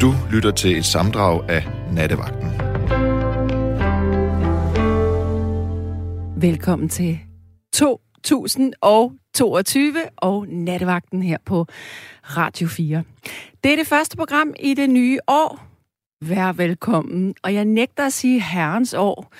Du 0.00 0.14
lytter 0.32 0.50
til 0.50 0.78
et 0.78 0.84
samdrag 0.84 1.50
af 1.50 1.66
Nattevagten. 1.92 2.50
Velkommen 6.42 6.88
til 6.88 7.18
2022 7.74 9.94
og 10.16 10.46
Nattevagten 10.48 11.22
her 11.22 11.38
på 11.44 11.66
Radio 12.22 12.68
4. 12.68 13.02
Det 13.64 13.72
er 13.72 13.76
det 13.76 13.86
første 13.86 14.16
program 14.16 14.54
i 14.60 14.74
det 14.74 14.90
nye 14.90 15.18
år. 15.26 15.66
Vær 16.20 16.52
velkommen. 16.52 17.34
Og 17.42 17.54
jeg 17.54 17.64
nægter 17.64 18.06
at 18.06 18.12
sige 18.12 18.40
herrens 18.40 18.94
år, 18.94 19.32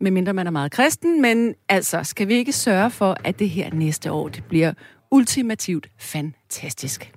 medmindre 0.00 0.32
man 0.32 0.46
er 0.46 0.50
meget 0.50 0.72
kristen, 0.72 1.22
men 1.22 1.54
altså, 1.68 2.02
skal 2.02 2.28
vi 2.28 2.34
ikke 2.34 2.52
sørge 2.52 2.90
for, 2.90 3.16
at 3.24 3.38
det 3.38 3.50
her 3.50 3.70
næste 3.72 4.12
år, 4.12 4.28
det 4.28 4.44
bliver 4.44 4.72
ultimativt 5.10 5.88
fantastisk. 5.98 7.12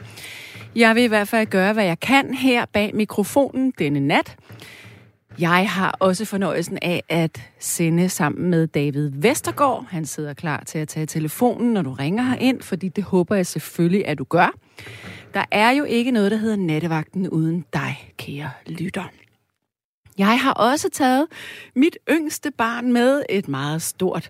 Jeg 0.77 0.95
vil 0.95 1.03
i 1.03 1.07
hvert 1.07 1.27
fald 1.27 1.47
gøre, 1.47 1.73
hvad 1.73 1.85
jeg 1.85 1.99
kan 1.99 2.33
her 2.33 2.65
bag 2.65 2.95
mikrofonen 2.95 3.73
denne 3.79 3.99
nat. 3.99 4.35
Jeg 5.39 5.69
har 5.69 5.97
også 5.99 6.25
fornøjelsen 6.25 6.77
af 6.81 7.03
at 7.09 7.41
sende 7.59 8.09
sammen 8.09 8.49
med 8.49 8.67
David 8.67 9.11
Vestergaard. 9.13 9.85
Han 9.89 10.05
sidder 10.05 10.33
klar 10.33 10.63
til 10.63 10.79
at 10.79 10.87
tage 10.87 11.05
telefonen, 11.05 11.73
når 11.73 11.81
du 11.81 11.91
ringer 11.91 12.23
her 12.23 12.37
ind, 12.37 12.61
fordi 12.61 12.87
det 12.89 13.03
håber 13.03 13.35
jeg 13.35 13.45
selvfølgelig, 13.45 14.07
at 14.07 14.17
du 14.17 14.23
gør. 14.23 14.53
Der 15.33 15.45
er 15.51 15.71
jo 15.71 15.83
ikke 15.83 16.11
noget, 16.11 16.31
der 16.31 16.37
hedder 16.37 16.55
nattevagten 16.55 17.29
uden 17.29 17.65
dig, 17.73 18.13
kære 18.17 18.49
lytter. 18.65 19.11
Jeg 20.17 20.39
har 20.39 20.53
også 20.53 20.89
taget 20.89 21.27
mit 21.75 21.97
yngste 22.09 22.51
barn 22.51 22.93
med, 22.93 23.23
et 23.29 23.47
meget 23.47 23.81
stort, 23.81 24.29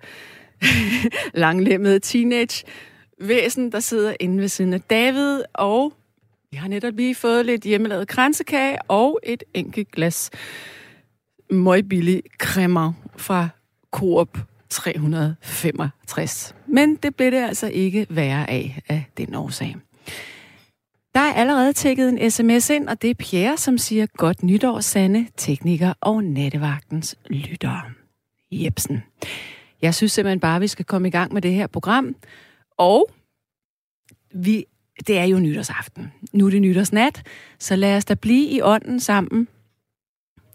langlemmet 1.34 2.03
teenage 2.03 2.66
væsen, 3.22 3.72
der 3.72 3.80
sidder 3.80 4.14
inde 4.20 4.41
ved 4.41 4.48
siden 4.48 4.73
af 4.73 4.81
David, 4.81 5.41
og 5.53 5.94
vi 6.52 6.58
har 6.58 6.68
netop 6.68 6.94
lige 6.96 7.16
fået 7.16 7.46
lidt 7.46 7.64
hjemmelavet 7.64 8.08
kransekage 8.08 8.82
og 8.88 9.20
et 9.24 9.44
enkelt 9.53 9.92
glas 9.92 10.30
møgbillig 11.52 12.23
cremmer 12.39 12.94
fra 13.17 13.50
Coop 13.92 14.38
365. 14.70 16.56
Men 16.67 16.95
det 16.95 17.16
blev 17.16 17.31
det 17.31 17.38
altså 17.38 17.67
ikke 17.67 18.08
værre 18.09 18.50
af, 18.50 18.81
af 18.89 19.06
den 19.17 19.36
årsag. 19.36 19.76
Der 21.14 21.20
er 21.20 21.34
allerede 21.34 21.73
tækket 21.73 22.09
en 22.09 22.31
sms 22.31 22.70
ind, 22.70 22.89
og 22.89 23.02
det 23.02 23.09
er 23.09 23.14
Pierre, 23.14 23.58
som 23.58 23.78
siger 23.78 24.06
godt 24.06 24.44
nytår, 24.44 24.80
Sande, 24.80 25.28
tekniker 25.38 25.94
og 26.02 26.23
nattevagtens 26.23 27.16
lytter. 27.30 27.82
Jebsen. 28.52 29.04
Jeg 29.82 29.95
synes 29.95 30.11
simpelthen 30.11 30.39
bare, 30.39 30.56
at 30.56 30.61
vi 30.61 30.67
skal 30.67 30.86
komme 30.86 31.08
i 31.08 31.11
gang 31.11 31.34
med 31.34 31.42
det 31.42 31.54
her 31.54 31.67
program. 31.67 32.16
Og 32.78 33.09
vi, 34.34 34.66
det 35.08 35.17
er 35.17 35.23
jo 35.23 35.40
nytårsaften. 35.40 36.12
Nu 36.34 36.45
er 36.45 36.50
det 36.50 36.62
nytårsnat, 36.62 37.23
så 37.59 37.76
lad 37.76 37.98
os 37.98 38.06
da 38.06 38.14
blive 38.14 38.48
i 38.48 38.62
ånden 38.62 39.00
sammen. 39.00 39.48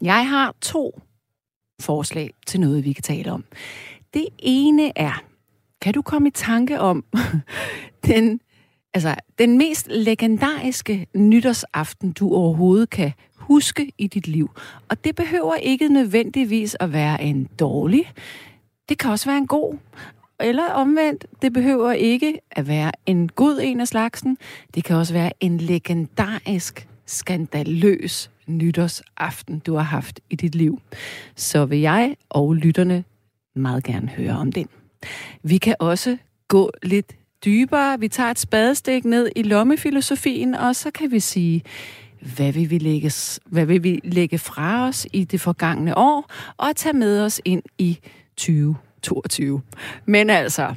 Jeg 0.01 0.29
har 0.29 0.55
to 0.61 1.01
forslag 1.81 2.33
til 2.47 2.59
noget, 2.59 2.85
vi 2.85 2.93
kan 2.93 3.03
tale 3.03 3.31
om. 3.31 3.43
Det 4.13 4.27
ene 4.39 4.91
er, 4.95 5.23
kan 5.81 5.93
du 5.93 6.01
komme 6.01 6.27
i 6.27 6.31
tanke 6.31 6.79
om 6.79 7.05
den, 8.07 8.39
altså, 8.93 9.15
den 9.39 9.57
mest 9.57 9.87
legendariske 9.87 11.07
nytårsaften, 11.15 12.11
du 12.11 12.33
overhovedet 12.33 12.89
kan 12.89 13.11
huske 13.35 13.91
i 13.97 14.07
dit 14.07 14.27
liv? 14.27 14.51
Og 14.89 15.03
det 15.03 15.15
behøver 15.15 15.55
ikke 15.55 15.87
nødvendigvis 15.87 16.75
at 16.79 16.93
være 16.93 17.23
en 17.23 17.49
dårlig. 17.59 18.11
Det 18.89 18.97
kan 18.97 19.11
også 19.11 19.29
være 19.29 19.37
en 19.37 19.47
god. 19.47 19.77
Eller 20.43 20.69
omvendt, 20.69 21.25
det 21.41 21.53
behøver 21.53 21.91
ikke 21.91 22.39
at 22.51 22.67
være 22.67 22.91
en 23.05 23.29
god 23.29 23.59
en 23.63 23.79
af 23.79 23.87
slagsen. 23.87 24.37
Det 24.75 24.83
kan 24.83 24.95
også 24.95 25.13
være 25.13 25.31
en 25.39 25.57
legendarisk, 25.57 26.87
skandaløs 27.05 28.31
nytårsaften, 28.47 29.59
du 29.59 29.75
har 29.75 29.83
haft 29.83 30.19
i 30.29 30.35
dit 30.35 30.55
liv. 30.55 30.81
Så 31.35 31.65
vil 31.65 31.79
jeg 31.79 32.15
og 32.29 32.53
lytterne 32.53 33.03
meget 33.55 33.83
gerne 33.83 34.07
høre 34.07 34.37
om 34.37 34.51
den. 34.51 34.67
Vi 35.43 35.57
kan 35.57 35.75
også 35.79 36.17
gå 36.47 36.71
lidt 36.83 37.15
dybere. 37.45 37.99
Vi 37.99 38.07
tager 38.07 38.31
et 38.31 38.39
spadestik 38.39 39.05
ned 39.05 39.29
i 39.35 39.43
lommefilosofien, 39.43 40.55
og 40.55 40.75
så 40.75 40.91
kan 40.91 41.11
vi 41.11 41.19
sige, 41.19 41.63
hvad 42.35 42.51
vil 42.51 42.69
vi 42.69 42.77
lægge, 42.77 43.11
hvad 43.45 43.65
vil 43.65 43.83
vi 43.83 43.99
lægge 44.03 44.37
fra 44.37 44.87
os 44.87 45.07
i 45.13 45.23
det 45.23 45.41
forgangne 45.41 45.97
år, 45.97 46.31
og 46.57 46.75
tage 46.75 46.93
med 46.93 47.21
os 47.21 47.41
ind 47.45 47.63
i 47.77 47.99
22. 49.03 49.61
Men 50.05 50.29
altså, 50.29 50.73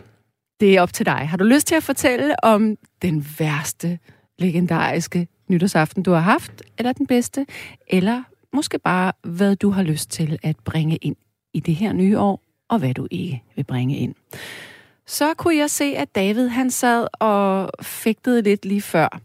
det 0.60 0.76
er 0.76 0.82
op 0.82 0.92
til 0.92 1.06
dig. 1.06 1.28
Har 1.28 1.36
du 1.36 1.44
lyst 1.44 1.66
til 1.66 1.74
at 1.74 1.82
fortælle 1.82 2.44
om 2.44 2.76
den 3.02 3.26
værste 3.38 3.98
legendariske 4.38 5.28
nytårsaften, 5.48 6.02
du 6.02 6.12
har 6.12 6.20
haft, 6.20 6.62
eller 6.78 6.92
den 6.92 7.06
bedste, 7.06 7.46
eller 7.88 8.22
måske 8.52 8.78
bare, 8.78 9.12
hvad 9.22 9.56
du 9.56 9.70
har 9.70 9.82
lyst 9.82 10.10
til 10.10 10.38
at 10.42 10.56
bringe 10.64 10.96
ind 10.96 11.16
i 11.54 11.60
det 11.60 11.74
her 11.74 11.92
nye 11.92 12.18
år, 12.18 12.42
og 12.68 12.78
hvad 12.78 12.94
du 12.94 13.08
ikke 13.10 13.42
vil 13.56 13.64
bringe 13.64 13.96
ind. 13.96 14.14
Så 15.06 15.34
kunne 15.34 15.56
jeg 15.56 15.70
se, 15.70 15.84
at 15.84 16.14
David 16.14 16.48
han 16.48 16.70
sad 16.70 17.06
og 17.12 17.70
fægtede 17.82 18.42
lidt 18.42 18.64
lige 18.64 18.82
før. 18.82 19.20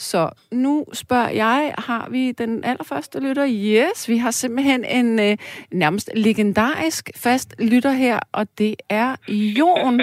Så 0.00 0.30
nu 0.52 0.84
spørger 0.92 1.28
jeg, 1.30 1.74
har 1.78 2.08
vi 2.10 2.32
den 2.32 2.64
allerførste 2.64 3.20
lytter? 3.20 3.46
Yes, 3.48 4.08
vi 4.08 4.16
har 4.16 4.30
simpelthen 4.30 4.84
en 4.84 5.18
øh, 5.18 5.36
nærmest 5.72 6.10
legendarisk 6.14 7.10
fast 7.16 7.54
lytter 7.58 7.90
her, 7.90 8.18
og 8.32 8.46
det 8.58 8.74
er 8.88 9.16
Jon. 9.28 10.00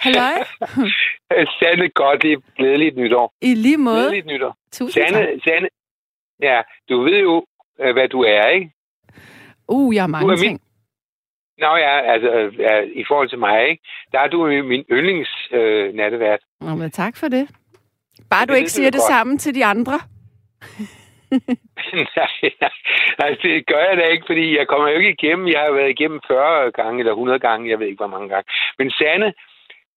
Halløj. 0.00 0.32
Sande 1.60 1.88
godt 1.88 2.24
i 2.24 2.36
glædeligt 2.56 2.96
nytår. 2.96 3.32
I 3.42 3.54
lige 3.54 3.76
måde. 3.78 3.96
Glædeligt 3.96 4.26
nytår. 4.26 4.56
Tusind 4.72 5.04
Sande, 5.08 5.18
tak. 5.18 5.42
Sande, 5.44 5.68
ja, 6.42 6.60
du 6.88 7.02
ved 7.02 7.18
jo, 7.20 7.44
øh, 7.80 7.92
hvad 7.92 8.08
du 8.08 8.20
er, 8.22 8.46
ikke? 8.48 8.70
Uh, 9.68 9.94
jeg 9.94 10.02
har 10.02 10.06
mange 10.08 10.26
Du 10.28 10.32
er 10.32 10.36
min- 10.36 10.48
ting. 10.48 10.60
Nå 11.58 11.76
ja, 11.76 12.12
altså, 12.12 12.30
ja, 12.58 12.80
i 12.80 13.04
forhold 13.08 13.28
til 13.28 13.38
mig, 13.38 13.68
ikke? 13.70 13.82
Der 14.12 14.18
er 14.20 14.28
du 14.28 14.46
min 14.62 14.84
yndlings 14.92 15.30
øh, 15.52 15.94
nattevært. 15.94 16.40
Nå, 16.60 16.74
men 16.74 16.90
tak 16.90 17.16
for 17.16 17.28
det. 17.28 17.48
Bare 18.30 18.46
du 18.46 18.52
ikke 18.54 18.70
siger 18.70 18.90
det 18.90 19.00
godt. 19.00 19.08
samme 19.12 19.38
til 19.38 19.54
de 19.54 19.64
andre. 19.64 19.92
nej, 22.16 22.50
nej, 22.60 22.70
altså, 23.18 23.42
det 23.48 23.66
gør 23.66 23.82
jeg 23.88 23.96
da 23.96 24.02
ikke, 24.14 24.24
fordi 24.26 24.58
jeg 24.58 24.66
kommer 24.68 24.88
jo 24.88 24.96
ikke 24.98 25.16
igennem. 25.22 25.48
Jeg 25.48 25.60
har 25.60 25.72
været 25.72 25.90
igennem 25.90 26.20
40 26.26 26.70
gange 26.72 26.98
eller 26.98 27.12
100 27.12 27.38
gange, 27.38 27.70
jeg 27.70 27.78
ved 27.78 27.86
ikke, 27.86 27.96
hvor 28.04 28.14
mange 28.16 28.28
gange. 28.28 28.46
Men 28.78 28.90
Sande, 28.90 29.32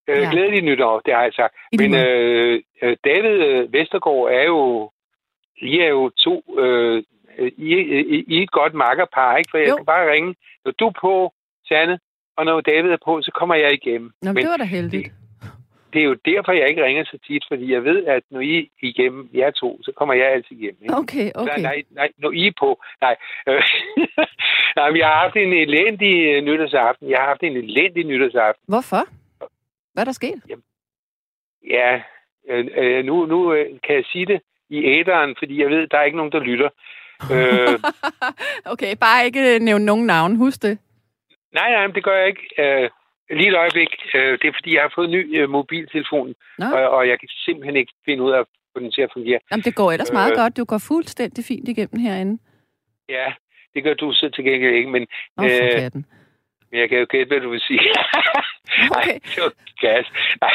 øh, 0.09 0.21
Ja. 0.21 0.29
glædeligt 0.31 0.65
nytår, 0.65 0.99
det 1.05 1.13
har 1.13 1.23
jeg 1.23 1.33
sagt. 1.33 1.53
I 1.71 1.77
Men 1.77 1.95
øh, 1.95 2.61
øh, 2.81 2.97
David 3.05 3.35
øh, 3.49 3.73
Vestergaard 3.73 4.27
er 4.39 4.43
jo, 4.43 4.91
I 5.61 5.79
er 5.79 5.87
jo 5.87 6.09
to, 6.09 6.35
øh, 6.59 7.03
I, 7.57 7.69
I, 7.75 8.23
I 8.27 8.37
er 8.39 8.43
et 8.43 8.51
godt 8.51 8.73
makkerpar, 8.73 9.37
ikke? 9.37 9.51
For 9.51 9.57
jeg 9.57 9.67
Jo. 9.69 9.73
skal 9.75 9.85
bare 9.85 10.11
ringe. 10.11 10.35
Når 10.65 10.71
du 10.71 10.87
er 10.87 10.93
på, 11.01 11.33
Sande, 11.67 11.99
og 12.37 12.45
når 12.45 12.61
David 12.61 12.89
er 12.91 12.97
på, 13.05 13.21
så 13.21 13.31
kommer 13.35 13.55
jeg 13.55 13.73
igennem. 13.73 14.11
Nå, 14.21 14.27
men 14.29 14.33
Men 14.33 14.43
det 14.43 14.51
var 14.51 14.57
da 14.57 14.63
heldigt. 14.63 15.05
det 15.05 15.13
er 16.01 16.05
jo 16.05 16.13
derfor, 16.25 16.51
jeg 16.51 16.69
ikke 16.69 16.83
ringer 16.83 17.03
så 17.03 17.17
tit, 17.27 17.43
fordi 17.47 17.73
jeg 17.73 17.83
ved, 17.83 18.05
at 18.05 18.23
når 18.29 18.39
I 18.39 18.71
igennem, 18.81 19.29
jer 19.33 19.51
to, 19.51 19.79
så 19.83 19.91
kommer 19.97 20.13
jeg 20.13 20.31
altid 20.31 20.55
igennem. 20.57 20.83
Ikke? 20.83 20.95
Okay, 20.95 21.23
Nej, 21.23 21.31
okay. 21.35 21.61
nej, 21.61 21.83
nej, 21.89 22.09
når 22.17 22.31
I 22.31 22.47
er 22.47 22.51
på. 22.59 22.81
Nej, 23.01 23.15
nej 24.77 24.89
men 24.89 24.97
jeg 24.97 25.07
har 25.07 25.19
haft 25.23 25.35
en 25.35 25.53
elendig 25.53 26.15
øh, 26.27 26.43
nytårsaften. 26.43 27.09
Jeg 27.09 27.17
har 27.19 27.27
haft 27.27 27.43
en 27.43 27.57
elendig 27.57 28.03
nytårsaften. 28.03 28.63
Hvorfor? 28.67 29.03
Hvad 29.93 30.03
er 30.03 30.05
der 30.05 30.11
sket? 30.11 30.43
Ja, 31.69 32.01
øh, 32.49 32.67
øh, 32.77 33.05
nu, 33.05 33.25
nu 33.25 33.53
øh, 33.53 33.65
kan 33.83 33.95
jeg 33.95 34.05
sige 34.11 34.25
det 34.25 34.41
i 34.69 34.85
æderen, 34.85 35.35
fordi 35.39 35.61
jeg 35.61 35.69
ved, 35.69 35.87
der 35.87 35.97
er 35.97 36.03
ikke 36.03 36.17
nogen, 36.17 36.31
der 36.31 36.39
lytter. 36.39 36.69
Øh, 37.31 37.79
okay, 38.73 38.95
bare 38.99 39.25
ikke 39.25 39.59
nævne 39.59 39.85
nogen 39.85 40.05
navn. 40.05 40.35
Husk 40.35 40.61
det. 40.61 40.79
nej, 41.53 41.71
nej, 41.71 41.87
det 41.87 42.03
gør 42.03 42.17
jeg 42.17 42.27
ikke. 42.27 42.45
Øh, 42.59 42.89
lige 43.37 43.49
et 43.49 43.55
øjeblik. 43.63 43.91
Øh, 44.15 44.31
det 44.39 44.47
er, 44.47 44.53
fordi 44.59 44.73
jeg 44.75 44.81
har 44.81 44.91
fået 44.95 45.05
en 45.07 45.11
ny 45.11 45.39
øh, 45.39 45.49
mobiltelefon, 45.49 46.33
Nå. 46.59 46.65
og, 46.65 46.89
og 46.89 47.07
jeg 47.07 47.19
kan 47.19 47.29
simpelthen 47.45 47.75
ikke 47.75 47.93
finde 48.05 48.23
ud 48.23 48.31
af 48.31 48.39
at 48.39 48.45
få 48.73 48.79
den 48.79 48.91
til 48.91 49.01
at 49.01 49.09
fungere. 49.13 49.39
Jamen, 49.51 49.63
det 49.63 49.75
går 49.75 49.91
ellers 49.91 50.11
meget 50.13 50.31
Øh. 50.31 50.37
godt. 50.37 50.57
Du 50.57 50.63
går 50.65 50.81
fuldstændig 50.87 51.45
fint 51.45 51.69
igennem 51.69 51.99
herinde. 52.05 52.41
Ja, 53.09 53.33
det 53.73 53.83
gør 53.83 53.93
du 53.93 54.13
så 54.13 54.29
til 54.35 54.43
gengæld 54.43 54.75
ikke, 54.75 54.89
men 54.89 55.07
Øh. 55.39 55.91
Men 56.71 56.79
jeg 56.81 56.89
kan 56.89 56.99
jo 56.99 57.05
gætte, 57.09 57.27
hvad 57.27 57.39
du 57.41 57.49
vil 57.49 57.61
sige. 57.61 57.79
Okay. 58.97 59.07
Nej, 59.13 59.19
det 59.35 59.43
var 59.43 59.53
gas. 59.81 60.05
Nej. 60.41 60.53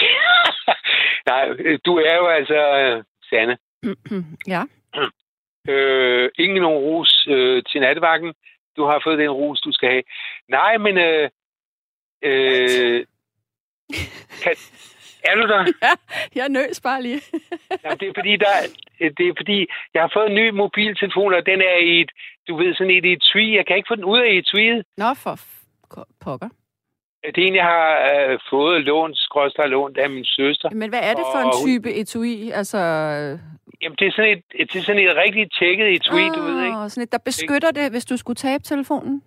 Nej, 1.30 1.44
du 1.86 1.92
er 1.98 2.14
jo 2.16 2.26
altså, 2.26 2.60
øh, 2.80 3.04
Sanne, 3.28 3.56
ja. 4.54 4.62
øh, 5.72 6.30
ingen 6.38 6.62
nogen 6.62 6.78
ros 6.78 7.26
øh, 7.30 7.62
til 7.68 7.80
nattevagten. 7.80 8.32
Du 8.76 8.84
har 8.84 9.00
fået 9.04 9.18
den 9.18 9.30
ros, 9.30 9.60
du 9.60 9.72
skal 9.72 9.88
have. 9.90 10.02
Nej, 10.48 10.76
men 10.78 10.98
øh, 10.98 11.30
øh, 12.22 13.04
kan, 14.42 14.52
er 15.24 15.34
du 15.34 15.42
der? 15.52 15.64
Jeg 16.38 16.48
nøs 16.48 16.80
bare 16.80 17.02
lige. 17.02 17.20
Jamen, 17.84 17.98
det 18.00 18.08
er 18.08 18.12
fordi, 18.16 18.36
der, 18.36 18.52
det 19.18 19.28
er 19.28 19.32
fordi, 19.36 19.66
jeg 19.94 20.02
har 20.02 20.10
fået 20.14 20.26
en 20.30 20.34
ny 20.34 20.48
mobiltelefon, 20.50 21.34
og 21.34 21.46
den 21.46 21.60
er 21.60 21.76
i 21.76 22.00
et, 22.00 22.10
du 22.48 22.56
ved, 22.56 22.74
sådan 22.74 22.90
et 22.96 23.04
etui. 23.12 23.56
Jeg 23.56 23.66
kan 23.66 23.76
ikke 23.76 23.88
få 23.90 23.94
den 23.94 24.04
ud 24.04 24.18
af 24.18 24.30
etuiet. 24.32 24.82
Nå, 24.96 25.14
for 25.14 25.38
pokker. 26.20 26.48
Det 27.34 27.38
er 27.42 27.46
en, 27.48 27.54
jeg 27.54 27.64
har 27.64 27.90
øh, 28.14 28.38
fået 28.50 28.84
lånt, 28.84 29.18
skråstrej 29.18 29.66
lånt 29.66 29.98
af 29.98 30.10
min 30.10 30.24
søster. 30.24 30.70
Men 30.70 30.88
hvad 30.90 31.00
er 31.02 31.14
det 31.14 31.24
for 31.32 31.38
en 31.38 31.44
Og 31.46 31.52
hun- 31.60 31.68
type 31.68 31.94
etui? 31.94 32.50
Altså, 32.50 32.78
Jamen, 33.82 33.96
det 33.98 34.06
er 34.06 34.12
sådan 34.16 34.30
et, 34.38 34.68
det 34.72 34.76
er 34.78 34.82
sådan 34.82 35.02
et 35.08 35.16
rigtig 35.16 35.50
tjekket 35.58 35.88
i 35.90 35.98
tweet, 35.98 36.32
du 36.36 36.40
ved, 36.42 36.64
ikke? 36.64 36.76
Åh, 36.78 36.88
sådan 36.88 37.02
et, 37.02 37.12
der 37.12 37.18
beskytter 37.24 37.70
det, 37.70 37.90
hvis 37.90 38.04
du 38.04 38.16
skulle 38.16 38.36
tabe 38.36 38.62
telefonen? 38.64 39.22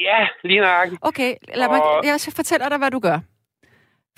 Ja, 0.00 0.28
lige 0.44 0.60
nøjagtigt. 0.60 0.98
Okay, 1.02 1.34
lad 1.54 1.68
mig, 1.68 1.82
Og- 1.82 2.04
jeg 2.06 2.20
skal 2.20 2.32
fortælle 2.34 2.68
dig, 2.70 2.78
hvad 2.78 2.90
du 2.90 2.98
gør. 2.98 3.18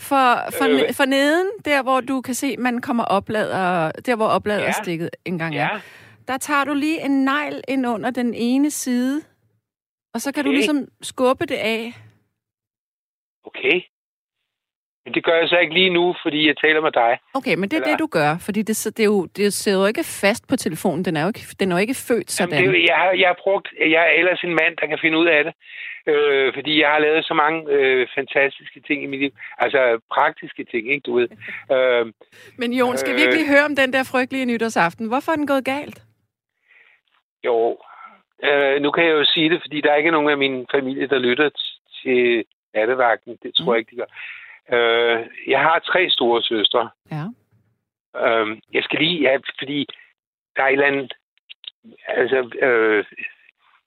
For, 0.01 0.51
for, 0.59 0.65
Øh. 0.89 0.95
for 0.95 1.05
neden, 1.05 1.47
der 1.65 1.83
hvor 1.83 2.01
du 2.01 2.21
kan 2.21 2.35
se, 2.35 2.57
man 2.57 2.81
kommer 2.81 3.05
oplader, 3.05 3.91
der 3.93 4.17
hvor 4.17 4.27
oplader 4.27 4.63
Ja. 4.63 4.73
stikket 4.73 5.11
engang 5.25 5.55
Ja, 5.55 5.69
er, 5.73 5.81
der 6.29 6.37
tager 6.39 6.65
du 6.65 6.75
lige 6.75 7.05
en 7.05 7.25
negl 7.25 7.61
ind 7.69 7.87
under 7.87 8.11
den 8.11 8.35
ene 8.35 8.71
side, 8.71 9.23
og 10.15 10.21
så 10.21 10.33
kan 10.33 10.45
du 10.45 10.51
Okay. 10.51 10.57
ligesom 10.57 10.89
skubbe 11.03 11.47
det 11.47 11.55
af. 11.55 11.93
okay. 13.45 13.81
Men 15.05 15.15
det 15.15 15.25
gør 15.25 15.37
jeg 15.41 15.49
så 15.49 15.59
ikke 15.59 15.75
lige 15.75 15.91
nu, 15.91 16.15
fordi 16.23 16.47
jeg 16.47 16.57
taler 16.57 16.81
med 16.81 16.93
dig. 16.93 17.19
Okay, 17.35 17.55
men 17.55 17.69
det 17.69 17.77
er 17.77 17.81
Eller- 17.81 17.91
det, 17.93 17.99
du 17.99 18.07
gør, 18.07 18.31
fordi 18.47 18.63
det, 18.63 18.77
det, 18.97 19.01
er 19.01 19.05
jo, 19.05 19.27
det 19.37 19.53
sidder 19.53 19.81
jo 19.81 19.87
ikke 19.87 20.05
fast 20.05 20.49
på 20.49 20.57
telefonen. 20.57 21.05
Den 21.05 21.17
er 21.17 21.23
jo 21.23 21.29
ikke, 21.29 21.41
den 21.61 21.73
er 21.73 21.77
jo 21.77 21.81
ikke 21.81 21.95
født 22.09 22.31
sådan. 22.31 22.55
Jamen, 22.55 22.71
det, 22.75 22.81
er 22.81 22.85
jeg, 22.91 22.97
har, 23.03 23.11
jeg 23.23 23.29
har 23.29 23.39
brugt, 23.45 23.69
jeg 23.81 24.03
er 24.09 24.13
ellers 24.21 24.41
en 24.45 24.55
mand, 24.61 24.77
der 24.81 24.87
kan 24.87 24.99
finde 25.03 25.19
ud 25.19 25.27
af 25.27 25.45
det. 25.45 25.55
Øh, 26.07 26.55
fordi 26.55 26.81
jeg 26.83 26.89
har 26.91 26.99
lavet 26.99 27.25
så 27.25 27.35
mange 27.35 27.59
øh, 27.71 28.07
fantastiske 28.15 28.81
ting 28.87 29.03
i 29.03 29.07
mit 29.07 29.21
liv. 29.21 29.31
Altså 29.59 30.01
praktiske 30.15 30.65
ting, 30.65 30.83
ikke 30.93 31.01
du 31.07 31.15
ved. 31.19 31.29
Øh, 31.75 32.07
Men 32.59 32.73
Jon, 32.73 32.97
skal 32.97 33.15
vi 33.15 33.21
ikke 33.21 33.33
Øh. 33.33 33.39
lige 33.39 33.49
høre 33.55 33.65
om 33.65 33.77
den 33.77 33.93
der 33.93 34.03
frygtelige 34.13 34.47
nytårsaften? 34.47 35.07
Hvorfor 35.09 35.33
er 35.33 35.37
den 35.37 35.47
gået 35.47 35.65
galt? 35.65 35.99
jo, 37.45 37.79
øh, 38.45 38.83
nu 38.83 38.91
kan 38.91 39.05
jeg 39.05 39.13
jo 39.13 39.25
sige 39.25 39.51
det, 39.51 39.61
fordi 39.63 39.81
der 39.81 39.91
er 39.93 39.97
ikke 39.97 40.11
nogen 40.11 40.31
af 40.31 40.39
min 40.39 40.67
familie, 40.75 41.07
der 41.09 41.19
lytter 41.19 41.51
til 42.03 42.45
nattevagten. 42.75 43.39
Det 43.43 43.51
tror 43.55 43.65
Mm. 43.65 43.71
jeg 43.73 43.79
ikke, 43.79 43.91
de 43.91 43.97
gør. 43.97 44.11
Øh, 44.73 45.27
jeg 45.47 45.61
har 45.61 45.79
tre 45.79 46.11
store 46.11 46.43
søstre. 46.43 46.91
Ja. 47.11 47.25
Øh, 48.25 48.59
jeg 48.73 48.83
skal 48.85 48.99
lige, 48.99 49.21
ja, 49.23 49.37
fordi 49.59 49.87
der 50.57 50.63
er 50.63 50.67
et 50.67 50.73
eller 50.73 50.87
andet... 50.87 51.13
Altså, 52.09 52.39
øh, 52.63 53.05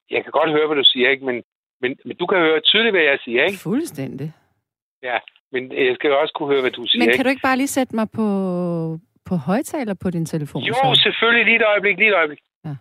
jeg 0.10 0.24
kan 0.24 0.32
godt 0.32 0.52
høre, 0.52 0.68
hvad 0.68 0.78
du 0.78 0.84
siger, 0.84 1.10
ikke? 1.10 1.26
Men, 1.26 1.44
men, 1.82 1.98
men 2.06 2.18
du 2.18 2.26
kan 2.26 2.38
høre 2.38 2.60
tydeligt, 2.60 2.94
hvad 2.96 3.04
jeg 3.04 3.20
siger, 3.24 3.44
ikke? 3.44 3.60
Fuldstændig. 3.60 4.34
Men 5.56 5.72
jeg 5.72 5.96
skal 5.96 6.12
også 6.12 6.34
kunne 6.36 6.52
høre, 6.54 6.62
hvad 6.62 6.72
du 6.72 6.86
siger, 6.86 7.02
Men 7.02 7.10
ikke? 7.10 7.16
kan 7.18 7.26
du 7.26 7.30
ikke 7.30 7.48
bare 7.50 7.58
lige 7.58 7.68
sætte 7.78 7.96
mig 7.96 8.08
på, 8.12 8.28
på 9.26 9.36
højtaler 9.36 9.94
på 9.94 10.10
din 10.10 10.26
telefon? 10.26 10.62
Jo, 10.62 10.74
så? 10.74 11.02
selvfølgelig. 11.04 11.46
Lige 11.46 11.56
et 11.56 11.66
øjeblik, 11.66 11.98
lige 11.98 12.10
et 12.10 12.16
øjeblik. 12.16 12.42
Ja. 12.66 12.76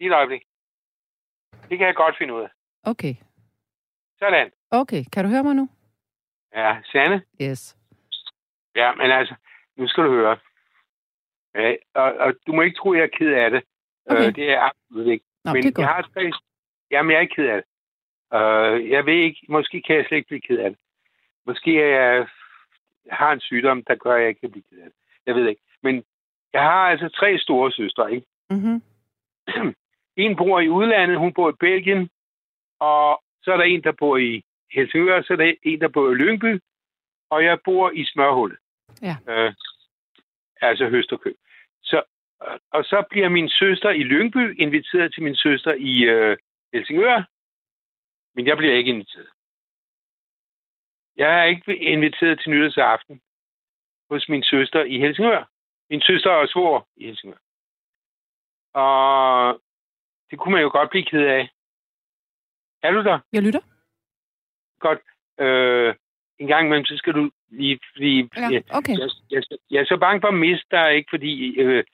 Lige 0.00 0.10
et 0.10 0.14
øjeblik. 0.14 0.42
Det 1.68 1.78
kan 1.78 1.86
jeg 1.86 1.94
godt 1.94 2.14
finde 2.18 2.34
ud 2.34 2.42
af. 2.42 2.50
Okay. 2.84 3.14
Sådan. 4.18 4.50
Okay, 4.70 5.04
kan 5.12 5.24
du 5.24 5.30
høre 5.30 5.42
mig 5.42 5.54
nu? 5.54 5.68
Ja, 6.54 6.76
Sanne? 6.84 7.22
Yes. 7.42 7.76
Ja, 8.76 8.94
men 8.94 9.10
altså, 9.10 9.34
nu 9.76 9.88
skal 9.88 10.04
du 10.04 10.10
høre. 10.10 10.36
Ja, 11.54 11.74
og, 11.94 12.14
og 12.14 12.34
du 12.46 12.52
må 12.52 12.62
ikke 12.62 12.76
tro, 12.76 12.92
at 12.92 12.98
jeg 12.98 13.04
er 13.04 13.18
ked 13.18 13.32
af 13.32 13.50
det. 13.50 13.62
Okay. 14.06 14.26
Øh, 14.26 14.34
det 14.34 14.44
er 14.44 14.50
jeg 14.52 14.70
absolut 14.70 15.06
ikke. 15.06 15.24
Nå, 15.44 15.52
men 15.52 15.62
det 15.62 15.78
jeg 15.78 15.86
har 15.86 16.02
tre... 16.14 16.30
Jamen, 16.90 17.10
jeg 17.10 17.16
er 17.16 17.20
ikke 17.20 17.34
ked 17.34 17.46
af 17.46 17.62
det. 17.62 17.64
Øh, 18.38 18.90
jeg 18.90 19.06
ved 19.06 19.14
ikke, 19.14 19.40
måske 19.48 19.82
kan 19.82 19.96
jeg 19.96 20.04
slet 20.08 20.18
ikke 20.18 20.28
blive 20.28 20.40
ked 20.40 20.58
af 20.58 20.70
det. 20.70 20.78
Måske 21.46 21.82
er 21.82 22.26
jeg 23.06 23.16
har 23.16 23.32
en 23.32 23.40
sygdom, 23.40 23.84
der 23.84 23.94
gør, 23.94 24.14
at 24.14 24.20
jeg 24.20 24.28
ikke 24.28 24.40
kan 24.40 24.50
blive 24.50 24.64
ked 24.70 24.78
af 24.78 24.84
det. 24.84 24.94
Jeg 25.26 25.34
ved 25.34 25.48
ikke. 25.48 25.62
Men 25.82 26.04
jeg 26.52 26.62
har 26.62 26.90
altså 26.90 27.08
tre 27.08 27.38
store 27.38 27.72
søstre, 27.72 28.12
ikke? 28.14 28.26
Mm-hmm. 28.50 28.82
En 30.16 30.36
bor 30.36 30.60
i 30.60 30.68
udlandet, 30.68 31.18
hun 31.18 31.32
bor 31.32 31.50
i 31.50 31.60
Belgien, 31.60 32.10
og 32.78 33.22
så 33.42 33.52
er 33.52 33.56
der 33.56 33.64
en, 33.64 33.82
der 33.82 33.92
bor 33.92 34.16
i 34.16 34.44
Helsingør, 34.72 35.22
så 35.22 35.32
er 35.32 35.36
der 35.36 35.54
en, 35.62 35.80
der 35.80 35.88
bor 35.88 36.10
i 36.10 36.14
Lyngby, 36.14 36.60
og 37.30 37.44
jeg 37.44 37.58
bor 37.64 37.90
i 37.90 38.04
Smørhullet. 38.04 38.58
Ja. 39.02 39.16
Øh, 39.28 39.54
altså 40.60 40.88
Høsterkøb. 40.88 41.36
Så, 41.82 42.02
og- 42.70 42.84
så 42.84 43.04
bliver 43.10 43.28
min 43.28 43.48
søster 43.48 43.90
i 43.90 44.02
Lyngby 44.02 44.60
inviteret 44.60 45.14
til 45.14 45.22
min 45.22 45.36
søster 45.36 45.74
i 45.74 46.04
øh, 46.04 46.36
Helsingør, 46.72 47.22
men 48.34 48.46
jeg 48.46 48.56
bliver 48.56 48.74
ikke 48.74 48.90
inviteret. 48.90 49.28
Jeg 51.16 51.38
er 51.40 51.44
ikke 51.44 51.76
inviteret 51.76 52.40
til 52.40 52.50
nytårsaften 52.50 53.20
hos 54.10 54.28
min 54.28 54.42
søster 54.42 54.82
i 54.84 54.98
Helsingør. 54.98 55.44
Min 55.90 56.00
søster 56.00 56.30
er 56.30 56.46
svor 56.46 56.88
i 56.96 57.06
Helsingør. 57.06 57.38
Og 58.74 59.60
det 60.30 60.38
kunne 60.38 60.52
man 60.52 60.62
jo 60.62 60.68
godt 60.72 60.90
blive 60.90 61.04
ked 61.04 61.24
af. 61.26 61.50
Er 62.82 62.90
du 62.90 63.02
der? 63.02 63.18
Jeg 63.32 63.42
lytter. 63.42 63.60
Godt. 64.86 65.00
Øh, 65.40 65.94
en 66.38 66.46
gang 66.52 66.66
imellem, 66.66 66.84
så 66.84 66.96
skal 66.96 67.12
du 67.12 67.30
lige... 67.50 67.78
Fordi, 67.94 68.28
Ja, 68.36 68.60
okay. 68.78 68.96
jeg, 68.98 69.10
jeg, 69.30 69.42
jeg 69.70 69.80
er 69.80 69.84
så 69.84 69.96
bange 69.96 70.20
for 70.20 70.28
at 70.28 70.34
miste 70.46 70.66
dig, 70.70 70.94
ikke? 70.96 71.08
Fordi 71.10 71.32
øh, 71.60 71.84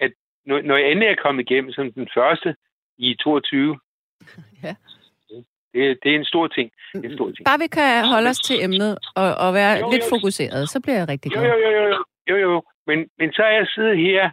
at 0.00 0.12
når, 0.46 0.60
når 0.62 0.76
jeg 0.76 0.90
endelig 0.90 1.08
er 1.08 1.22
kommet 1.24 1.50
igennem 1.50 1.72
som 1.72 1.92
den 1.92 2.08
første 2.16 2.56
i 2.98 3.14
22, 3.14 3.78
Ja. 4.62 4.74
det, 5.74 5.98
det 6.02 6.10
er 6.12 6.16
en 6.18 6.24
stor 6.24 6.46
ting. 6.46 6.70
Det 6.94 7.04
er 7.04 7.08
en 7.10 7.16
stor 7.16 7.30
ting. 7.30 7.44
Bare 7.44 7.58
vi 7.58 7.66
kan 7.66 8.04
holde 8.14 8.30
os 8.30 8.38
til 8.48 8.64
emnet 8.64 8.98
og, 9.16 9.34
og 9.44 9.54
være 9.54 9.74
Jo, 9.78 9.90
lidt 9.90 10.02
jo. 10.04 10.08
fokuseret, 10.16 10.68
så 10.68 10.80
bliver 10.80 10.98
jeg 10.98 11.08
rigtig 11.08 11.30
glad. 11.32 11.42
jo, 11.44 11.54
jo, 11.64 11.70
jo, 11.70 11.82
jo, 11.88 11.96
jo, 12.28 12.36
jo. 12.36 12.62
Men, 12.86 13.08
men 13.18 13.32
så 13.32 13.42
er 13.42 13.50
jeg 13.60 13.66
siddet 13.74 13.96
her, 13.98 14.30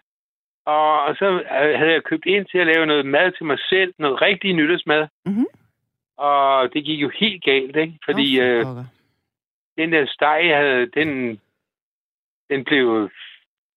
og, 0.65 1.03
og 1.03 1.15
så 1.15 1.25
øh, 1.61 1.73
havde 1.79 1.91
jeg 1.97 2.03
købt 2.03 2.25
ind 2.25 2.45
til 2.45 2.57
at 2.57 2.67
lave 2.67 2.85
noget 2.85 3.05
mad 3.05 3.31
til 3.31 3.45
mig 3.45 3.59
selv, 3.69 3.93
noget 3.99 4.21
rigtig 4.21 4.53
nytårsmad. 4.53 5.07
Mhm. 5.25 5.45
Og 6.19 6.73
det 6.73 6.85
gik 6.85 7.01
jo 7.01 7.11
helt 7.19 7.43
galt, 7.43 7.75
ikke? 7.75 7.99
Fordi 8.05 8.39
øh, 8.39 8.65
den 9.77 9.91
der 9.91 10.05
steg, 10.07 10.41
jeg 10.45 10.57
havde, 10.57 10.85
den, 10.85 11.39
den 12.49 12.63
blev, 12.63 13.09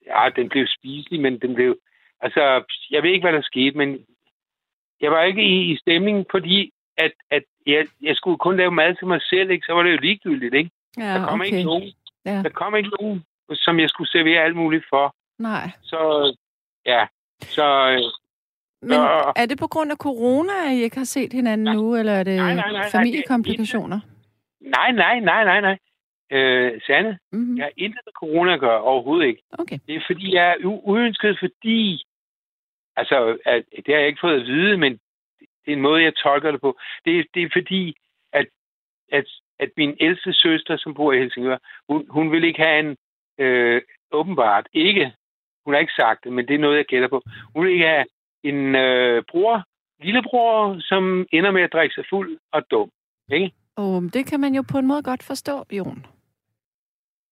ja, 0.06 0.28
den 0.36 0.48
blev 0.48 0.66
spiselig, 0.66 1.20
men 1.20 1.38
den 1.40 1.54
blev, 1.54 1.76
altså, 2.20 2.64
jeg 2.90 3.02
ved 3.02 3.10
ikke, 3.10 3.24
hvad 3.24 3.32
der 3.32 3.42
skete, 3.42 3.76
men 3.78 4.06
jeg 5.00 5.10
var 5.10 5.22
ikke 5.22 5.42
i, 5.42 5.72
i 5.72 5.76
stemningen, 5.76 6.26
fordi 6.30 6.72
at, 6.96 7.12
at 7.30 7.42
jeg, 7.66 7.86
jeg 8.02 8.16
skulle 8.16 8.38
kun 8.38 8.56
lave 8.56 8.70
mad 8.70 8.94
til 8.94 9.06
mig 9.06 9.20
selv, 9.22 9.50
ikke? 9.50 9.66
Så 9.66 9.72
var 9.72 9.82
det 9.82 9.92
jo 9.92 9.98
ligegyldigt, 10.02 10.54
ikke? 10.54 10.70
Ja, 10.98 11.14
Der 11.14 11.26
kom 11.28 11.40
okay. 11.40 11.46
ikke 11.50 11.62
nogen, 11.64 11.92
Ja. 12.24 12.42
der 12.42 12.48
kom 12.48 12.76
ikke 12.76 12.90
nogen, 13.00 13.24
som 13.54 13.80
jeg 13.80 13.88
skulle 13.88 14.10
servere 14.10 14.42
alt 14.44 14.56
muligt 14.56 14.84
for. 14.90 15.14
Nej. 15.38 15.70
Så, 15.82 16.34
ja, 16.86 17.06
så, 17.40 17.90
øh, 17.90 18.00
Men 18.82 18.90
Nå. 19.00 19.32
er 19.36 19.46
det 19.46 19.58
på 19.58 19.66
grund 19.66 19.90
af 19.90 19.96
corona, 19.96 20.52
at 20.66 20.72
I 20.72 20.82
ikke 20.82 20.96
har 20.96 21.04
set 21.04 21.32
hinanden 21.32 21.76
nu, 21.76 21.96
eller 21.96 22.12
er 22.12 22.22
det 22.22 22.36
Nej, 22.36 22.54
nej, 22.54 22.70
nej, 22.70 22.72
nej, 22.72 22.90
familiekomplikationer? 22.90 24.00
nej, 24.60 24.92
nej, 24.92 25.20
nej, 25.20 25.44
nej, 25.44 25.60
nej. 25.60 25.78
Øh, 26.32 26.80
Sande, 26.86 27.18
Mm-hmm. 27.32 27.56
jeg 27.56 27.64
har 27.64 27.72
intet 27.76 28.00
med 28.06 28.12
corona 28.12 28.54
at 28.54 28.60
gøre, 28.60 28.80
overhovedet 28.80 29.26
ikke. 29.26 29.42
Okay. 29.52 29.78
Det 29.86 29.94
er 29.96 30.00
fordi, 30.06 30.34
jeg 30.34 30.50
er 30.50 30.56
uønsket, 30.64 31.38
fordi... 31.38 32.02
Altså, 32.96 33.38
at, 33.46 33.64
det 33.76 33.84
har 33.88 33.94
jeg 33.98 34.06
ikke 34.06 34.20
fået 34.20 34.40
at 34.40 34.46
vide, 34.46 34.76
men 34.76 34.92
det 35.40 35.68
er 35.68 35.72
en 35.72 35.80
måde, 35.80 36.02
jeg 36.02 36.14
tolker 36.16 36.50
det 36.50 36.60
på. 36.60 36.78
Det, 37.04 37.18
er- 37.18 37.24
det 37.34 37.42
er 37.42 37.48
fordi, 37.52 37.94
at, 38.32 38.46
at, 39.12 39.24
at 39.58 39.70
min 39.76 39.96
ældste 40.00 40.32
søster, 40.32 40.76
som 40.76 40.94
bor 40.94 41.12
i 41.12 41.18
Helsingør, 41.18 41.58
hun, 41.88 42.06
hun 42.10 42.32
vil 42.32 42.44
ikke 42.44 42.62
have 42.62 42.80
en... 42.80 42.96
Øh, 43.38 43.82
åbenbart 44.12 44.66
ikke. 44.72 45.12
Hun 45.64 45.74
har 45.74 45.80
ikke 45.80 45.92
sagt 45.96 46.24
det, 46.24 46.32
men 46.32 46.48
det 46.48 46.54
er 46.54 46.58
noget, 46.58 46.76
jeg 46.76 46.84
gætter 46.84 47.08
på. 47.08 47.22
Hun 47.54 47.64
vil 47.64 47.72
ikke 47.72 47.86
have 47.86 48.04
en 48.44 48.74
øh, 48.74 49.22
bror, 49.30 49.64
lillebror, 50.04 50.76
som 50.80 51.26
ender 51.32 51.50
med 51.50 51.62
at 51.62 51.72
drikke 51.72 51.94
sig 51.94 52.04
fuld 52.10 52.38
og 52.52 52.62
dum. 52.70 52.90
Ikke? 53.32 53.52
Og 53.76 54.02
det 54.14 54.26
kan 54.26 54.40
man 54.40 54.54
jo 54.54 54.62
på 54.72 54.78
en 54.78 54.86
måde 54.86 55.02
godt 55.02 55.22
forstå, 55.22 55.64
Jon. 55.72 56.06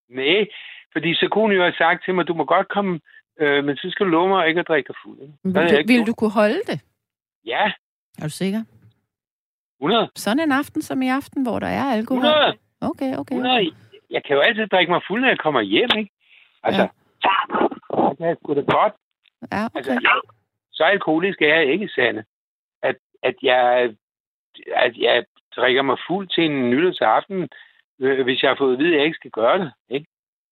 Nej, 0.09 0.47
fordi 0.93 1.15
så 1.15 1.29
kunne 1.33 1.55
jo 1.55 1.63
have 1.63 1.73
sagt 1.79 2.05
til 2.05 2.15
mig, 2.15 2.29
du 2.29 2.35
må 2.35 2.45
godt 2.45 2.69
komme, 2.69 3.01
øh, 3.41 3.65
men 3.65 3.77
så 3.77 3.87
skal 3.91 4.07
du 4.07 4.11
love 4.11 4.29
mig 4.29 4.49
ikke 4.49 4.61
at 4.61 4.69
drikke 4.69 4.89
dig 4.89 4.97
fuld. 5.05 5.19
Vil 5.45 5.55
du, 5.55 5.77
ikke 5.77 5.93
vil 5.93 6.07
du 6.07 6.15
kunne 6.15 6.31
holde 6.33 6.61
det? 6.67 6.81
Ja, 7.45 7.73
Er 8.19 8.23
du 8.23 8.29
sikker? 8.31 8.63
100. 9.81 10.09
Sådan 10.17 10.41
en 10.41 10.53
aften 10.53 10.83
som 10.83 11.03
i 11.03 11.09
aften, 11.09 11.43
hvor 11.43 11.59
der 11.59 11.67
er 11.67 11.85
alkohol? 11.85 12.25
100. 12.25 12.57
Okay, 12.81 13.17
okay. 13.17 13.35
100. 13.35 13.73
Jeg 14.11 14.25
kan 14.25 14.37
jo 14.37 14.41
altid 14.43 14.67
drikke 14.67 14.93
mig 14.93 15.03
fuld, 15.09 15.21
når 15.21 15.29
jeg 15.29 15.39
kommer 15.39 15.61
hjem, 15.61 15.89
ikke? 15.99 16.11
Altså, 16.63 16.83
ja. 16.83 16.89
det 18.19 18.27
er 18.31 18.35
sgu 18.43 18.55
da 18.55 18.61
godt. 18.61 18.93
Ja, 19.53 19.69
Altså, 19.75 19.93
okay. 19.93 20.07
Så 20.81 20.85
alkoholisk 20.85 21.43
er 21.43 21.55
jeg 21.57 21.73
ikke, 21.73 21.89
Sande. 21.89 22.25
At, 22.83 22.97
at, 23.23 23.35
jeg, 23.43 23.95
at 24.75 24.97
jeg 24.97 25.25
drikker 25.57 25.83
mig 25.83 25.97
fuld 26.09 26.29
til 26.29 26.45
en 26.45 26.71
nytårsaften, 26.71 27.49
øh, 28.01 28.25
hvis 28.25 28.43
jeg 28.43 28.51
har 28.51 28.57
fået 28.59 28.73
at 28.73 28.79
vide, 28.79 28.93
at 28.93 28.97
jeg 28.97 29.05
ikke 29.05 29.21
skal 29.21 29.31
gøre 29.31 29.59
det. 29.59 29.73
Ikke? 29.91 30.07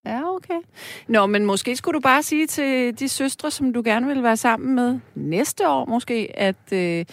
Ja, 0.05 0.19
okay. 0.35 0.61
Nå, 1.07 1.25
men 1.25 1.45
måske 1.45 1.75
skulle 1.75 1.95
du 1.95 2.03
bare 2.03 2.23
sige 2.23 2.47
til 2.47 2.99
de 2.99 3.09
søstre, 3.09 3.51
som 3.51 3.73
du 3.73 3.81
gerne 3.85 4.07
vil 4.07 4.23
være 4.23 4.37
sammen 4.37 4.75
med 4.75 4.99
næste 5.15 5.69
år 5.69 5.85
måske, 5.85 6.31
at 6.35 6.65
øh, 6.73 7.05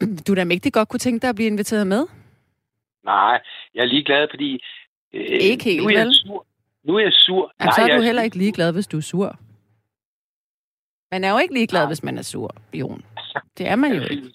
du 0.26 0.34
da 0.34 0.44
mægtig 0.44 0.72
godt 0.72 0.88
kunne 0.88 1.04
tænke 1.06 1.22
dig 1.22 1.28
at 1.28 1.34
blive 1.36 1.46
inviteret 1.46 1.86
med. 1.86 2.06
Nej, 3.04 3.40
jeg 3.74 3.80
er 3.80 3.86
ligeglad, 3.94 4.26
fordi... 4.30 4.60
Øh, 5.12 5.26
Ikke 5.50 5.64
helt, 5.64 5.82
nu 5.82 5.88
er 5.88 5.92
jeg 5.92 6.06
vel? 6.06 6.14
sur. 6.14 6.46
Nu 6.84 6.96
er 6.96 7.00
jeg 7.00 7.12
sur. 7.12 7.52
Jamen, 7.60 7.72
så 7.72 7.82
er 7.82 7.96
du 7.96 8.02
heller 8.02 8.22
ikke 8.22 8.36
ligeglad, 8.36 8.72
hvis 8.72 8.86
du 8.86 8.96
er 8.96 9.00
sur. 9.00 9.38
Man 11.12 11.24
er 11.24 11.30
jo 11.30 11.38
ikke 11.38 11.54
ligeglad, 11.54 11.86
hvis 11.86 12.02
man 12.02 12.18
er 12.18 12.22
sur, 12.22 12.54
Jon. 12.74 13.04
Det 13.58 13.68
er 13.68 13.76
man 13.76 13.92
jo 13.92 14.02
ikke. 14.02 14.30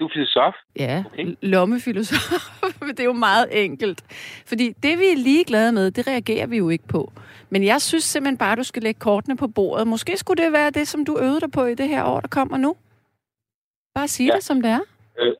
Du 0.00 0.04
er 0.04 0.10
filosof? 0.12 0.54
Ja, 0.78 1.04
okay. 1.06 1.34
lommefilosof. 1.42 2.20
det 2.96 3.00
er 3.00 3.04
jo 3.04 3.12
meget 3.12 3.64
enkelt. 3.64 4.04
Fordi 4.46 4.72
det, 4.82 4.98
vi 4.98 5.06
er 5.06 5.16
lige 5.16 5.44
glade 5.44 5.72
med, 5.72 5.90
det 5.90 6.06
reagerer 6.06 6.46
vi 6.46 6.56
jo 6.56 6.68
ikke 6.68 6.88
på. 6.88 7.12
Men 7.50 7.64
jeg 7.64 7.80
synes 7.82 8.04
simpelthen 8.04 8.38
bare, 8.38 8.56
du 8.56 8.62
skal 8.62 8.82
lægge 8.82 9.00
kortene 9.00 9.36
på 9.36 9.48
bordet. 9.48 9.86
Måske 9.86 10.16
skulle 10.16 10.44
det 10.44 10.52
være 10.52 10.70
det, 10.70 10.88
som 10.88 11.04
du 11.04 11.18
øvede 11.18 11.40
dig 11.40 11.50
på 11.52 11.64
i 11.64 11.74
det 11.74 11.88
her 11.88 12.04
år, 12.04 12.20
der 12.20 12.28
kommer 12.28 12.56
nu. 12.56 12.76
Bare 13.94 14.08
sige 14.08 14.26
ja. 14.26 14.36
det, 14.36 14.44
som 14.44 14.62
det 14.62 14.70
er. 14.70 14.80
Øh, 15.18 15.34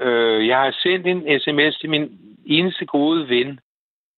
øh, 0.00 0.46
jeg 0.46 0.58
har 0.58 0.76
sendt 0.82 1.06
en 1.06 1.40
sms 1.40 1.78
til 1.78 1.90
min 1.90 2.18
eneste 2.46 2.86
gode 2.86 3.28
ven, 3.28 3.60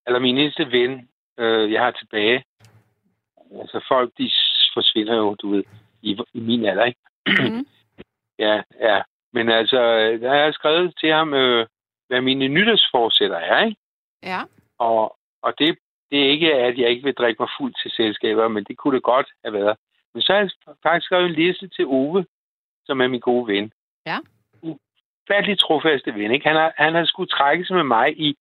eller 0.07 0.19
min 0.19 0.39
eneste 0.39 0.73
ven, 0.73 1.09
øh, 1.39 1.73
jeg 1.73 1.83
har 1.83 1.91
tilbage. 1.91 2.45
Altså 3.61 3.85
folk, 3.89 4.13
de 4.19 4.31
forsvinder 4.75 5.17
jo, 5.17 5.35
du 5.35 5.51
ved, 5.51 5.65
i, 6.03 6.19
i 6.35 6.41
min 6.41 6.65
alder, 6.65 6.85
ikke? 6.85 7.01
Mm. 7.27 7.67
ja, 8.47 8.63
ja. 8.81 9.03
Men 9.33 9.49
altså, 9.49 9.81
der 10.21 10.29
har 10.29 10.37
jeg 10.37 10.55
skrevet 10.55 10.95
til 11.01 11.13
ham, 11.13 11.35
øh, 11.35 11.67
hvad 12.09 12.21
mine 12.21 12.49
nytårsforsætter 12.49 13.37
er, 13.37 13.65
ikke? 13.65 13.81
Ja. 14.23 14.41
Og, 14.79 15.17
og 15.43 15.55
det, 15.59 15.79
det 16.11 16.19
er 16.19 16.31
ikke, 16.31 16.55
at 16.55 16.79
jeg 16.79 16.91
ikke 16.91 17.05
vil 17.05 17.15
drikke 17.15 17.43
mig 17.43 17.49
fuld 17.59 17.75
til 17.83 17.91
selskaber, 17.91 18.49
men 18.49 18.65
det 18.65 18.77
kunne 18.77 18.95
det 18.95 19.03
godt 19.03 19.29
have 19.45 19.53
været. 19.53 19.77
Men 20.15 20.23
så 20.23 20.33
har 20.33 20.41
jeg 20.41 20.51
faktisk 20.83 21.07
skrevet 21.07 21.27
en 21.27 21.33
liste 21.33 21.69
til 21.69 21.87
Ove, 21.87 22.27
som 22.85 23.01
er 23.01 23.09
min 23.09 23.21
gode 23.21 23.47
ven. 23.53 23.73
Ja. 24.07 24.19
Ufattelig 24.63 25.59
trofaste 25.59 26.15
ven, 26.15 26.31
ikke? 26.31 26.49
Han 26.49 26.57
har, 26.57 26.73
han 26.77 26.95
har 26.95 27.05
skulle 27.05 27.29
trække 27.29 27.65
sig 27.65 27.77
med 27.77 27.85
mig 27.85 28.21
i 28.21 28.37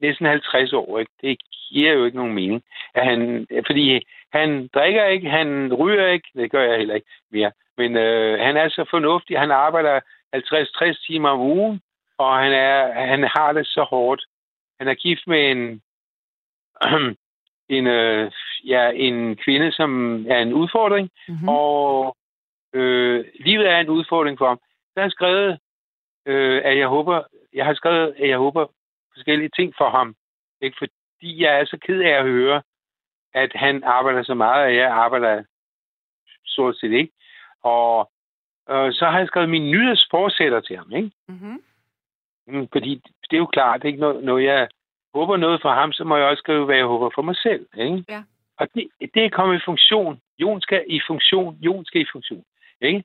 næsten 0.00 0.26
50 0.26 0.72
år, 0.72 0.98
ikke? 0.98 1.12
Det 1.22 1.40
giver 1.52 1.92
jo 1.92 2.04
ikke 2.04 2.16
nogen 2.16 2.34
mening. 2.34 2.62
At 2.94 3.04
han, 3.04 3.46
fordi 3.66 4.00
han 4.32 4.68
drikker 4.74 5.04
ikke, 5.04 5.30
han 5.30 5.74
ryger 5.74 6.06
ikke, 6.06 6.28
det 6.34 6.50
gør 6.50 6.62
jeg 6.62 6.78
heller 6.78 6.94
ikke 6.94 7.10
mere. 7.30 7.52
Men 7.76 7.96
øh, 7.96 8.38
han 8.40 8.56
er 8.56 8.68
så 8.68 8.84
fornuftig, 8.90 9.38
han 9.38 9.50
arbejder 9.50 10.00
50-60 10.36 11.06
timer 11.06 11.28
om 11.28 11.40
ugen, 11.40 11.80
og 12.18 12.38
han, 12.38 12.52
er, 12.52 12.92
han 12.92 13.22
har 13.22 13.52
det 13.52 13.66
så 13.66 13.82
hårdt. 13.82 14.22
Han 14.78 14.88
er 14.88 14.94
gift 14.94 15.26
med 15.26 15.50
en, 15.50 15.82
en, 17.76 17.86
øh, 17.86 18.32
ja, 18.64 18.90
en 18.94 19.36
kvinde, 19.36 19.72
som 19.72 19.90
er 20.28 20.38
en 20.38 20.52
udfordring, 20.52 21.10
mm-hmm. 21.28 21.48
og 21.48 22.16
øh, 22.72 23.24
livet 23.40 23.68
er 23.68 23.78
en 23.78 23.88
udfordring 23.88 24.38
for 24.38 24.48
ham. 24.48 24.60
Har 24.96 25.02
jeg 25.02 25.10
skrevet, 25.10 25.58
øh, 26.26 26.62
at 26.64 26.78
jeg 26.78 26.88
håber, 26.88 27.22
jeg 27.52 27.64
har 27.64 27.74
skrevet, 27.74 28.14
at 28.18 28.28
jeg 28.28 28.38
håber 28.38 28.66
forskellige 29.14 29.50
ting 29.56 29.74
for 29.78 29.90
ham. 29.90 30.14
Ikke? 30.60 30.76
Fordi 30.78 31.42
jeg 31.42 31.60
er 31.60 31.64
så 31.64 31.78
ked 31.86 32.00
af 32.00 32.10
at 32.18 32.24
høre, 32.24 32.62
at 33.34 33.52
han 33.54 33.84
arbejder 33.84 34.22
så 34.22 34.34
meget, 34.34 34.64
og 34.64 34.76
jeg 34.76 34.90
arbejder 34.90 35.42
stort 36.46 36.76
set 36.76 36.92
ikke. 36.92 37.12
Og 37.62 38.10
øh, 38.70 38.92
så 38.92 39.06
har 39.10 39.18
jeg 39.18 39.26
skrevet 39.26 39.50
mine 39.50 39.70
nyhedsforsætter 39.70 40.60
til 40.60 40.76
ham, 40.76 40.92
ikke? 40.92 41.10
Mm-hmm. 41.28 41.62
Mm, 42.46 42.68
fordi 42.72 42.94
det 43.30 43.36
er 43.36 43.44
jo 43.44 43.46
klart, 43.46 43.82
det 43.82 43.88
er 43.88 43.92
ikke 43.92 44.00
noget, 44.00 44.24
når 44.24 44.38
jeg 44.38 44.68
håber 45.14 45.36
noget 45.36 45.62
for 45.62 45.72
ham, 45.72 45.92
så 45.92 46.04
må 46.04 46.16
jeg 46.16 46.26
også 46.26 46.40
skrive, 46.40 46.64
hvad 46.64 46.76
jeg 46.76 46.84
håber 46.84 47.10
for 47.14 47.22
mig 47.22 47.36
selv, 47.36 47.66
ikke? 47.78 48.04
Ja. 48.08 48.22
Og 48.58 48.68
det, 48.74 48.88
det 49.14 49.24
er 49.24 49.30
kommet 49.30 49.56
i 49.56 49.64
funktion. 49.64 50.20
Jon 50.38 50.60
skal 50.60 50.84
i 50.88 51.00
funktion. 51.06 51.54
Jon 51.54 51.84
skal 51.84 52.00
i 52.00 52.06
funktion. 52.12 52.44
Ikke? 52.80 53.04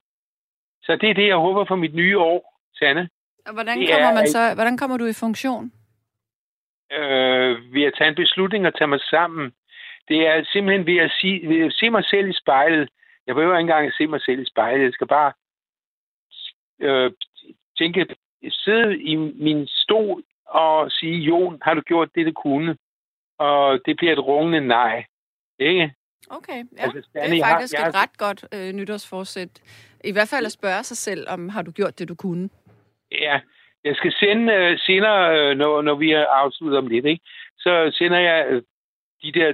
Så 0.84 0.96
det 1.02 1.10
er 1.10 1.14
det, 1.14 1.28
jeg 1.28 1.36
håber 1.36 1.66
for 1.66 1.76
mit 1.76 1.96
nye 1.96 2.20
år, 2.20 2.60
Sanne. 2.74 3.10
Og 3.46 3.54
hvordan 3.54 3.88
kommer, 3.92 4.14
man 4.14 4.28
så, 4.28 4.54
hvordan 4.56 4.78
kommer 4.78 4.98
du 4.98 5.06
i 5.06 5.14
funktion? 5.14 5.72
Øh, 6.92 7.74
ved 7.74 7.84
at 7.84 7.94
tage 7.98 8.08
en 8.08 8.16
beslutning 8.16 8.68
og 8.68 8.78
tage 8.78 8.88
mig 8.88 9.00
sammen. 9.00 9.54
Det 10.08 10.28
er 10.28 10.46
simpelthen 10.52 10.86
ved 10.88 10.98
at, 10.98 11.12
sige, 11.20 11.50
ved 11.50 11.66
at 11.66 11.74
se 11.74 11.90
mig 11.90 12.06
selv 12.06 12.30
i 12.30 12.34
spejlet. 12.34 12.90
Jeg 13.28 13.36
behøver 13.36 13.58
ikke 13.58 13.62
engang 13.62 13.88
at 13.88 13.94
se 13.98 14.08
mig 14.08 14.22
selv 14.22 14.40
i 14.40 14.46
spejlet. 14.46 14.84
Jeg 14.84 14.94
skal 14.94 15.08
bare 15.08 15.32
øh, 16.82 17.12
tænke, 17.78 18.16
sidde 18.50 19.02
i 19.02 19.16
min 19.16 19.68
stol 19.68 20.24
og 20.46 20.92
sige, 20.92 21.18
Jon, 21.18 21.58
har 21.62 21.74
du 21.74 21.82
gjort 21.82 22.10
det, 22.16 22.26
du 22.26 22.32
kunne? 22.32 22.78
Og 23.38 23.80
det 23.86 23.98
bliver 23.98 24.14
et 24.14 24.26
rungende 24.26 24.68
nej. 24.68 25.06
Ikke? 25.60 25.94
Okay, 26.30 26.64
ja. 26.78 26.84
Altså, 26.84 27.10
det 27.14 27.40
er 27.40 27.46
faktisk 27.46 27.78
har, 27.78 27.84
jeg... 27.84 27.90
et 27.90 27.96
ret 27.96 28.18
godt 28.18 28.46
øh, 28.54 28.74
nytårsforsæt. 28.74 29.62
I 30.04 30.12
hvert 30.12 30.30
fald 30.30 30.46
at 30.46 30.52
spørge 30.52 30.84
sig 30.84 30.98
selv, 30.98 31.30
om 31.30 31.50
har 31.50 31.62
du 31.62 31.72
gjort 31.72 32.00
det, 32.00 32.10
du 32.10 32.16
kunne? 32.16 32.50
Ja, 33.12 33.40
jeg 33.84 33.96
skal 33.96 34.12
sende 34.12 34.54
øh, 34.54 34.80
senere, 34.80 35.40
øh, 35.40 35.58
når, 35.58 35.82
når 35.82 35.96
vi 35.96 36.10
har 36.12 36.26
afsluttet 36.26 36.78
om 36.78 36.88
lidt, 36.88 37.06
ikke? 37.06 37.24
så 37.58 37.92
sender 37.94 38.20
jeg 38.20 38.46
øh, 38.50 38.64
de 39.24 39.32
der 39.32 39.54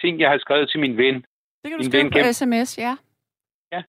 ting, 0.00 0.20
jeg 0.20 0.30
har 0.30 0.38
skrevet 0.38 0.70
til 0.70 0.80
min 0.80 0.96
ven. 0.96 1.14
Det 1.14 1.70
kan 1.70 1.72
du 1.72 1.76
min 1.76 1.90
skrive 1.90 2.04
ven, 2.04 2.10
på 2.10 2.18
gennem... 2.18 2.32
sms, 2.32 2.78
ja. 2.78 2.96
Ja, 3.72 3.82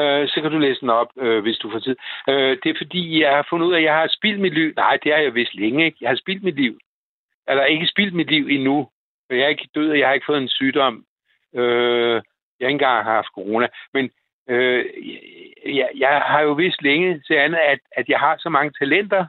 øh, 0.00 0.28
så 0.28 0.40
kan 0.40 0.50
du 0.50 0.58
læse 0.58 0.80
den 0.80 0.90
op, 0.90 1.10
øh, 1.16 1.42
hvis 1.42 1.58
du 1.58 1.70
får 1.70 1.78
tid. 1.78 1.96
Øh, 2.28 2.58
det 2.62 2.70
er 2.70 2.74
fordi, 2.78 3.22
jeg 3.22 3.36
har 3.36 3.46
fundet 3.50 3.66
ud 3.66 3.74
af, 3.74 3.78
at 3.78 3.84
jeg 3.84 3.94
har 3.94 4.08
spildt 4.08 4.40
mit 4.40 4.54
liv. 4.54 4.72
Nej, 4.76 4.98
det 5.02 5.12
har 5.12 5.20
jeg 5.20 5.34
vist 5.34 5.54
længe, 5.54 5.84
ikke? 5.84 5.98
Jeg 6.00 6.10
har 6.10 6.16
spildt 6.16 6.42
mit 6.42 6.56
liv. 6.56 6.78
Eller 7.48 7.64
ikke 7.64 7.86
spildt 7.86 8.14
mit 8.14 8.30
liv 8.30 8.46
endnu. 8.50 8.88
Jeg 9.30 9.38
er 9.40 9.48
ikke 9.48 9.68
død, 9.74 9.90
og 9.90 9.98
jeg 9.98 10.06
har 10.08 10.14
ikke 10.14 10.26
fået 10.26 10.42
en 10.42 10.48
sygdom. 10.48 11.04
Øh, 11.54 12.14
jeg 12.58 12.66
har 12.66 12.68
ikke 12.68 12.84
engang 12.84 13.04
haft 13.04 13.28
corona. 13.34 13.68
Men 13.94 14.10
øh, 14.48 14.84
jeg, 15.66 15.90
jeg 15.96 16.22
har 16.26 16.40
jo 16.40 16.52
vist 16.52 16.82
længe 16.82 17.20
til 17.26 17.34
andet, 17.34 17.58
at, 17.58 17.78
at 17.92 18.08
jeg 18.08 18.18
har 18.18 18.36
så 18.38 18.48
mange 18.48 18.72
talenter, 18.78 19.26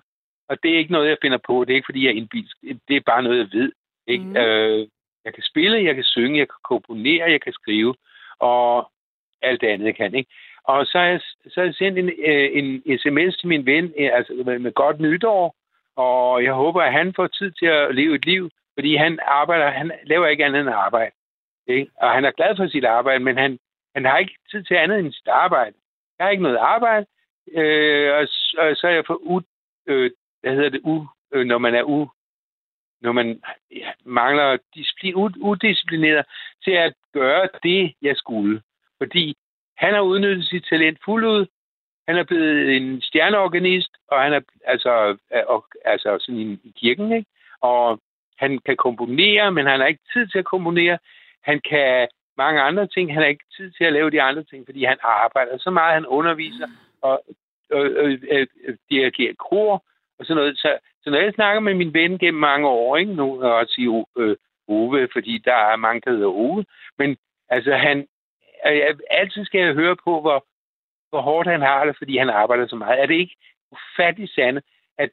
og 0.50 0.64
det 0.64 0.74
er 0.74 0.78
ikke 0.78 0.92
noget, 0.92 1.10
jeg 1.10 1.18
finder 1.22 1.38
på. 1.38 1.66
Det 1.66 1.72
er 1.72 1.76
ikke, 1.76 1.86
fordi 1.86 2.06
jeg 2.06 2.12
er 2.12 2.16
indbilsk. 2.16 2.58
Det 2.88 2.96
er 2.96 3.02
bare 3.06 3.24
noget, 3.24 3.38
jeg 3.38 3.48
ved. 3.52 3.72
Ikke? 4.08 4.24
Mm. 4.24 4.38
Øh, 4.38 4.88
jeg 5.26 5.34
kan 5.34 5.44
spille, 5.44 5.84
jeg 5.84 5.96
kan 5.96 6.04
synge, 6.04 6.40
jeg 6.40 6.48
kan 6.48 6.62
komponere, 6.64 7.32
jeg 7.32 7.42
kan 7.42 7.54
skrive, 7.54 7.96
og 8.40 8.92
alt 9.42 9.62
det 9.62 9.68
andet, 9.68 9.86
jeg 9.86 9.96
kan. 9.96 10.16
Ikke? 10.16 10.32
Og 10.64 10.86
så 10.86 10.98
har 10.98 11.06
jeg, 11.06 11.22
så 11.22 11.54
har 11.56 11.64
jeg 11.66 11.76
sendt 11.76 12.00
en, 12.00 12.10
øh, 12.10 12.50
en 12.54 13.00
sms 13.00 13.38
til 13.38 13.48
min 13.48 13.66
ven, 13.66 13.94
øh, 14.00 14.10
altså 14.14 14.34
med, 14.46 14.60
med 14.60 14.72
godt 14.72 15.00
nytår, 15.00 15.56
og 15.96 16.44
jeg 16.44 16.54
håber, 16.54 16.82
at 16.82 16.94
han 16.94 17.14
får 17.14 17.28
tid 17.28 17.52
til 17.52 17.66
at 17.66 17.96
leve 17.96 18.16
et 18.16 18.26
liv, 18.26 18.50
fordi 18.74 18.96
han 18.96 19.20
arbejder, 19.22 19.70
han 19.70 19.92
laver 20.04 20.28
ikke 20.28 20.46
andet 20.46 20.62
end 20.62 20.70
arbejde. 20.70 21.12
Ikke? 21.68 21.92
Og 22.02 22.12
han 22.12 22.26
er 22.26 22.32
glad 22.32 22.56
for 22.56 22.68
sit 22.68 22.86
arbejde, 22.86 23.24
men 23.24 23.38
han, 23.38 23.60
han 23.96 24.06
har 24.06 24.18
ikke 24.18 24.38
tid 24.52 24.64
til 24.64 24.76
andet 24.76 25.00
end 25.00 25.12
sit 25.12 25.28
arbejde. 25.28 25.76
Jeg 26.18 26.26
har 26.26 26.32
ikke 26.32 26.44
noget 26.44 26.58
arbejde, 26.58 27.06
øh, 27.52 28.14
og, 28.14 28.28
og 28.58 28.76
så 28.76 28.88
er 28.88 28.92
jeg 28.92 29.06
for 29.06 29.20
u, 29.22 29.42
øh, 29.88 30.12
hvad 30.42 30.56
hedder 30.56 30.70
det, 30.70 30.82
u, 30.84 31.08
øh, 31.34 31.46
når 31.46 31.58
man 31.58 31.76
er 31.76 31.84
u, 31.84 32.10
når 33.02 33.12
man 33.12 33.42
ja, 33.72 33.92
mangler 34.06 34.58
disciplin, 34.76 35.16
udisciplineret 35.42 36.26
til 36.64 36.72
at 36.72 36.94
gøre 37.14 37.50
det, 37.64 37.94
jeg 38.02 38.16
skulle. 38.18 38.62
Fordi 38.98 39.36
han 39.78 39.94
har 39.94 40.02
udnyttet 40.02 40.46
sit 40.46 40.66
talent 40.70 41.00
fuldt 41.06 41.28
ud. 41.28 41.46
Han 42.08 42.18
er 42.18 42.24
blevet 42.24 42.76
en 42.76 43.02
stjerneorganist, 43.02 43.90
og 44.08 44.22
han 44.22 44.34
er 44.34 44.42
altså, 44.66 45.18
og, 45.48 45.66
altså 45.86 46.18
sådan 46.20 46.42
i, 46.42 46.54
i 46.64 46.74
kirken, 46.76 47.12
ikke? 47.12 47.30
Og 47.62 48.00
han 48.38 48.60
kan 48.60 48.78
komponere, 48.78 49.52
men 49.52 49.66
han 49.66 49.80
har 49.80 49.88
ikke 49.88 50.04
tid 50.14 50.28
til 50.28 50.40
at 50.40 50.46
komponere. 50.46 50.98
Han 51.44 51.62
kan 51.70 52.08
mange 52.38 52.62
andre 52.62 52.88
ting. 52.88 53.14
Han 53.14 53.22
har 53.22 53.30
ikke 53.30 53.46
tid 53.58 53.72
til 53.72 53.84
at 53.84 53.94
lave 53.94 54.12
de 54.12 54.22
andre 54.22 54.44
ting, 54.44 54.66
fordi 54.66 54.84
han 54.84 54.98
arbejder 55.04 55.58
så 55.58 55.70
meget. 55.70 55.94
Han 55.94 56.06
underviser 56.06 56.68
og, 57.02 57.24
og, 57.72 57.82
og, 57.82 58.08
og 58.32 58.74
dirigerer 58.90 59.34
kor 59.34 59.86
og 60.20 60.26
sådan 60.26 60.36
noget. 60.36 60.58
Så, 60.58 60.78
så 61.06 61.12
når 61.12 61.20
jeg 61.20 61.34
snakker 61.34 61.60
med 61.60 61.74
min 61.74 61.94
ven 61.94 62.18
gennem 62.18 62.40
mange 62.40 62.68
år, 62.68 62.98
ikke 62.98 63.14
nu 63.14 63.44
og 63.44 63.56
også 63.56 63.74
sige 63.74 64.06
øh, 64.18 64.36
Ove, 64.68 65.08
fordi 65.14 65.38
der 65.38 65.56
er 65.56 65.76
mange, 65.76 66.02
der 66.06 66.12
hedder 66.12 66.28
Ove, 66.28 66.66
men 66.98 67.18
altså 67.50 67.76
han, 67.76 68.08
øh, 68.68 68.78
jeg, 68.78 68.96
altid 69.10 69.46
skal 69.46 69.62
jeg 69.62 69.74
høre 69.74 69.96
på, 69.96 70.22
hvor, 70.22 70.46
hvor 71.10 71.22
hårdt 71.22 71.48
han 71.50 71.62
har 71.62 71.86
det, 71.86 71.98
fordi 71.98 72.18
han 72.18 72.30
arbejder 72.30 72.68
så 72.68 72.76
meget. 72.76 73.02
Er 73.02 73.06
det 73.06 73.16
ikke 73.16 73.36
ufattigt 73.72 74.32
sande, 74.32 74.62
at 74.98 75.10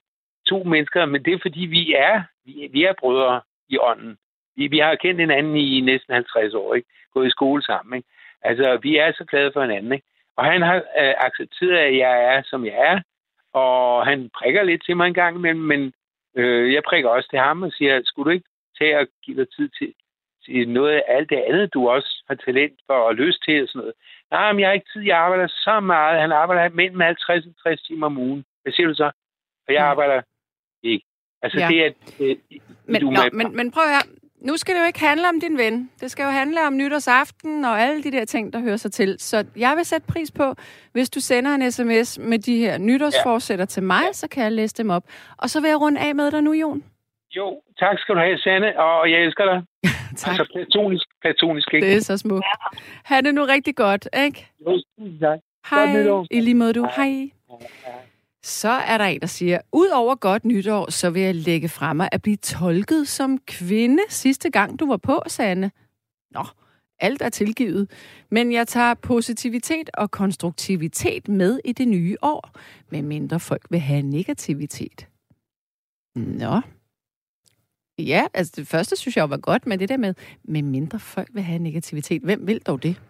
to 0.47 0.65
mennesker, 0.65 1.05
men 1.05 1.25
det 1.25 1.35
er 1.35 1.39
fordi 1.43 1.61
vi 1.61 1.95
er, 1.95 2.23
vi, 2.45 2.69
vi 2.73 2.85
er 2.85 2.93
brødre 3.01 3.41
i 3.69 3.79
ånden. 3.79 4.19
Vi, 4.57 4.67
vi 4.67 4.79
har 4.79 4.95
kendt 4.95 5.21
hinanden 5.21 5.57
i 5.57 5.81
næsten 5.81 6.15
50 6.15 6.55
år, 6.55 6.75
ikke? 6.75 6.89
Gået 7.15 7.27
i 7.27 7.31
skole 7.31 7.63
sammen, 7.63 7.97
ikke? 7.97 8.09
Altså, 8.43 8.79
vi 8.83 8.97
er 8.97 9.13
så 9.13 9.25
glade 9.25 9.51
for 9.53 9.61
hinanden, 9.61 9.93
ikke? 9.93 10.07
Og 10.37 10.45
han 10.45 10.63
har 10.63 10.77
øh, 10.77 11.15
accepteret, 11.27 11.79
at 11.79 11.97
jeg 11.97 12.25
er, 12.25 12.43
som 12.45 12.65
jeg 12.65 12.75
er, 12.79 13.01
og 13.53 14.07
han 14.07 14.31
prikker 14.39 14.63
lidt 14.63 14.85
til 14.85 14.97
mig 14.97 15.07
en 15.07 15.15
gang 15.15 15.37
imellem, 15.37 15.63
men 15.63 15.93
øh, 16.37 16.73
jeg 16.73 16.83
prikker 16.83 17.11
også 17.11 17.29
til 17.31 17.39
ham 17.39 17.63
og 17.63 17.73
siger, 17.73 18.01
skulle 18.05 18.25
du 18.25 18.31
ikke 18.31 18.49
tage 18.79 18.99
og 18.99 19.07
give 19.25 19.37
dig 19.41 19.49
tid 19.57 19.69
til, 19.69 19.95
til 20.45 20.69
noget 20.69 20.93
af 20.93 21.03
alt 21.09 21.31
det 21.31 21.37
andet, 21.49 21.75
du 21.75 21.89
også 21.89 22.25
har 22.29 22.35
talent 22.35 22.81
for 22.87 22.95
og 22.95 23.15
lyst 23.15 23.39
til 23.45 23.63
og 23.63 23.69
sådan 23.69 23.79
noget. 23.79 23.95
Nej, 24.31 24.53
men 24.53 24.61
jeg 24.61 24.69
har 24.69 24.75
ikke 24.75 24.93
tid, 24.93 25.03
jeg 25.03 25.19
arbejder 25.19 25.47
så 25.47 25.81
meget. 25.81 26.21
Han 26.21 26.33
arbejder 26.33 26.75
mellem 26.75 27.01
50 27.01 27.47
og 27.47 27.53
60 27.63 27.83
timer 27.83 28.07
om 28.07 28.19
ugen. 28.19 28.45
Hvad 28.63 28.73
siger 28.73 28.87
du 28.87 28.95
så? 28.95 29.11
Og 29.69 29.75
jeg 29.75 29.83
mm. 29.83 29.91
arbejder 29.91 30.23
ikke. 30.83 31.05
Altså, 31.43 31.59
ja. 31.61 31.69
det 31.69 31.87
er... 31.87 31.91
Det, 32.19 32.39
men, 32.87 33.03
nå, 33.03 33.23
men, 33.33 33.57
men 33.57 33.71
prøv 33.71 33.85
her 33.85 34.22
nu 34.45 34.57
skal 34.57 34.75
det 34.75 34.81
jo 34.81 34.87
ikke 34.87 35.01
handle 35.01 35.29
om 35.29 35.41
din 35.41 35.59
ven. 35.59 35.91
Det 36.01 36.11
skal 36.11 36.23
jo 36.23 36.31
handle 36.31 36.67
om 36.67 36.77
nytårsaften 36.77 37.65
og 37.65 37.81
alle 37.81 38.03
de 38.03 38.13
der 38.13 38.25
ting, 38.25 38.53
der 38.53 38.61
hører 38.61 38.77
sig 38.77 38.93
til. 38.93 39.17
Så 39.19 39.45
jeg 39.57 39.77
vil 39.77 39.85
sætte 39.85 40.07
pris 40.07 40.31
på, 40.31 40.55
hvis 40.93 41.11
du 41.11 41.21
sender 41.21 41.55
en 41.55 41.73
sms 41.73 42.19
med 42.19 42.39
de 42.39 42.57
her 42.57 42.79
nytårsforsætter 42.79 43.63
ja. 43.63 43.67
til 43.67 43.83
mig, 43.83 44.03
ja. 44.07 44.13
så 44.13 44.29
kan 44.29 44.45
jeg 44.45 44.53
læse 44.53 44.75
dem 44.75 44.91
op. 44.91 45.05
Og 45.39 45.51
så 45.51 45.61
vil 45.61 45.69
jeg 45.69 45.81
runde 45.81 46.01
af 46.01 46.15
med 46.15 46.31
dig 46.31 46.43
nu, 46.43 46.53
Jon. 46.53 46.85
Jo, 47.37 47.61
tak 47.79 47.99
skal 47.99 48.15
du 48.15 48.21
have, 48.21 48.39
Sanne, 48.39 48.81
og 48.81 49.11
jeg 49.11 49.19
elsker 49.21 49.45
dig. 49.45 49.63
tak. 50.23 50.31
Altså 50.31 50.53
platonisk, 50.53 51.07
platonisk, 51.21 51.75
ikke? 51.75 51.87
Det 51.87 51.97
er 51.97 52.01
så 52.01 52.17
smukt. 52.17 52.45
Ha' 53.05 53.21
det 53.21 53.35
nu 53.35 53.45
rigtig 53.45 53.77
godt, 53.77 54.09
ikke? 54.25 54.49
Jo, 54.67 54.83
tak. 55.21 55.39
Hej, 55.71 55.87
i 56.31 56.41
lige 56.41 56.55
måde 56.55 56.73
du. 56.73 56.89
Hej. 56.97 57.31
Hej. 57.49 58.12
Så 58.45 58.69
er 58.69 58.99
der 58.99 59.05
en, 59.05 59.21
der 59.21 59.27
siger, 59.27 59.61
Udover 59.73 60.15
godt 60.15 60.45
nytår, 60.45 60.91
så 60.91 61.11
vil 61.11 61.23
jeg 61.23 61.35
lægge 61.35 61.69
frem 61.69 62.01
at 62.01 62.23
blive 62.23 62.37
tolket 62.37 63.09
som 63.09 63.39
kvinde 63.39 64.03
sidste 64.09 64.51
gang, 64.51 64.81
du 64.81 64.87
var 64.87 64.97
på, 64.97 65.23
Sanne. 65.27 65.71
Nå, 66.31 66.45
alt 66.99 67.23
er 67.23 67.29
tilgivet. 67.29 67.91
Men 68.31 68.53
jeg 68.53 68.69
tager 68.69 68.95
positivitet 68.95 69.91
og 69.95 70.11
konstruktivitet 70.11 71.29
med 71.29 71.61
i 71.65 71.73
det 71.73 71.89
nye 71.89 72.17
år, 72.23 72.51
med 72.91 73.03
mindre 73.03 73.41
folk 73.41 73.67
vil 73.71 73.81
have 73.81 74.03
negativitet. 74.03 75.09
Nå. 76.17 76.61
Ja, 77.99 78.27
altså 78.35 78.53
det 78.57 78.69
første 78.69 78.97
synes 78.97 79.17
jeg 79.17 79.31
var 79.31 79.37
godt, 79.37 79.67
men 79.67 79.79
det 79.79 79.89
der 79.89 79.97
med, 79.97 80.15
med 80.45 80.63
mindre 80.63 81.01
folk 81.01 81.29
vil 81.33 81.43
have 81.43 81.59
negativitet. 81.59 82.23
Hvem 82.23 82.47
vil 82.47 82.63
dog 82.63 82.83
det? 82.83 83.01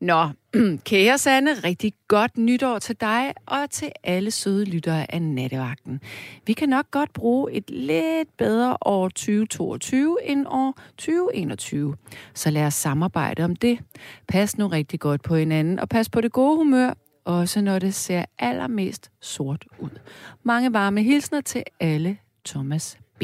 Nå, 0.00 0.28
kære 0.84 1.18
Sanne, 1.18 1.54
rigtig 1.54 1.92
godt 2.08 2.38
nytår 2.38 2.78
til 2.78 2.96
dig 3.00 3.34
og 3.46 3.70
til 3.70 3.92
alle 4.04 4.30
søde 4.30 4.64
lyttere 4.64 5.14
af 5.14 5.22
Nattevagten. 5.22 6.00
Vi 6.46 6.52
kan 6.52 6.68
nok 6.68 6.90
godt 6.90 7.12
bruge 7.12 7.52
et 7.52 7.70
lidt 7.70 8.36
bedre 8.36 8.76
år 8.80 9.08
2022 9.08 10.16
end 10.24 10.46
år 10.48 10.74
2021. 10.98 11.96
Så 12.34 12.50
lad 12.50 12.66
os 12.66 12.74
samarbejde 12.74 13.44
om 13.44 13.56
det. 13.56 13.78
Pas 14.28 14.58
nu 14.58 14.66
rigtig 14.66 15.00
godt 15.00 15.22
på 15.22 15.36
hinanden, 15.36 15.78
og 15.78 15.88
pas 15.88 16.08
på 16.08 16.20
det 16.20 16.32
gode 16.32 16.56
humør, 16.56 16.94
også 17.24 17.60
når 17.60 17.78
det 17.78 17.94
ser 17.94 18.24
allermest 18.38 19.10
sort 19.20 19.64
ud. 19.78 19.98
Mange 20.42 20.72
varme 20.72 21.02
hilsner 21.02 21.40
til 21.40 21.62
alle 21.80 22.18
Thomas 22.44 22.98
B. 23.18 23.22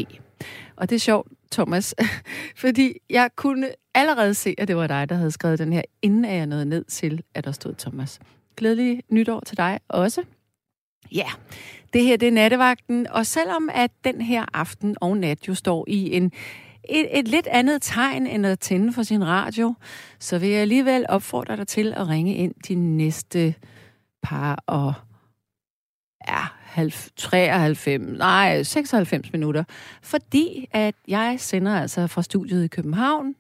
Og 0.76 0.90
det 0.90 0.96
er 0.96 1.00
sjovt, 1.00 1.28
Thomas, 1.52 1.94
fordi 2.62 2.92
jeg 3.10 3.30
kunne 3.36 3.70
allerede 3.94 4.34
se, 4.34 4.54
at 4.58 4.68
det 4.68 4.76
var 4.76 4.86
dig, 4.86 5.08
der 5.08 5.14
havde 5.14 5.30
skrevet 5.30 5.58
den 5.58 5.72
her, 5.72 5.82
inden 6.02 6.24
jeg 6.24 6.46
nåede 6.46 6.66
ned 6.66 6.84
til, 6.84 7.22
at 7.34 7.44
der 7.44 7.52
stod 7.52 7.74
Thomas. 7.74 8.20
Glædelig 8.56 9.02
nytår 9.10 9.40
til 9.40 9.56
dig 9.56 9.80
også. 9.88 10.22
Ja, 11.12 11.28
det 11.92 12.02
her 12.02 12.16
det 12.16 12.28
er 12.28 12.32
nattevagten, 12.32 13.06
og 13.06 13.26
selvom 13.26 13.70
at 13.72 13.90
den 14.04 14.20
her 14.20 14.44
aften 14.52 14.96
og 15.00 15.16
nat 15.16 15.48
jo 15.48 15.54
står 15.54 15.84
i 15.88 16.16
en 16.16 16.32
et, 16.88 17.18
et 17.18 17.28
lidt 17.28 17.46
andet 17.46 17.82
tegn 17.82 18.26
end 18.26 18.46
at 18.46 18.60
tænde 18.60 18.92
for 18.92 19.02
sin 19.02 19.26
radio, 19.26 19.74
så 20.18 20.38
vil 20.38 20.48
jeg 20.48 20.60
alligevel 20.60 21.06
opfordre 21.08 21.56
dig 21.56 21.66
til 21.66 21.94
at 21.96 22.08
ringe 22.08 22.34
ind 22.34 22.54
de 22.68 22.74
næste 22.74 23.54
par 24.22 24.64
og 24.66 24.94
ja, 26.28 26.44
93, 27.16 28.18
nej, 28.18 28.62
96 28.62 29.32
minutter, 29.32 29.64
fordi 30.02 30.68
at 30.70 30.94
jeg 31.08 31.36
sender 31.38 31.80
altså 31.80 32.06
fra 32.06 32.22
studiet 32.22 32.64
i 32.64 32.68
København 32.68 33.34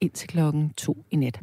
indtil 0.00 0.28
klokken 0.28 0.70
to 0.76 1.04
i 1.10 1.16
nat. 1.16 1.40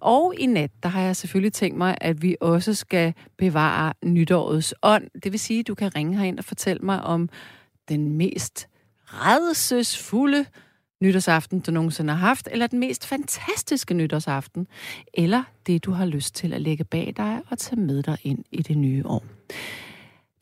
Og 0.00 0.34
i 0.38 0.46
nat, 0.46 0.70
der 0.82 0.88
har 0.88 1.02
jeg 1.02 1.16
selvfølgelig 1.16 1.52
tænkt 1.52 1.78
mig, 1.78 1.98
at 2.00 2.22
vi 2.22 2.36
også 2.40 2.74
skal 2.74 3.14
bevare 3.38 3.92
nytårets 4.04 4.74
ånd. 4.82 5.04
Det 5.22 5.32
vil 5.32 5.40
sige, 5.40 5.60
at 5.60 5.68
du 5.68 5.74
kan 5.74 5.96
ringe 5.96 6.18
herind 6.18 6.38
og 6.38 6.44
fortælle 6.44 6.82
mig 6.82 7.02
om 7.02 7.28
den 7.88 8.16
mest 8.16 8.68
redselsfulde 9.06 10.44
nytårsaften, 11.02 11.60
du 11.60 11.70
nogensinde 11.70 12.12
har 12.12 12.26
haft, 12.26 12.48
eller 12.52 12.66
den 12.66 12.78
mest 12.78 13.06
fantastiske 13.06 13.94
nytårsaften, 13.94 14.66
eller 15.14 15.42
det, 15.66 15.84
du 15.84 15.92
har 15.92 16.06
lyst 16.06 16.34
til 16.34 16.52
at 16.52 16.60
lægge 16.60 16.84
bag 16.84 17.14
dig 17.16 17.40
og 17.50 17.58
tage 17.58 17.80
med 17.80 18.02
dig 18.02 18.18
ind 18.22 18.44
i 18.52 18.62
det 18.62 18.78
nye 18.78 19.06
år. 19.06 19.24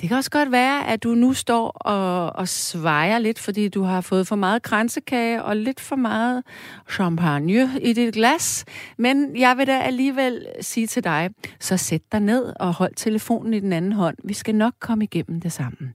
Det 0.00 0.08
kan 0.08 0.16
også 0.16 0.30
godt 0.30 0.52
være, 0.52 0.86
at 0.86 1.02
du 1.02 1.14
nu 1.14 1.32
står 1.32 1.68
og, 1.68 2.36
og 2.36 2.48
svejer 2.48 3.18
lidt, 3.18 3.38
fordi 3.38 3.68
du 3.68 3.82
har 3.82 4.00
fået 4.00 4.26
for 4.26 4.36
meget 4.36 4.62
kransekage 4.62 5.42
og 5.42 5.56
lidt 5.56 5.80
for 5.80 5.96
meget 5.96 6.44
champagne 6.90 7.80
i 7.80 7.92
dit 7.92 8.14
glas. 8.14 8.64
Men 8.98 9.36
jeg 9.36 9.56
vil 9.56 9.66
da 9.66 9.80
alligevel 9.80 10.46
sige 10.60 10.86
til 10.86 11.04
dig, 11.04 11.30
så 11.60 11.76
sæt 11.76 12.02
dig 12.12 12.20
ned 12.20 12.52
og 12.60 12.74
hold 12.74 12.94
telefonen 12.94 13.54
i 13.54 13.60
den 13.60 13.72
anden 13.72 13.92
hånd. 13.92 14.16
Vi 14.24 14.34
skal 14.34 14.54
nok 14.54 14.74
komme 14.80 15.04
igennem 15.04 15.40
det 15.40 15.52
sammen. 15.52 15.94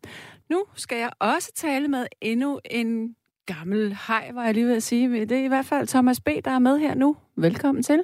Nu 0.49 0.65
skal 0.75 0.97
jeg 0.97 1.09
også 1.19 1.51
tale 1.55 1.87
med 1.87 2.05
endnu 2.21 2.59
en 2.65 3.15
gammel 3.45 3.97
hej, 4.07 4.31
var 4.33 4.45
jeg 4.45 4.53
lige 4.53 4.65
ved 4.67 4.75
at 4.75 4.83
sige. 4.83 5.25
Det 5.25 5.31
er 5.31 5.43
i 5.43 5.47
hvert 5.47 5.65
fald 5.65 5.87
Thomas 5.87 6.21
B., 6.21 6.29
der 6.45 6.51
er 6.51 6.59
med 6.59 6.79
her 6.79 6.95
nu. 6.95 7.15
Velkommen 7.37 7.83
til. 7.83 8.03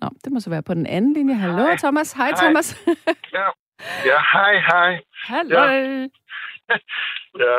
Nå, 0.00 0.08
det 0.24 0.32
må 0.32 0.40
så 0.40 0.50
være 0.50 0.62
på 0.62 0.74
den 0.74 0.86
anden 0.86 1.12
linje. 1.12 1.34
Hallo, 1.34 1.56
hej. 1.56 1.76
Thomas. 1.76 2.12
Hej, 2.12 2.26
hej. 2.26 2.36
Thomas. 2.36 2.76
ja, 3.32 3.65
Ja, 4.10 4.18
hej, 4.34 4.54
hej. 4.70 4.92
Hallo. 5.30 5.56
Ja. 5.56 5.66
ja. 7.44 7.56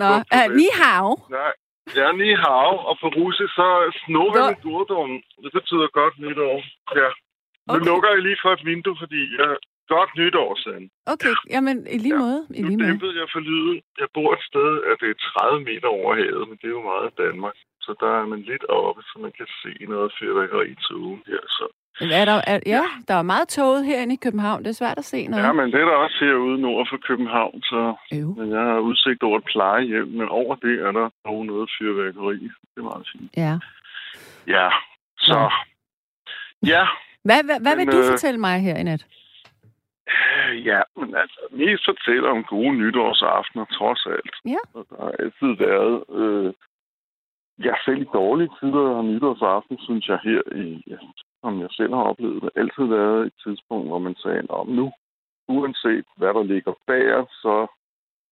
Nå, 0.00 0.10
uh, 0.36 0.48
ni 0.58 0.66
hao. 0.80 1.08
Nej, 1.30 1.52
ja, 1.98 2.12
ni 2.12 2.30
hao. 2.44 2.72
Og 2.88 2.94
på 3.02 3.08
russisk 3.08 3.52
så 3.54 3.68
snoven 4.04 4.44
i 4.54 4.60
gurdom. 4.62 5.10
Det 5.44 5.52
betyder 5.52 5.88
godt 6.00 6.14
nytår. 6.18 6.56
Ja. 7.00 7.08
Nu 7.66 7.74
okay. 7.74 7.86
lukker 7.88 8.10
jeg 8.14 8.22
lige 8.22 8.38
for 8.42 8.52
et 8.52 8.64
vindue, 8.64 8.96
fordi 9.02 9.22
jeg 9.40 9.56
godt 9.94 10.10
nytår, 10.18 10.50
sagde 10.64 10.88
Okay, 11.14 11.34
jamen 11.54 11.76
i 11.94 11.98
lige 12.04 12.18
måde. 12.24 12.40
I 12.58 12.62
lige 12.62 12.78
måde. 12.78 12.98
Nu 12.98 13.20
jeg 13.22 13.28
for 13.34 13.42
lyden. 13.50 13.80
Jeg 14.02 14.08
bor 14.14 14.30
et 14.38 14.44
sted, 14.50 14.70
at 14.90 14.96
det 15.02 15.08
er 15.10 15.18
30 15.40 15.64
meter 15.70 15.88
over 15.98 16.14
havet, 16.20 16.48
men 16.48 16.56
det 16.60 16.66
er 16.68 16.76
jo 16.78 16.90
meget 16.92 17.18
Danmark. 17.24 17.56
Så 17.84 17.90
der 18.00 18.12
er 18.20 18.26
man 18.32 18.42
lidt 18.50 18.64
oppe, 18.78 19.02
så 19.02 19.14
man 19.24 19.32
kan 19.38 19.48
se 19.62 19.72
noget 19.92 20.12
fyrværkeri 20.18 20.70
til 20.84 20.94
ugen 21.06 21.22
her. 21.26 21.42
Så 21.56 21.64
men 22.00 22.10
er 22.10 22.24
der, 22.24 22.40
er, 22.46 22.60
ja, 22.66 22.84
der 23.08 23.14
er 23.14 23.22
meget 23.22 23.48
toget 23.48 23.86
herinde 23.86 24.14
i 24.14 24.22
København. 24.22 24.64
Det 24.64 24.68
er 24.68 24.80
svært 24.82 24.98
at 24.98 25.04
se 25.04 25.26
noget. 25.26 25.44
Ja, 25.44 25.52
men 25.52 25.72
det 25.72 25.80
er 25.80 25.84
der 25.84 25.96
også 25.96 26.16
herude 26.20 26.60
nord 26.60 26.86
for 26.90 26.96
København. 26.96 27.62
Så 27.62 27.94
men 28.36 28.50
jeg 28.50 28.60
har 28.60 28.78
udsigt 28.78 29.22
over 29.22 29.38
et 29.38 29.44
plejehjem, 29.44 30.08
men 30.08 30.28
over 30.28 30.54
det 30.54 30.80
er 30.80 30.92
der 30.92 31.08
dog 31.24 31.46
noget 31.46 31.70
fyrværkeri. 31.78 32.38
Det 32.38 32.76
er 32.76 32.82
meget 32.82 33.08
fint. 33.12 33.30
Ja. 33.36 33.58
Ja, 34.46 34.68
så... 35.18 35.50
Ja. 36.62 36.68
ja. 36.68 36.86
Hvad, 37.24 37.44
hvad, 37.44 37.60
hvad 37.60 37.76
men, 37.76 37.86
vil 37.86 37.94
du 37.94 37.98
øh, 37.98 38.10
fortælle 38.10 38.40
mig 38.40 38.60
her 38.60 38.76
i 38.76 38.82
nat? 38.82 39.06
Ja, 40.64 40.80
men 40.96 41.14
altså, 41.16 41.40
mest 41.50 41.84
fortæller 41.84 42.30
om 42.30 42.44
gode 42.44 42.74
nytårsaftener, 42.74 43.64
trods 43.64 44.06
alt. 44.06 44.34
Ja. 44.44 44.62
Og 44.74 44.86
der 44.90 44.96
har 45.04 45.12
altid 45.18 45.66
været... 45.66 46.04
Øh, 46.20 46.52
Ja, 47.64 47.74
selv 47.84 48.02
i 48.02 48.06
dårlige 48.12 48.50
tider 48.60 48.86
og 48.98 49.04
nytårsaften, 49.04 49.78
synes 49.78 50.08
jeg 50.08 50.18
her, 50.24 50.42
i, 50.54 50.84
som 51.46 51.60
jeg 51.60 51.70
selv 51.70 51.92
har 51.94 52.04
oplevet 52.12 52.42
det, 52.42 52.50
altid 52.60 52.84
været 52.98 53.26
et 53.26 53.36
tidspunkt, 53.44 53.86
hvor 53.88 53.98
man 53.98 54.14
sagde, 54.14 54.42
om 54.48 54.68
nu, 54.68 54.86
uanset 55.48 56.06
hvad 56.16 56.32
der 56.34 56.42
ligger 56.42 56.72
bag 56.86 57.06
os, 57.20 57.32
så 57.44 57.56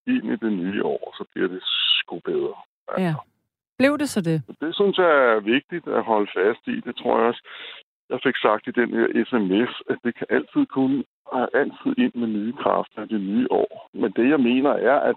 ind 0.07 0.25
i 0.35 0.37
det 0.45 0.53
nye 0.53 0.85
år, 0.85 1.05
så 1.19 1.25
bliver 1.33 1.49
det 1.49 1.63
sgu 1.63 2.19
bedre. 2.31 2.57
Altså. 2.89 3.03
Ja. 3.05 3.15
Blev 3.79 3.99
det 3.99 4.09
så 4.09 4.21
det? 4.31 4.39
Det 4.61 4.75
synes 4.75 4.97
jeg 4.99 5.13
er 5.33 5.41
vigtigt 5.41 5.87
at 5.89 6.03
holde 6.05 6.31
fast 6.39 6.63
i. 6.67 6.77
Det 6.87 6.97
tror 6.97 7.19
jeg 7.19 7.27
også, 7.29 7.43
jeg 8.11 8.21
fik 8.27 8.37
sagt 8.37 8.67
i 8.67 8.79
den 8.81 8.91
her 8.97 9.07
sms, 9.29 9.73
at 9.91 9.99
det 10.05 10.13
kan 10.19 10.27
altid 10.31 10.67
kun 10.67 11.05
altid 11.63 11.93
ind 12.05 12.15
med 12.15 12.29
nye 12.29 12.53
kræfter 12.63 13.03
i 13.03 13.07
det 13.15 13.21
nye 13.21 13.47
år. 13.51 13.89
Men 13.93 14.11
det, 14.17 14.27
jeg 14.31 14.41
mener, 14.41 14.71
er, 14.71 14.99
at 15.11 15.17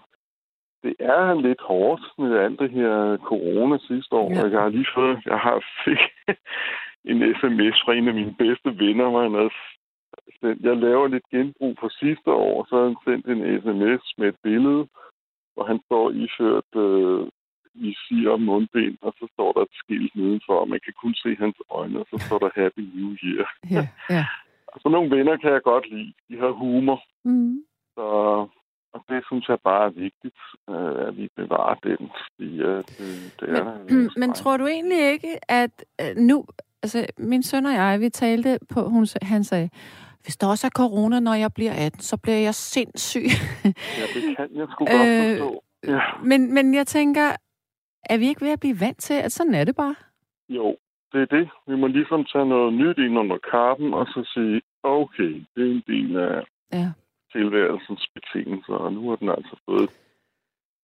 det 0.83 0.95
er 0.99 1.41
lidt 1.47 1.61
hårdt 1.61 2.01
med 2.17 2.37
alt 2.45 2.59
det 2.59 2.71
her 2.71 3.17
corona 3.29 3.77
sidste 3.77 4.15
år. 4.15 4.29
Ja. 4.31 4.49
Jeg 4.53 4.61
har 4.61 4.69
lige 4.69 4.93
fået, 4.95 5.17
jeg 5.25 5.39
har 5.39 5.57
fik 5.85 6.01
en 7.11 7.17
sms 7.39 7.77
fra 7.85 7.93
en 7.93 8.07
af 8.07 8.13
mine 8.13 8.35
bedste 8.43 8.69
venner, 8.83 9.09
hvor 9.09 9.21
han 9.21 9.33
havde 9.33 9.53
sendt, 10.39 10.65
jeg 10.67 10.77
laver 10.77 11.07
lidt 11.07 11.29
genbrug 11.31 11.75
på 11.81 11.89
sidste 11.89 12.31
år, 12.31 12.65
så 12.69 12.75
har 12.77 12.85
han 12.89 12.97
sendt 13.05 13.25
en 13.25 13.41
sms 13.61 14.03
med 14.17 14.27
et 14.27 14.39
billede, 14.43 14.87
hvor 15.53 15.65
han 15.71 15.79
står 15.85 16.05
iført 16.23 16.71
øh, 16.85 17.27
visir 17.73 18.29
og 18.29 18.41
mundbind, 18.41 18.97
og 19.01 19.13
så 19.19 19.27
står 19.33 19.51
der 19.53 19.61
et 19.61 19.75
skilt 19.81 20.15
nedenfor, 20.15 20.59
og 20.59 20.69
man 20.69 20.79
kan 20.85 20.93
kun 21.01 21.13
se 21.13 21.35
hans 21.35 21.57
øjne, 21.69 21.99
og 21.99 22.07
så 22.11 22.17
står 22.25 22.39
der 22.39 22.49
Happy 22.61 22.83
New 22.95 23.11
Year. 23.23 23.47
Ja, 23.75 23.83
ja. 24.09 24.25
så 24.81 24.89
nogle 24.89 25.17
venner 25.17 25.37
kan 25.37 25.51
jeg 25.51 25.61
godt 25.61 25.89
lide. 25.89 26.13
De 26.29 26.37
har 26.39 26.51
humor. 26.51 26.99
Mm. 27.25 27.63
Så 27.95 28.07
og 28.93 29.03
det 29.09 29.23
synes 29.25 29.45
jeg 29.49 29.59
bare 29.63 29.85
er 29.85 29.89
vigtigt, 29.89 30.39
øh, 30.69 31.07
at 31.07 31.17
vi 31.17 31.29
bevarer 31.35 31.75
den. 31.83 32.09
Fordi, 32.23 32.49
øh, 32.69 32.83
det, 32.97 33.33
det 33.39 33.49
er 33.49 33.63
men, 33.89 34.11
men 34.21 34.33
tror 34.33 34.57
du 34.57 34.65
egentlig 34.67 35.11
ikke, 35.13 35.33
at 35.61 35.85
øh, 36.01 36.15
nu... 36.15 36.45
Altså, 36.83 37.05
min 37.17 37.43
søn 37.43 37.65
og 37.65 37.73
jeg, 37.73 37.99
vi 37.99 38.09
talte 38.09 38.59
på... 38.73 38.89
Hun, 38.89 39.07
han 39.21 39.43
sagde, 39.43 39.69
hvis 40.23 40.37
der 40.37 40.47
også 40.47 40.67
er 40.67 40.71
corona, 40.71 41.19
når 41.19 41.33
jeg 41.33 41.53
bliver 41.53 41.73
18, 41.85 41.99
så 41.99 42.17
bliver 42.17 42.37
jeg 42.37 42.55
sindssyg. 42.55 43.27
ja, 43.99 44.05
det 44.15 44.37
kan 44.37 44.49
jeg 44.55 44.67
sgu 44.71 44.85
godt 44.85 45.07
øh. 45.07 45.93
Ja. 45.93 46.01
Men, 46.23 46.53
men 46.53 46.73
jeg 46.73 46.87
tænker, 46.87 47.27
er 48.03 48.17
vi 48.17 48.27
ikke 48.27 48.41
ved 48.41 48.51
at 48.51 48.59
blive 48.59 48.79
vant 48.79 48.99
til, 48.99 49.13
at 49.13 49.31
sådan 49.31 49.53
er 49.53 49.63
det 49.63 49.75
bare? 49.75 49.95
Jo, 50.49 50.77
det 51.11 51.21
er 51.21 51.25
det. 51.25 51.49
Vi 51.67 51.75
må 51.75 51.87
ligesom 51.87 52.25
tage 52.33 52.45
noget 52.45 52.73
nyt 52.73 52.97
ind 52.97 53.19
under 53.19 53.37
karpen, 53.51 53.93
og 53.93 54.05
så 54.07 54.29
sige, 54.33 54.61
okay, 54.83 55.45
det 55.55 55.63
er 55.67 55.71
en 55.71 55.83
del 55.87 56.17
af, 56.17 56.43
ja 56.73 56.91
tilværelsens 57.37 58.03
betingelser, 58.15 58.73
og 58.73 58.93
nu 58.93 59.09
har 59.09 59.15
den 59.15 59.29
altså 59.29 59.55
fået... 59.65 59.89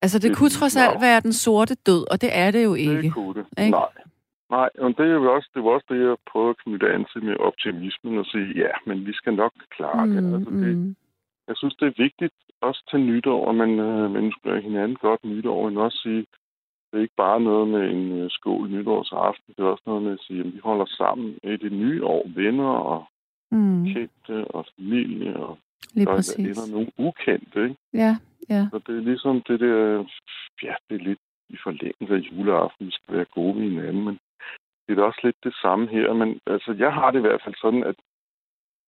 Altså, 0.02 0.20
det 0.20 0.38
kunne 0.38 0.50
trods 0.50 0.76
alt 0.76 1.02
være 1.02 1.20
den 1.20 1.34
sorte 1.34 1.76
død, 1.76 2.12
og 2.12 2.22
det 2.22 2.30
er 2.34 2.52
det 2.52 2.64
jo 2.64 2.74
ikke. 2.74 3.02
Det 3.02 3.14
kunne 3.14 3.34
det. 3.40 3.46
Ikke? 3.64 3.72
Nej. 3.72 3.90
Nej, 4.56 4.70
og 4.84 4.90
det, 4.98 5.06
er 5.06 5.16
jo 5.20 5.34
også, 5.36 5.50
det 5.54 5.64
var 5.64 5.70
også 5.70 5.88
det, 5.90 6.00
jeg 6.08 6.18
prøvede 6.32 6.50
at 6.50 6.62
knytte 6.64 6.94
an 6.94 7.06
til 7.12 7.24
med 7.24 7.36
optimismen 7.50 8.18
og 8.18 8.26
sige, 8.26 8.50
ja, 8.64 8.72
men 8.88 9.06
vi 9.08 9.14
skal 9.14 9.34
nok 9.34 9.54
klare 9.76 10.08
det. 10.08 10.24
Mm, 10.24 10.34
altså, 10.36 10.52
det 10.52 10.78
mm. 10.78 10.96
Jeg 11.48 11.56
synes, 11.58 11.76
det 11.76 11.88
er 11.88 12.04
vigtigt 12.06 12.34
også 12.62 12.82
til 12.90 13.00
nytår, 13.00 13.50
at 13.50 13.56
man, 13.56 13.80
øh, 13.80 14.12
man 14.12 14.24
ønsker 14.24 14.62
hinanden 14.62 14.98
godt 15.08 15.24
nytår, 15.26 15.70
men 15.70 15.78
også 15.78 16.00
sige, 16.04 16.26
det 16.88 16.98
er 16.98 17.02
ikke 17.02 17.22
bare 17.26 17.42
noget 17.42 17.68
med 17.68 17.84
en 17.92 18.12
øh, 18.20 18.30
skål 18.30 18.70
nytårsaften, 18.70 19.54
det 19.58 19.64
er 19.64 19.74
også 19.76 19.84
noget 19.86 20.04
med 20.04 20.12
at 20.12 20.24
sige, 20.28 20.40
at 20.40 20.54
vi 20.54 20.60
holder 20.64 20.86
sammen 20.86 21.38
i 21.44 21.58
det 21.58 21.72
nye 21.72 22.06
år, 22.06 22.24
venner 22.36 22.74
og 22.94 23.06
mm. 23.52 23.86
kendte 23.86 24.36
og 24.56 24.66
familie 24.76 25.36
og 25.36 25.58
Lige 25.94 26.06
der 26.06 26.16
præcis. 26.16 26.38
ender 26.38 26.72
nogen 26.72 26.92
ukendte, 26.98 27.64
ikke? 27.64 27.76
Ja, 27.94 28.16
ja. 28.50 28.68
Så 28.72 28.80
det 28.88 28.98
er 28.98 29.02
ligesom 29.02 29.42
det 29.42 29.60
der, 29.60 30.06
ja, 30.64 30.74
det 30.90 30.96
er 31.02 31.04
lidt 31.10 31.20
i 31.50 31.58
forlængelse 31.64 32.14
af 32.16 32.24
juleaften, 32.32 32.86
vi 32.86 32.92
skal 32.92 33.16
være 33.16 33.26
gode 33.26 33.56
ved 33.56 33.70
hinanden, 33.70 34.04
men 34.06 34.20
det 34.88 35.00
er 35.00 35.04
også 35.04 35.20
lidt 35.24 35.36
det 35.44 35.56
samme 35.62 35.88
her. 35.88 36.14
Men 36.14 36.40
altså, 36.48 36.76
jeg 36.78 36.94
har 36.94 37.12
det 37.12 37.20
i 37.20 37.22
hvert 37.28 37.42
fald 37.44 37.56
sådan, 37.62 37.84
at, 37.84 37.96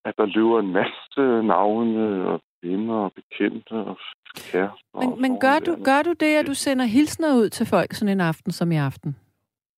at 0.04 0.14
der 0.18 0.26
løber 0.26 0.60
en 0.60 0.72
masse 0.72 1.22
navne 1.52 2.26
og 2.30 2.40
venner 2.62 2.94
og 2.94 3.12
bekendte 3.12 3.72
og 3.72 3.98
kærester. 4.50 4.86
og 4.92 5.00
Men, 5.04 5.20
men 5.20 5.40
gør, 5.40 5.58
du, 5.66 5.72
gør 5.84 6.02
du 6.02 6.12
det, 6.12 6.36
at 6.36 6.46
du 6.46 6.54
sender 6.54 6.84
hilsner 6.84 7.36
ud 7.36 7.48
til 7.48 7.66
folk 7.66 7.92
sådan 7.92 8.12
en 8.12 8.20
aften 8.20 8.52
som 8.52 8.72
i 8.72 8.76
aften? 8.76 9.16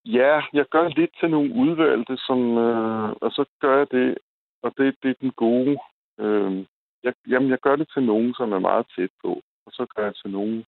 Ja, 0.04 0.40
jeg 0.52 0.66
gør 0.70 0.88
lidt 0.88 1.10
til 1.20 1.30
nogle 1.30 1.54
udvalgte, 1.54 2.16
som, 2.16 2.58
øh, 2.58 3.10
og 3.10 3.30
så 3.30 3.44
gør 3.60 3.78
jeg 3.78 3.86
det, 3.90 4.18
og 4.62 4.72
det, 4.78 4.94
det 5.02 5.10
er 5.10 5.14
den 5.20 5.30
gode. 5.30 5.78
Øh, 6.20 6.64
jeg, 7.04 7.12
jamen, 7.28 7.50
jeg 7.50 7.58
gør 7.58 7.76
det 7.76 7.88
til 7.94 8.02
nogen, 8.02 8.34
som 8.34 8.52
er 8.52 8.58
meget 8.58 8.86
tæt 8.96 9.10
på, 9.24 9.40
og 9.66 9.72
så 9.72 9.86
gør 9.96 10.04
jeg 10.04 10.14
til 10.14 10.30
nogen. 10.30 10.64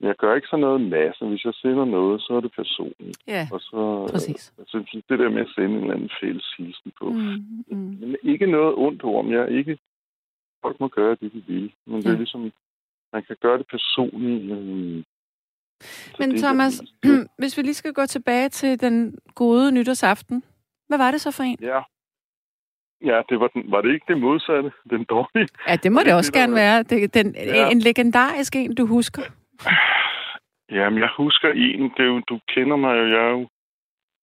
Men 0.00 0.08
jeg 0.08 0.16
gør 0.16 0.34
ikke 0.34 0.48
sådan 0.48 0.60
noget 0.60 0.80
masse. 0.80 1.24
Hvis 1.26 1.44
jeg 1.44 1.54
sender 1.54 1.84
noget, 1.84 2.20
så 2.22 2.32
er 2.36 2.40
det 2.40 2.52
personligt. 2.56 3.18
Ja, 3.26 3.48
Og 3.52 3.60
så, 3.60 4.08
præcis. 4.12 4.52
øh, 4.58 4.64
så 4.68 5.02
det 5.08 5.18
der 5.18 5.28
med 5.30 5.40
at 5.40 5.52
sende 5.54 5.68
en 5.76 5.80
eller 5.80 5.94
anden 5.94 6.10
fælles 6.20 6.46
hilsen 6.58 6.92
på. 7.00 7.06
Mm, 7.10 7.64
mm. 7.70 7.96
Men 8.00 8.16
ikke 8.22 8.46
noget 8.46 8.74
ondt 8.74 9.02
om. 9.04 9.30
Jeg 9.32 9.40
er 9.40 9.46
ikke... 9.58 9.78
Folk 10.62 10.80
må 10.80 10.88
gøre 10.88 11.16
det, 11.20 11.32
de 11.32 11.42
vil. 11.46 11.72
Men 11.86 11.96
det 11.96 12.04
Ja. 12.06 12.10
er 12.12 12.16
ligesom... 12.16 12.52
Man 13.12 13.22
kan 13.22 13.36
gøre 13.40 13.58
det 13.58 13.66
personligt. 13.70 14.42
Øh, 14.52 15.02
Men 16.18 16.30
det 16.30 16.42
Thomas, 16.42 16.82
det 17.02 17.28
hvis 17.38 17.56
vi 17.56 17.62
lige 17.62 17.74
skal 17.74 17.92
gå 17.92 18.06
tilbage 18.06 18.48
til 18.48 18.80
den 18.80 19.18
gode 19.34 19.72
nytårsaften. 19.72 20.42
Hvad 20.88 20.98
var 20.98 21.10
det 21.10 21.20
så 21.20 21.30
for 21.30 21.42
en? 21.42 21.56
Ja. 21.60 21.80
Ja, 23.04 23.22
det 23.28 23.40
var, 23.40 23.48
den, 23.48 23.70
var 23.70 23.80
det 23.80 23.94
ikke 23.94 24.06
det 24.08 24.20
modsatte? 24.20 24.70
Den 24.90 25.04
dårlige? 25.04 25.48
Ja, 25.68 25.76
det 25.76 25.92
må 25.92 25.98
det 26.00 26.06
det 26.06 26.14
også 26.14 26.30
det, 26.34 26.40
gerne 26.40 26.52
var- 26.52 26.58
være. 26.58 26.82
Det, 26.82 27.14
den, 27.14 27.34
Ja. 27.34 27.70
En 27.70 27.78
legendarisk 27.78 28.56
en, 28.56 28.74
du 28.74 28.86
husker. 28.86 29.22
Jamen, 30.76 30.98
jeg 30.98 31.10
husker 31.16 31.48
en. 31.48 31.82
Det 31.96 32.00
er 32.00 32.10
jo, 32.14 32.20
du 32.20 32.40
kender 32.48 32.76
mig 32.76 32.92
jo. 32.98 33.06
Jeg 33.06 33.24
er 33.28 33.30
jo 33.30 33.48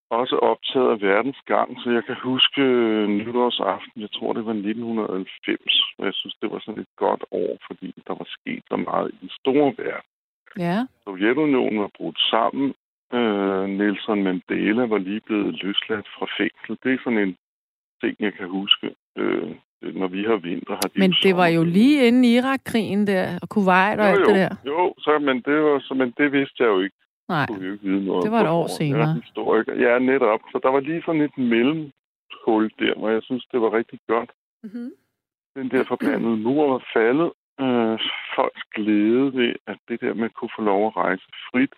også 0.10 0.36
optaget 0.36 0.91
af 0.91 1.02
verdens 1.02 1.41
gang, 1.45 1.78
så 1.82 1.91
jeg 1.91 2.04
kan 2.06 2.15
huske 2.23 2.62
øh, 2.62 3.08
nytårsaften. 3.08 4.02
Jeg 4.02 4.12
tror, 4.12 4.34
det 4.34 4.45
var 4.45 4.54
1990. 4.54 5.82
Og 5.97 6.06
jeg 6.06 6.13
synes, 6.13 6.36
det 6.41 6.52
var 6.52 6.60
sådan 6.60 6.82
et 6.82 6.93
godt 6.95 7.23
år, 7.32 7.58
fordi 7.67 7.93
der 8.08 8.13
var 8.13 8.28
sket 8.38 8.63
så 8.69 8.76
meget 8.76 9.12
i 9.13 9.17
den 9.21 9.30
store 9.39 9.73
verden. 9.78 10.10
Ja. 10.58 10.78
Sovjetunionen 11.04 11.80
var 11.80 11.91
brudt 11.97 12.19
sammen. 12.19 12.73
Øh, 13.13 13.65
Nelson 13.80 14.23
Mandela 14.23 14.84
var 14.86 14.97
lige 14.97 15.21
blevet 15.21 15.63
løsladt 15.63 16.08
fra 16.15 16.26
fængsel. 16.38 16.78
Det 16.84 16.93
er 16.93 17.04
sådan 17.04 17.19
en 17.19 17.38
ting, 18.02 18.15
jeg 18.19 18.34
kan 18.34 18.47
huske. 18.47 18.95
Øh, 19.17 19.56
når 19.82 20.08
vi 20.08 20.24
har 20.24 20.36
vinter, 20.36 20.74
har 20.74 20.88
de 20.94 21.00
Men 21.00 21.12
det 21.24 21.36
var 21.38 21.48
jo 21.48 21.63
lige 21.63 22.08
inden 22.08 22.24
Irak-krigen 22.24 23.08
der, 23.08 23.40
og 23.42 23.50
Kuwait 23.50 24.00
og 24.00 24.06
jo, 24.06 24.12
alt 24.12 24.20
jo, 24.20 24.26
det 24.26 24.36
der. 24.36 24.56
Jo, 24.66 24.94
så, 24.98 25.20
men, 25.20 25.36
det 25.42 25.56
var, 25.63 25.80
så, 25.80 25.94
men 25.94 26.13
det 26.18 26.32
vidste 26.32 26.63
jeg 26.63 26.68
jo 26.68 26.80
ikke. 26.82 26.96
Nej. 27.30 27.46
kunne 27.48 27.60
vi 27.60 27.66
jo 27.68 27.74
ikke 27.74 27.86
vide 27.90 28.06
noget 28.06 28.24
Det 28.24 28.32
var 28.32 28.42
et 28.42 28.50
år 28.50 28.68
senere. 28.68 29.00
Jeg 29.08 29.10
er 29.18 29.22
historiker. 29.22 29.74
Ja, 29.86 30.00
netop. 30.00 30.40
Så 30.52 30.60
der 30.63 30.70
var 30.70 30.80
lige 30.80 31.02
sådan 31.06 31.22
et 31.22 31.38
mellemhul 31.38 32.63
der, 32.80 32.94
hvor 33.00 33.10
jeg 33.10 33.22
synes, 33.24 33.46
det 33.52 33.62
var 33.62 33.74
rigtig 33.74 34.00
godt. 34.08 34.32
Mm-hmm. 34.63 34.92
Den 35.56 35.70
der 35.72 35.84
forbandede 35.84 36.38
mur 36.38 36.72
var 36.74 36.84
faldet. 36.96 37.32
Øh, 37.62 38.00
folks 38.36 38.63
glæde 38.76 39.26
ved, 39.40 39.54
at 39.68 39.78
det 39.90 40.02
der 40.02 40.13
med 40.13 40.26
at 40.26 40.34
kunne 40.34 40.50
få 40.58 40.62
lov 40.62 40.88
at 40.88 40.98
rejse 40.98 41.24
frit, 41.52 41.74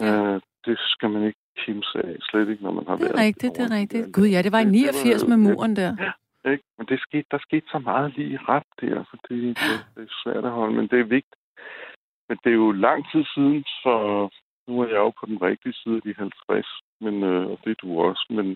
Ja. 0.00 0.34
øh, 0.34 0.40
det 0.66 0.76
skal 0.78 1.10
man 1.10 1.22
ikke 1.26 1.38
kimse 1.58 1.98
af. 2.04 2.16
Slet 2.20 2.48
ikke, 2.48 2.62
når 2.62 2.72
man 2.72 2.84
har 2.88 2.96
Det 2.96 3.02
er 3.04 3.08
været 3.08 3.26
rigtigt, 3.26 3.56
det 3.56 3.64
er 3.72 3.76
rigtigt. 3.76 4.12
Gud, 4.14 4.26
ja, 4.26 4.42
det 4.42 4.52
var 4.52 4.58
i 4.60 4.64
Det- 4.64 4.72
det 4.72 4.80
89 4.80 5.22
var- 5.22 5.28
med 5.36 5.36
det- 5.36 5.44
muren 5.56 5.76
der. 5.76 5.92
Ikke? 6.52 6.64
Men 6.78 6.86
det 6.86 7.00
skete, 7.00 7.26
der 7.30 7.38
skete 7.38 7.66
så 7.70 7.78
meget 7.78 8.16
lige 8.16 8.38
ret 8.48 8.68
der, 8.80 9.04
så 9.04 9.16
det, 9.28 9.38
det, 9.58 9.76
det 9.94 10.02
er 10.02 10.14
svært 10.24 10.44
at 10.44 10.50
holde, 10.58 10.74
men 10.76 10.88
det 10.88 11.00
er 11.00 11.04
vigtigt. 11.18 11.42
Men 12.28 12.38
det 12.44 12.50
er 12.50 12.60
jo 12.64 12.72
lang 12.72 13.10
tid 13.12 13.24
siden, 13.34 13.64
så 13.82 13.94
nu 14.68 14.80
er 14.80 14.86
jeg 14.86 14.96
jo 15.06 15.10
på 15.20 15.26
den 15.26 15.42
rigtige 15.42 15.72
side 15.80 15.96
af 15.96 16.02
de 16.02 16.14
50, 16.18 16.66
men, 17.00 17.22
øh, 17.22 17.46
og 17.50 17.58
det 17.64 17.70
er 17.70 17.80
du 17.82 18.00
også, 18.00 18.26
men, 18.30 18.46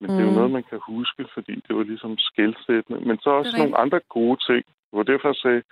men 0.00 0.08
mm. 0.08 0.14
det 0.14 0.20
er 0.20 0.24
jo 0.28 0.30
Mm. 0.30 0.36
noget, 0.36 0.50
man 0.50 0.66
kan 0.70 0.80
huske, 0.92 1.26
fordi 1.34 1.54
det 1.68 1.76
var 1.76 1.82
ligesom 1.82 2.18
skældsættende. 2.18 3.00
Men 3.08 3.18
så 3.18 3.30
også 3.30 3.54
nogle 3.58 3.76
andre 3.78 4.00
gode 4.08 4.38
ting. 4.48 4.64
Det 4.66 4.96
var 4.98 5.02
derfor, 5.02 5.28
jeg 5.28 5.34
sagde, 5.44 5.62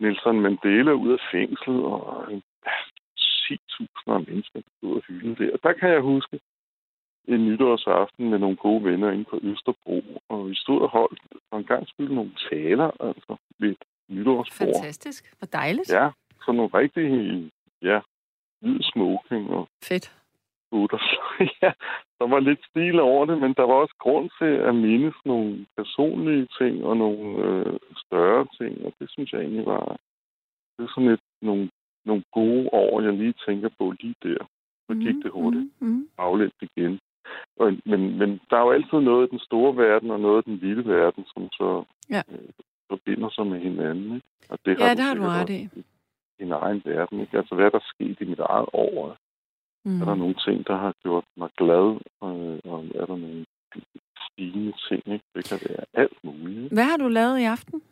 Nelson 0.00 0.40
Mandela 0.40 0.92
ud 0.92 1.12
af 1.12 1.22
fængslet, 1.32 1.80
og 1.92 2.32
øh, 2.32 2.40
10.000 3.18 4.12
af 4.16 4.20
mennesker 4.28 4.60
ud 4.82 4.96
af 4.96 5.02
hylden 5.08 5.34
der. 5.38 5.52
Og 5.52 5.58
der 5.62 5.72
kan 5.72 5.90
jeg 5.90 6.00
huske 6.00 6.40
en 7.28 7.44
nytårsaften 7.46 8.30
med 8.30 8.38
nogle 8.38 8.56
gode 8.56 8.84
venner 8.84 9.10
inde 9.10 9.24
på 9.24 9.38
Østerbro, 9.42 10.02
og 10.28 10.48
vi 10.50 10.54
stod 10.54 10.80
og 10.80 10.88
holdt 10.88 11.22
og 11.50 11.58
en 11.58 11.64
gang 11.64 11.88
skyld 11.88 12.10
nogle 12.10 12.30
taler, 12.50 12.90
altså 13.00 13.36
ved 13.58 13.70
et 13.70 13.84
nytårsbord. 14.08 14.68
Fantastisk. 14.68 15.34
Hvor 15.38 15.46
dejligt. 15.46 15.90
Ja, 15.92 16.10
sådan 16.44 16.56
nogle 16.56 16.70
rigtig, 16.74 17.06
ja, 17.82 18.00
hvid 18.60 18.80
smoking 18.82 19.50
og 19.50 19.68
Fedt. 19.84 20.16
gutter. 20.70 20.98
ja, 21.62 21.72
der 22.18 22.26
var 22.26 22.40
lidt 22.40 22.64
stil 22.70 23.00
over 23.00 23.26
det, 23.26 23.38
men 23.38 23.54
der 23.54 23.62
var 23.62 23.74
også 23.74 23.94
grund 23.98 24.30
til 24.40 24.52
at 24.68 24.74
mindes 24.74 25.14
nogle 25.24 25.66
personlige 25.76 26.48
ting 26.58 26.84
og 26.84 26.96
nogle 26.96 27.44
øh, 27.44 27.78
større 27.96 28.46
ting, 28.58 28.84
og 28.86 28.92
det 28.98 29.10
synes 29.10 29.32
jeg 29.32 29.40
egentlig 29.40 29.66
var, 29.66 29.96
det 30.78 30.84
er 30.84 30.88
sådan 30.94 31.08
et, 31.10 31.20
nogle, 31.42 31.70
nogle 32.04 32.22
gode 32.32 32.68
år, 32.72 33.00
jeg 33.00 33.12
lige 33.12 33.34
tænker 33.46 33.68
på 33.78 33.94
lige 34.00 34.14
der. 34.22 34.44
Så 34.90 34.94
gik 34.94 35.14
det 35.24 35.30
hurtigt 35.30 35.70
Mm-hmm. 35.80 36.08
aflænt 36.18 36.54
igen. 36.62 36.98
Og, 37.56 37.72
men, 37.84 38.18
men 38.18 38.40
der 38.50 38.56
er 38.56 38.60
jo 38.60 38.70
altid 38.70 38.98
noget 39.00 39.26
i 39.26 39.30
den 39.30 39.38
store 39.38 39.76
verden 39.76 40.10
og 40.10 40.20
noget 40.20 40.46
i 40.46 40.50
den 40.50 40.58
lille 40.58 40.84
verden, 40.94 41.24
som 41.34 41.48
så 41.52 41.84
Ja. 42.10 42.22
øh, 42.32 42.48
forbinder 42.90 43.30
sig 43.30 43.46
med 43.46 43.60
hinanden. 43.60 44.14
Ikke? 44.14 44.26
Og 44.48 44.58
det 44.64 44.80
Ja, 44.80 44.90
du 44.90 44.96
det 44.96 45.04
har 45.04 45.14
du 45.14 45.22
ret 45.22 45.50
i. 45.50 45.68
din 46.40 46.52
egen 46.52 46.82
verden. 46.84 47.20
Ikke? 47.20 47.38
Altså, 47.38 47.54
hvad 47.54 47.66
er 47.66 47.70
der 47.70 47.84
sket 47.94 48.16
i 48.20 48.24
mit 48.24 48.38
eget 48.38 48.68
år? 48.72 49.16
Mm. 49.84 50.00
Er 50.00 50.04
der 50.04 50.14
nogle 50.14 50.34
ting, 50.46 50.66
der 50.66 50.76
har 50.76 50.94
gjort 51.02 51.24
mig 51.36 51.50
glad? 51.56 51.86
Øh, 52.24 52.72
og 52.72 52.84
er 52.94 53.06
der 53.06 53.16
nogle 53.16 53.44
stigende 54.26 54.72
ting? 54.88 55.02
Ikke? 55.14 55.24
Det 55.34 55.44
kan 55.48 55.58
være 55.68 55.84
alt 55.94 56.18
muligt. 56.24 56.62
Ikke? 56.64 56.74
Hvad 56.74 56.84
har 56.84 56.96
du 56.96 57.08
lavet 57.08 57.38
i 57.40 57.44
aften? 57.44 57.82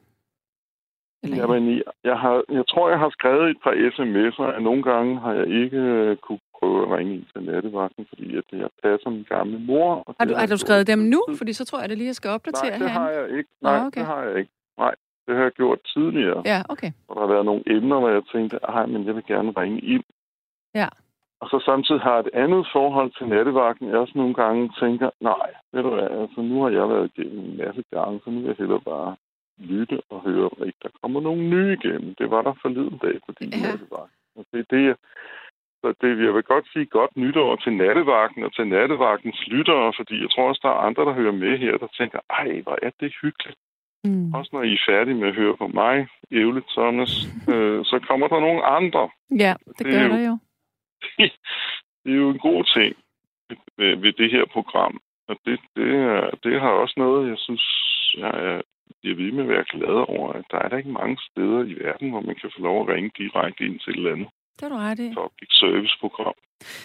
Eller, 1.24 1.36
Jamen, 1.36 1.82
jeg, 2.04 2.16
har, 2.18 2.34
jeg 2.58 2.64
tror, 2.70 2.88
jeg 2.88 2.98
har 2.98 3.10
skrevet 3.10 3.50
et 3.50 3.56
par 3.64 3.74
sms'er, 3.94 4.56
at 4.56 4.62
nogle 4.62 4.82
gange 4.82 5.20
har 5.20 5.32
jeg 5.32 5.46
ikke 5.62 5.76
øh, 5.76 6.16
kunne 6.16 6.38
prøve 6.58 6.82
at 6.82 6.98
ringe 6.98 7.14
ind 7.14 7.24
til 7.32 7.42
nattevagten, 7.42 8.06
fordi 8.08 8.36
at 8.36 8.44
jeg 8.52 8.68
passer 8.82 9.10
min 9.10 9.26
gamle 9.28 9.58
mor. 9.58 10.02
Og 10.06 10.14
har, 10.18 10.26
du, 10.26 10.34
har 10.34 10.46
du 10.46 10.56
skrevet 10.56 10.86
dem 10.86 10.98
nu? 10.98 11.20
Fordi 11.38 11.52
så 11.52 11.64
tror 11.64 11.80
jeg, 11.80 11.88
det 11.88 11.98
lige 11.98 12.06
jeg 12.06 12.14
skal 12.14 12.30
opdatere 12.30 12.70
Nej, 12.70 12.78
det 12.78 12.90
har 12.90 13.10
her. 13.12 13.18
jeg 13.18 13.38
ikke. 13.38 13.50
Nej, 13.62 13.86
okay. 13.86 14.00
det 14.00 14.06
har 14.06 14.22
jeg 14.22 14.38
ikke. 14.38 14.50
Nej, 14.78 14.94
det 15.26 15.36
har 15.36 15.42
jeg 15.42 15.52
gjort 15.52 15.78
tidligere. 15.94 16.42
Ja, 16.44 16.62
okay. 16.68 16.90
Og 17.08 17.14
der 17.16 17.20
har 17.20 17.32
været 17.34 17.44
nogle 17.44 17.62
emner, 17.66 17.98
hvor 18.00 18.08
jeg 18.08 18.22
tænkte, 18.32 18.58
ej, 18.68 18.86
men 18.86 19.06
jeg 19.06 19.14
vil 19.14 19.24
gerne 19.26 19.50
ringe 19.50 19.80
ind. 19.80 20.04
Ja. 20.74 20.88
Og 21.40 21.46
så 21.50 21.62
samtidig 21.64 22.00
har 22.00 22.18
et 22.18 22.30
andet 22.32 22.66
forhold 22.72 23.10
til 23.18 23.26
nattevagten. 23.28 23.88
Jeg 23.88 23.96
også 23.98 24.12
nogle 24.16 24.34
gange 24.34 24.70
tænker, 24.82 25.10
nej, 25.20 25.48
ved 25.72 25.82
du 25.82 25.90
hvad, 25.94 26.08
altså 26.22 26.40
nu 26.40 26.62
har 26.62 26.70
jeg 26.70 26.88
været 26.88 27.10
igennem 27.14 27.38
en 27.44 27.56
masse 27.56 27.82
gange, 27.94 28.20
så 28.24 28.30
nu 28.30 28.38
vil 28.40 28.46
jeg 28.46 28.56
hellere 28.58 28.80
bare 28.80 29.16
lytte 29.58 30.00
og 30.10 30.20
høre, 30.20 30.44
om 30.52 30.66
ikke 30.66 30.78
der 30.82 30.88
kommer 31.02 31.20
nogle 31.20 31.42
nye 31.50 31.72
igennem. 31.78 32.14
Det 32.14 32.30
var 32.30 32.42
der 32.42 32.54
forleden 32.62 32.98
dag 32.98 33.16
på 33.26 33.32
din 33.40 33.50
Ja. 33.50 33.60
nattevagt. 33.70 34.12
Og 34.36 34.44
det 34.52 34.58
er 34.60 34.76
det, 34.76 34.84
jeg, 34.86 34.96
så 35.80 35.94
det, 36.00 36.24
jeg 36.26 36.34
vil 36.34 36.42
godt 36.42 36.66
sige 36.72 36.86
godt 36.86 37.16
nytår 37.16 37.56
til 37.56 37.72
nattevagten 37.72 38.42
og 38.44 38.54
til 38.54 38.66
nattevagtens 38.66 39.46
lyttere, 39.46 39.92
fordi 39.96 40.20
jeg 40.22 40.30
tror 40.30 40.48
også, 40.48 40.60
der 40.62 40.68
er 40.68 40.84
andre, 40.88 41.04
der 41.04 41.12
hører 41.12 41.32
med 41.32 41.58
her, 41.58 41.76
der 41.78 41.86
tænker, 41.98 42.18
ej, 42.30 42.60
hvor 42.60 42.78
er 42.82 42.90
det 43.00 43.14
hyggeligt. 43.22 43.58
Mm. 44.04 44.34
Også 44.34 44.50
når 44.52 44.62
I 44.62 44.72
er 44.72 44.82
færdige 44.88 45.14
med 45.14 45.28
at 45.28 45.34
høre 45.34 45.56
på 45.56 45.66
mig, 45.66 46.08
Ævle 46.32 46.62
Thomas, 46.76 47.12
øh, 47.52 47.84
så 47.84 48.00
kommer 48.08 48.28
der 48.28 48.40
nogle 48.40 48.62
andre. 48.64 49.10
Ja, 49.30 49.54
det 49.66 49.78
Det 49.78 49.86
gør 49.86 50.02
jo- 50.02 50.08
der 50.08 50.26
jo. 50.28 50.38
det 52.04 52.12
er 52.12 52.16
jo 52.24 52.30
en 52.30 52.38
god 52.38 52.64
ting 52.76 52.96
ved, 53.78 53.96
ved 53.96 54.12
det 54.12 54.30
her 54.30 54.44
program. 54.46 55.00
Og 55.28 55.36
det, 55.44 55.60
det, 55.76 55.94
er, 55.94 56.30
det 56.44 56.60
har 56.60 56.68
også 56.70 56.94
noget, 56.96 57.28
jeg 57.28 57.38
synes, 57.38 57.64
jeg 58.18 58.28
er 58.50 58.60
jeg 59.04 59.16
vil 59.16 59.34
med 59.34 59.42
at 59.42 59.48
være 59.48 59.64
glad 59.74 59.96
over, 60.16 60.32
at 60.32 60.44
der 60.50 60.58
er 60.58 60.68
der 60.68 60.76
ikke 60.76 60.90
mange 61.02 61.16
steder 61.30 61.60
i 61.72 61.74
verden, 61.84 62.10
hvor 62.10 62.20
man 62.20 62.34
kan 62.40 62.50
få 62.56 62.62
lov 62.62 62.76
at 62.82 62.94
ringe 62.94 63.10
direkte 63.18 63.64
ind 63.66 63.78
til 63.80 63.90
et 63.90 63.96
eller 63.96 64.12
andet 64.12 64.28
Det 64.56 64.62
har 64.62 64.68
du 64.68 64.76
ret 64.76 64.98
i. 64.98 65.08
public 65.22 65.50
service-program. 65.62 66.34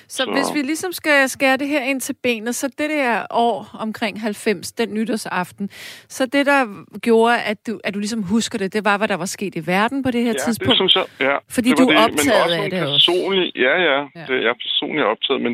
Så, 0.07 0.23
Så- 0.23 0.31
hvis 0.35 0.49
vi 0.55 0.61
ligesom 0.71 0.91
skal 0.91 1.29
skære 1.29 1.57
det 1.57 1.67
her 1.67 1.81
ind 1.83 2.01
til 2.01 2.15
benet, 2.23 2.55
så 2.55 2.67
det 2.67 2.89
der 2.89 3.25
år 3.31 3.57
omkring 3.79 4.21
90, 4.21 4.71
den 4.71 4.93
nytårsaften, 4.93 5.69
så 6.15 6.25
det 6.25 6.45
der 6.45 6.61
gjorde, 6.99 7.35
at 7.51 7.67
du, 7.67 7.79
at 7.83 7.93
du 7.93 7.99
ligesom 7.99 8.23
husker 8.23 8.57
det, 8.57 8.73
det 8.73 8.85
var, 8.85 8.97
hvad 8.97 9.07
der 9.07 9.17
var 9.17 9.25
sket 9.25 9.55
i 9.55 9.67
verden 9.67 10.03
på 10.03 10.11
det 10.11 10.21
her 10.21 10.33
ja, 10.37 10.43
tidspunkt. 10.45 10.69
det 10.69 10.77
synes 10.77 10.95
jeg, 10.95 11.05
ja. 11.27 11.37
Fordi 11.55 11.69
det 11.69 11.77
du 11.77 11.83
er 11.83 11.87
det, 11.89 11.97
optaget 12.05 12.49
men 12.49 12.59
også 12.59 12.63
af 12.63 12.69
det 12.69 12.81
også. 12.93 13.51
ja, 13.55 13.75
Ja. 13.89 13.99
ja. 14.15 14.23
Det, 14.29 14.35
jeg 14.43 14.49
er 14.55 14.59
personligt 14.67 15.05
optaget, 15.05 15.41
men, 15.41 15.53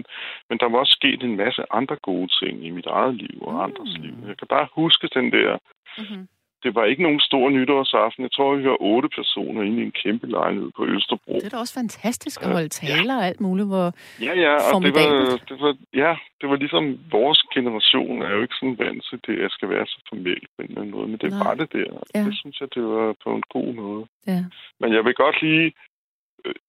men 0.49 0.57
der 0.59 0.67
var 0.69 0.77
også 0.79 0.95
sket 1.01 1.23
en 1.23 1.35
masse 1.43 1.61
andre 1.79 1.95
gode 2.09 2.29
ting 2.41 2.65
i 2.67 2.69
mit 2.69 2.85
eget 2.85 3.15
liv 3.15 3.37
og 3.41 3.53
Mm. 3.53 3.59
andres 3.65 3.93
liv. 4.05 4.13
Jeg 4.27 4.37
kan 4.39 4.47
bare 4.55 4.67
huske 4.75 5.07
den 5.17 5.31
der 5.31 5.57
Mm-hmm. 5.97 6.27
Det 6.65 6.75
var 6.75 6.85
ikke 6.85 7.03
nogen 7.03 7.19
stor 7.19 7.49
nytårsaften. 7.49 8.23
Jeg 8.23 8.31
tror, 8.31 8.55
vi 8.55 8.65
var 8.73 8.77
otte 8.79 9.09
personer 9.17 9.61
inde 9.61 9.81
i 9.81 9.85
en 9.85 9.95
kæmpe 10.03 10.27
lejlighed 10.27 10.71
på 10.77 10.83
Østerbro. 10.85 11.33
Det 11.33 11.45
er 11.45 11.49
da 11.49 11.57
også 11.57 11.73
fantastisk 11.73 12.37
at 12.43 12.49
holde 12.55 12.69
taler 12.69 13.13
ja. 13.13 13.19
og 13.19 13.25
alt 13.29 13.41
muligt, 13.41 13.67
hvor 13.67 13.85
Ja, 14.27 14.33
ja, 14.45 14.55
og 14.73 14.81
det 14.85 14.93
var, 14.99 15.09
det 15.49 15.57
var, 15.63 15.73
ja, 16.03 16.11
det 16.39 16.49
var 16.49 16.55
ligesom 16.63 16.83
vores 17.11 17.39
generation 17.55 18.21
er 18.21 18.31
jo 18.35 18.41
ikke 18.41 18.55
sådan 18.59 18.79
vant 18.79 19.03
til 19.09 19.19
det, 19.27 19.35
at 19.45 19.51
skal 19.51 19.69
være 19.69 19.85
så 19.85 19.97
formelt 20.09 20.47
på 20.55 20.61
en 20.61 20.67
eller 20.69 20.81
anden 20.81 20.95
måde, 20.97 21.07
men 21.07 21.17
det 21.23 21.29
Nej. 21.29 21.43
var 21.43 21.53
det 21.61 21.73
der. 21.73 21.91
Ja. 22.15 22.23
Det 22.27 22.35
synes 22.41 22.61
jeg, 22.61 22.67
det 22.75 22.83
var 22.83 23.15
på 23.23 23.29
en 23.35 23.43
god 23.55 23.73
måde. 23.73 24.05
Ja. 24.27 24.41
Men 24.79 24.93
jeg 24.93 25.05
vil 25.05 25.13
godt 25.13 25.41
lige 25.41 25.73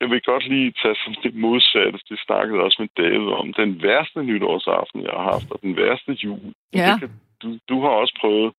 jeg 0.00 0.08
vil 0.10 0.20
godt 0.32 0.48
lige 0.48 0.72
tage 0.82 0.96
som 1.04 1.14
det 1.22 1.34
modsatte. 1.34 1.98
Det 2.08 2.18
snakkede 2.26 2.60
også 2.60 2.78
med 2.82 2.90
David 3.02 3.28
om. 3.40 3.52
Den 3.52 3.82
værste 3.82 4.22
nytårsaften, 4.22 5.02
jeg 5.02 5.14
har 5.16 5.24
haft, 5.32 5.48
og 5.50 5.58
den 5.62 5.76
værste 5.76 6.12
jul. 6.12 6.52
Ja. 6.74 6.92
Det 6.92 7.00
kan, 7.00 7.10
du, 7.42 7.48
du 7.68 7.76
har 7.84 7.92
også 8.02 8.14
prøvet. 8.20 8.52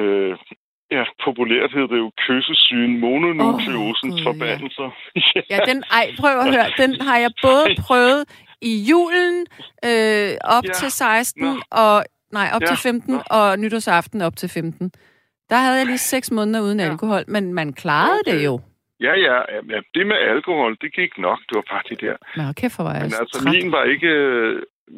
Øh, 0.00 0.36
ja, 0.96 1.04
populært 1.24 1.72
hedder 1.72 1.90
det 1.94 1.98
jo 1.98 2.10
kyssesygen, 2.24 3.00
mononukleosens 3.00 4.18
oh, 4.20 4.24
forbandelser. 4.26 4.88
ja. 5.16 5.40
ja, 5.52 5.58
den, 5.70 5.84
ej, 5.98 6.06
prøv 6.20 6.34
at 6.38 6.50
høre. 6.54 6.68
Den 6.82 7.00
har 7.00 7.18
jeg 7.18 7.30
både 7.42 7.66
prøvet 7.86 8.22
i 8.62 8.72
julen 8.90 9.46
øh, 9.84 10.32
op 10.56 10.64
ja. 10.64 10.72
til 10.72 10.90
16, 10.90 11.44
Nå. 11.44 11.54
og 11.70 12.04
nej, 12.32 12.48
op 12.54 12.62
ja. 12.62 12.66
til 12.66 12.76
15, 12.76 13.14
Nå. 13.14 13.20
og 13.30 13.58
nytårsaften 13.58 14.20
op 14.22 14.36
til 14.36 14.48
15. 14.48 14.92
Der 15.50 15.56
havde 15.56 15.78
jeg 15.78 15.86
lige 15.86 15.98
seks 15.98 16.30
måneder 16.30 16.60
uden 16.60 16.80
ja. 16.80 16.86
alkohol, 16.90 17.24
men 17.28 17.54
man 17.54 17.72
klarede 17.72 18.20
okay. 18.26 18.38
det 18.38 18.44
jo. 18.44 18.60
Ja, 19.00 19.14
ja, 19.26 19.36
ja. 19.72 19.80
Det 19.94 20.06
med 20.06 20.16
alkohol, 20.16 20.76
det 20.80 20.94
gik 20.94 21.18
nok. 21.18 21.38
Det 21.48 21.54
var 21.54 21.64
bare 21.70 21.82
det 21.88 22.00
der. 22.00 22.16
Nå, 22.36 22.42
okay, 22.48 22.70
for 22.70 22.82
var 22.82 22.92
jeg 22.92 23.02
Men 23.02 23.12
altså, 23.20 23.38
træt. 23.38 23.52
min 23.54 23.72
var 23.72 23.84
ikke... 23.84 24.12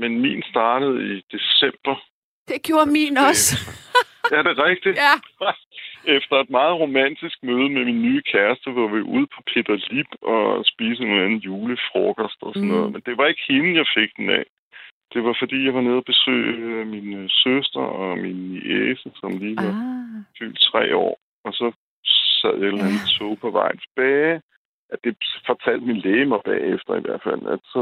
Men 0.01 0.21
min 0.21 0.43
startede 0.43 0.97
i 1.13 1.23
december. 1.33 1.97
Det 2.49 2.63
gjorde 2.63 2.91
min 2.91 3.17
også. 3.17 3.57
ja, 4.33 4.39
det 4.43 4.53
er 4.59 4.65
rigtigt. 4.65 4.97
Ja. 5.07 5.15
Efter 6.17 6.37
et 6.37 6.51
meget 6.51 6.75
romantisk 6.85 7.37
møde 7.43 7.69
med 7.75 7.85
min 7.85 8.03
nye 8.03 8.23
kæreste, 8.33 8.71
hvor 8.71 8.89
vi 8.89 9.01
ude 9.01 9.27
på 9.35 9.41
Peter 9.55 9.77
Lip 9.91 10.11
og 10.23 10.65
spise 10.73 11.03
en 11.03 11.19
anden 11.25 11.39
julefrokost 11.39 12.43
og 12.43 12.53
sådan 12.55 12.69
mm. 12.69 12.75
noget. 12.75 12.93
Men 12.93 13.03
det 13.07 13.19
var 13.19 13.27
ikke 13.27 13.45
hende, 13.49 13.77
jeg 13.81 13.87
fik 13.97 14.11
den 14.17 14.31
af. 14.31 14.45
Det 15.13 15.25
var 15.25 15.37
fordi, 15.41 15.65
jeg 15.65 15.75
var 15.75 15.81
nede 15.81 15.97
og 15.97 16.05
besøge 16.05 16.85
min 16.85 17.09
øh, 17.15 17.29
søster 17.31 17.81
og 17.81 18.19
min 18.19 18.37
niece, 18.53 19.11
som 19.21 19.31
lige 19.39 19.57
var 19.57 19.75
ah. 19.85 20.25
fyldt 20.39 20.59
tre 20.61 20.97
år. 20.97 21.19
Og 21.45 21.53
så 21.53 21.73
sad 22.41 22.55
et 22.55 22.65
andet 22.69 23.05
ja. 23.05 23.19
tog 23.19 23.39
på 23.39 23.51
vejen 23.51 23.79
tilbage. 23.79 24.41
At 24.95 25.01
det 25.05 25.17
fortalte 25.51 25.85
min 25.87 26.01
læge 26.07 26.27
mig 26.33 26.41
bagefter 26.51 26.93
i 26.97 27.05
hvert 27.07 27.23
fald, 27.27 27.43
at 27.55 27.61
så 27.75 27.81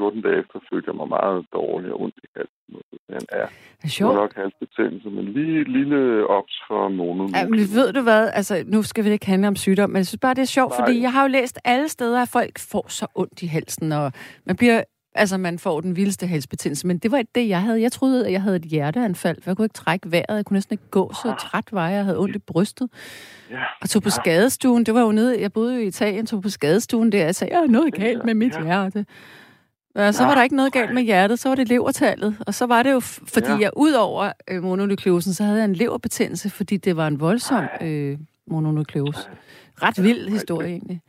14 0.00 0.22
dage 0.22 0.38
efter 0.42 0.58
følte 0.70 0.88
jeg 0.90 0.96
mig 0.96 1.08
meget 1.08 1.46
dårlig 1.52 1.92
og 1.92 2.00
ondt 2.02 2.18
i 2.24 2.28
halsen. 2.36 2.72
Den 3.10 3.26
er, 3.40 3.46
det 3.82 3.90
sjovt. 3.90 4.14
nok 4.14 4.34
halsbetændelse, 4.36 5.08
men 5.10 5.24
lige 5.24 5.64
lille 5.64 6.26
ops 6.26 6.56
for 6.68 6.88
nogen. 6.88 7.34
Ja, 7.34 7.48
men 7.48 7.58
ved 7.78 7.92
du 7.92 8.02
hvad, 8.02 8.30
altså 8.38 8.64
nu 8.66 8.82
skal 8.82 9.04
vi 9.04 9.10
ikke 9.10 9.26
handle 9.26 9.48
om 9.48 9.56
sygdom, 9.56 9.90
men 9.90 9.96
jeg 9.96 10.06
synes 10.06 10.20
bare, 10.20 10.34
det 10.34 10.42
er 10.42 10.54
sjovt, 10.58 10.70
Nej. 10.70 10.80
fordi 10.80 11.00
jeg 11.00 11.12
har 11.12 11.22
jo 11.22 11.28
læst 11.28 11.58
alle 11.64 11.88
steder, 11.88 12.22
at 12.22 12.28
folk 12.28 12.58
får 12.72 12.84
så 12.88 13.06
ondt 13.14 13.42
i 13.42 13.46
halsen, 13.46 13.92
og 13.92 14.12
man 14.46 14.56
bliver 14.56 14.82
Altså, 15.16 15.36
man 15.36 15.58
får 15.58 15.80
den 15.80 15.96
vildeste 15.96 16.26
halsbetændelse, 16.26 16.86
men 16.86 16.98
det 16.98 17.10
var 17.10 17.18
ikke 17.18 17.30
det, 17.34 17.48
jeg 17.48 17.62
havde. 17.62 17.82
Jeg 17.82 17.92
troede, 17.92 18.26
at 18.26 18.32
jeg 18.32 18.42
havde 18.42 18.56
et 18.56 18.62
hjerteanfald, 18.62 19.38
jeg 19.46 19.56
kunne 19.56 19.64
ikke 19.64 19.74
trække 19.74 20.10
vejret. 20.10 20.36
Jeg 20.36 20.44
kunne 20.44 20.54
næsten 20.54 20.74
ikke 20.74 20.90
gå, 20.90 21.12
så 21.12 21.34
træt 21.40 21.64
var 21.72 21.88
jeg. 21.88 21.96
Jeg 21.96 22.04
havde 22.04 22.18
ondt 22.18 22.36
i 22.36 22.38
brystet. 22.38 22.88
Ja. 23.50 23.62
Og 23.82 23.90
tog 23.90 24.02
på 24.02 24.08
ja. 24.08 24.22
skadestuen. 24.22 24.86
Det 24.86 24.94
var 24.94 25.00
jo 25.00 25.12
nede, 25.12 25.40
jeg 25.40 25.52
boede 25.52 25.74
jo 25.74 25.80
i 25.80 25.86
Italien, 25.86 26.26
tog 26.26 26.42
på 26.42 26.48
skadestuen 26.48 27.12
der. 27.12 27.24
Jeg 27.24 27.34
sagde, 27.34 27.54
jeg 27.54 27.62
er 27.62 27.66
noget 27.66 27.94
galt 27.94 28.24
med 28.24 28.34
mit 28.34 28.54
ja. 28.54 28.64
hjerte. 28.64 29.06
Og 29.94 30.14
så 30.14 30.24
var 30.24 30.34
der 30.34 30.42
ikke 30.42 30.56
noget 30.56 30.72
galt 30.72 30.94
med 30.94 31.02
hjertet, 31.02 31.38
så 31.38 31.48
var 31.48 31.56
det 31.56 31.68
levertallet. 31.68 32.36
Og 32.46 32.54
så 32.54 32.66
var 32.66 32.82
det 32.82 32.92
jo, 32.92 33.00
fordi 33.00 33.50
ja. 33.50 33.58
jeg 33.58 33.70
ud 33.76 33.92
over 33.92 34.32
øh, 34.48 34.62
mononukleosen, 34.62 35.34
så 35.34 35.44
havde 35.44 35.58
jeg 35.58 35.64
en 35.64 35.74
leverbetændelse, 35.74 36.50
fordi 36.50 36.76
det 36.76 36.96
var 36.96 37.06
en 37.06 37.20
voldsom 37.20 37.64
øh, 37.80 38.18
mononukleose. 38.46 39.20
Ret 39.82 40.02
vild 40.02 40.28
historie 40.28 40.68
egentlig. 40.68 41.00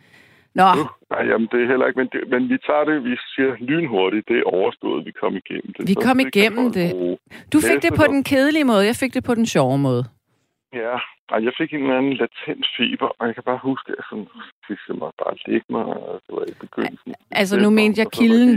Nå. 0.59 0.69
Nej, 1.13 1.23
jamen, 1.29 1.47
det 1.51 1.59
er 1.63 1.67
heller 1.71 1.87
ikke, 1.87 1.99
men, 2.01 2.09
det, 2.13 2.21
men 2.33 2.41
vi 2.49 2.57
tager 2.67 2.83
det, 2.89 3.03
vi 3.03 3.15
siger 3.33 3.51
lynhurtigt, 3.59 4.27
det 4.27 4.37
er 4.37 4.43
overstået, 4.43 5.05
vi 5.05 5.11
kom 5.11 5.33
igennem 5.41 5.73
det. 5.73 5.87
Vi 5.87 5.93
kom 5.93 6.17
det 6.17 6.35
igennem 6.35 6.71
det. 6.77 7.17
Du 7.53 7.57
fik 7.69 7.81
det 7.81 7.93
på 8.01 8.05
den 8.13 8.23
kedelige 8.23 8.67
måde, 8.71 8.85
jeg 8.85 8.95
fik 8.95 9.13
det 9.13 9.23
på 9.23 9.35
den 9.35 9.45
sjove 9.45 9.77
måde. 9.77 10.03
Ja, 10.73 10.95
Ej, 11.33 11.39
jeg 11.43 11.53
fik 11.57 11.73
en 11.73 11.81
eller 11.81 11.97
anden 11.97 12.13
latent 12.13 12.65
feber, 12.77 13.09
og 13.19 13.27
jeg 13.27 13.33
kan 13.35 13.43
bare 13.43 13.59
huske, 13.69 13.85
at 13.91 13.95
jeg 13.97 14.05
sådan, 14.09 14.27
fik 14.67 14.79
mig 15.01 15.11
bare 15.23 15.35
ligge 15.47 15.67
mig, 15.69 15.85
og 15.85 16.21
det 16.25 16.31
var 16.37 16.45
i 16.53 16.55
begyndelsen. 16.65 17.13
Altså, 17.31 17.55
nu 17.63 17.69
mente 17.69 17.99
jeg 18.01 18.07
kilden, 18.11 18.53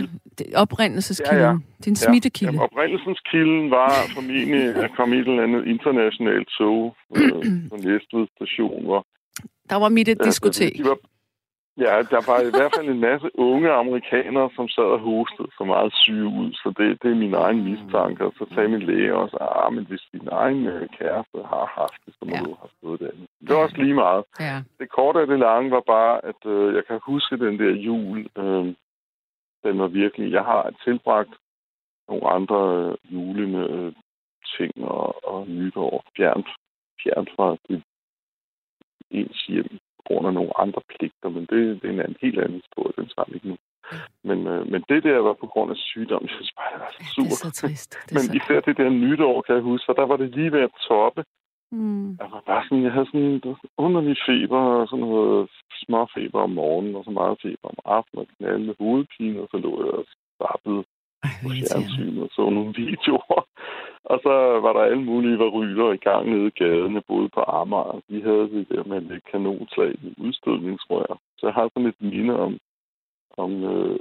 oprindelseskilden, 0.54 1.40
ja, 1.40 1.50
ja. 1.50 1.84
din 1.84 1.96
smittekilde. 1.96 2.54
Ja, 2.54 2.62
oprindelsens 2.62 3.20
kilden 3.30 3.70
var 3.70 3.90
formentlig 4.14 4.62
at 4.84 4.90
komme 4.96 5.16
i 5.16 5.18
et 5.18 5.28
eller 5.28 5.42
andet 5.42 5.62
internationalt 5.74 6.48
tog 6.58 6.96
øh, 7.16 7.44
på 7.70 7.76
Næstved 7.86 8.26
station, 8.36 8.84
hvor 8.84 9.00
der 9.70 9.76
var 9.76 9.88
mit 9.88 10.08
et 10.08 10.18
diskotek. 10.24 10.72
De 10.78 10.84
var, 10.84 10.98
Ja, 11.86 11.94
der 12.12 12.20
var 12.30 12.38
i 12.40 12.52
hvert 12.56 12.72
fald 12.76 12.88
en 12.88 13.06
masse 13.08 13.28
unge 13.34 13.70
amerikanere, 13.72 14.50
som 14.56 14.68
sad 14.68 14.88
og 14.96 15.00
hostede 15.00 15.50
så 15.58 15.64
meget 15.64 15.92
syge 15.94 16.28
ud, 16.40 16.52
så 16.52 16.68
det, 16.78 17.02
det 17.02 17.10
er 17.10 17.22
min 17.24 17.34
egen 17.34 17.60
mistanke. 17.64 18.24
Og 18.24 18.32
så 18.38 18.44
sagde 18.54 18.68
min 18.68 18.86
læge 18.90 19.14
også, 19.14 19.36
ah, 19.40 19.72
men 19.72 19.84
hvis 19.86 20.04
din 20.12 20.28
egen 20.32 20.66
øh, 20.66 20.88
kæreste 20.98 21.38
har 21.52 21.66
haft 21.80 22.00
det, 22.06 22.14
så 22.18 22.24
må 22.24 22.34
ja. 22.36 22.42
du 22.44 22.56
have 22.60 22.72
fået 22.82 23.00
det. 23.00 23.10
Det 23.40 23.50
var 23.54 23.62
også 23.62 23.76
lige 23.76 23.94
meget. 23.94 24.24
Ja. 24.40 24.56
Det 24.78 24.88
korte 24.90 25.20
af 25.20 25.26
det 25.26 25.38
lange 25.38 25.70
var 25.70 25.84
bare, 25.86 26.24
at 26.24 26.40
øh, 26.46 26.74
jeg 26.74 26.84
kan 26.86 27.00
huske 27.02 27.36
den 27.36 27.58
der 27.58 27.72
jul. 27.88 28.18
Øh, 28.38 28.64
den 29.64 29.78
var 29.78 29.86
virkelig... 29.86 30.32
Jeg 30.32 30.44
har 30.44 30.72
tilbragt 30.84 31.34
nogle 32.08 32.26
andre 32.36 32.60
øh, 32.76 33.14
julende 33.14 33.62
øh, 33.70 33.92
ting 34.56 34.72
og, 34.84 35.24
og 35.24 35.48
nytår 35.48 36.04
fjernt, 36.16 36.48
fjernt 37.02 37.30
fra 37.36 37.56
det 37.68 37.82
ens 39.10 39.42
hjem 39.46 39.78
grund 40.06 40.26
af 40.26 40.34
nogle 40.34 40.52
andre 40.64 40.82
pligter, 40.92 41.28
men 41.36 41.42
det, 41.50 41.60
det 41.80 41.86
er 41.88 41.92
en 41.92 42.04
anden, 42.04 42.22
helt 42.24 42.38
anden 42.38 42.60
historie, 42.62 42.92
den 42.98 43.08
tager 43.14 43.34
ikke 43.34 43.48
nu. 43.48 43.56
Men, 44.28 44.38
øh, 44.52 44.62
men 44.72 44.80
det 44.88 45.00
der 45.02 45.18
var 45.28 45.36
på 45.42 45.46
grund 45.52 45.70
af 45.70 45.76
sygdom, 45.76 46.22
jeg 46.26 46.34
synes 46.36 46.52
bare, 46.58 46.70
det 46.72 46.80
var 46.84 46.92
så 46.98 47.04
super. 47.14 47.24
Ja, 47.24 47.34
det 47.34 47.48
er 47.48 47.50
så 47.50 47.60
trist. 47.62 47.92
Det 48.06 48.12
er 48.12 48.16
men 48.16 48.26
så... 48.28 48.36
især 48.38 48.60
det 48.60 48.76
der 48.80 48.88
nytår, 49.04 49.42
kan 49.42 49.54
jeg 49.54 49.62
huske, 49.70 49.86
for 49.86 49.92
der 50.00 50.06
var 50.10 50.16
det 50.16 50.28
lige 50.36 50.52
ved 50.52 50.62
at 50.68 50.74
toppe. 50.88 51.22
Mm. 51.72 52.10
Jeg, 52.20 52.28
var 52.34 52.42
bare 52.46 52.64
sådan, 52.64 52.84
jeg 52.84 52.92
havde 52.92 53.06
sådan 53.06 53.20
en 53.20 53.56
underlig 53.78 54.16
feber, 54.28 54.62
og 54.78 54.88
sådan 54.88 55.04
noget 55.06 55.50
små 55.84 56.00
feber 56.14 56.40
om 56.46 56.50
morgenen, 56.50 56.94
og 56.96 57.04
så 57.04 57.10
meget 57.10 57.38
feber 57.42 57.68
om 57.74 57.78
aftenen, 57.84 58.20
og 58.24 58.28
knaldende 58.36 58.74
hovedpine, 58.80 59.40
og 59.42 59.48
så 59.50 59.56
lå 59.64 59.72
jeg 59.84 59.94
og 60.00 60.04
stappede 60.34 60.82
på 61.42 61.48
fjernsynet 61.60 62.22
og 62.22 62.30
så 62.32 62.42
nogle 62.50 62.74
videoer. 62.82 63.42
Og 64.12 64.18
så 64.22 64.34
var 64.64 64.72
der 64.72 64.80
alle 64.80 65.04
mulige 65.04 65.38
varyler 65.38 65.92
i 65.92 65.96
gang 65.96 66.30
nede 66.30 66.46
i 66.46 66.58
gaden. 66.62 66.94
Jeg 66.94 67.04
boede 67.08 67.28
på 67.28 67.40
Amager. 67.40 68.00
De 68.08 68.22
havde 68.22 68.50
det 68.54 68.68
der 68.68 68.84
med 68.84 69.10
et 69.10 69.24
kanonslag 69.30 69.90
i 70.06 70.14
udstødningsrør. 70.18 71.18
Så 71.38 71.46
jeg 71.46 71.54
har 71.54 71.68
sådan 71.68 71.86
et 71.86 72.00
minde 72.00 72.40
om, 72.40 72.58
om 73.36 73.64
øh, 73.64 74.00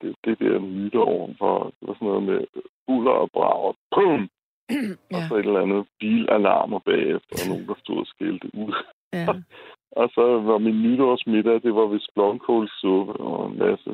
det, 0.00 0.16
det 0.24 0.38
der 0.38 0.58
nytår, 0.58 1.30
hvor 1.38 1.58
det 1.64 1.88
var 1.88 1.94
sådan 1.94 2.08
noget 2.08 2.22
med 2.22 2.40
uller 2.88 3.16
og 3.24 3.30
brager. 3.30 3.72
Pum! 3.94 4.28
ja. 5.10 5.16
Og 5.16 5.22
så 5.28 5.34
et 5.36 5.46
eller 5.46 5.60
andet 5.60 5.86
bilalarmer 6.00 6.78
bagefter, 6.78 7.34
og 7.40 7.48
nogen, 7.48 7.66
der 7.66 7.74
stod 7.82 7.98
og 7.98 8.06
skældte 8.06 8.48
ud. 8.54 8.74
Ja. 9.12 9.26
og 10.00 10.10
så 10.14 10.24
var 10.48 10.58
min 10.58 10.82
nytårsmiddag, 10.82 11.62
det 11.62 11.74
var 11.74 11.86
vist 11.86 12.14
blomkålsuppe 12.14 13.12
og 13.12 13.50
en 13.50 13.58
masse 13.58 13.90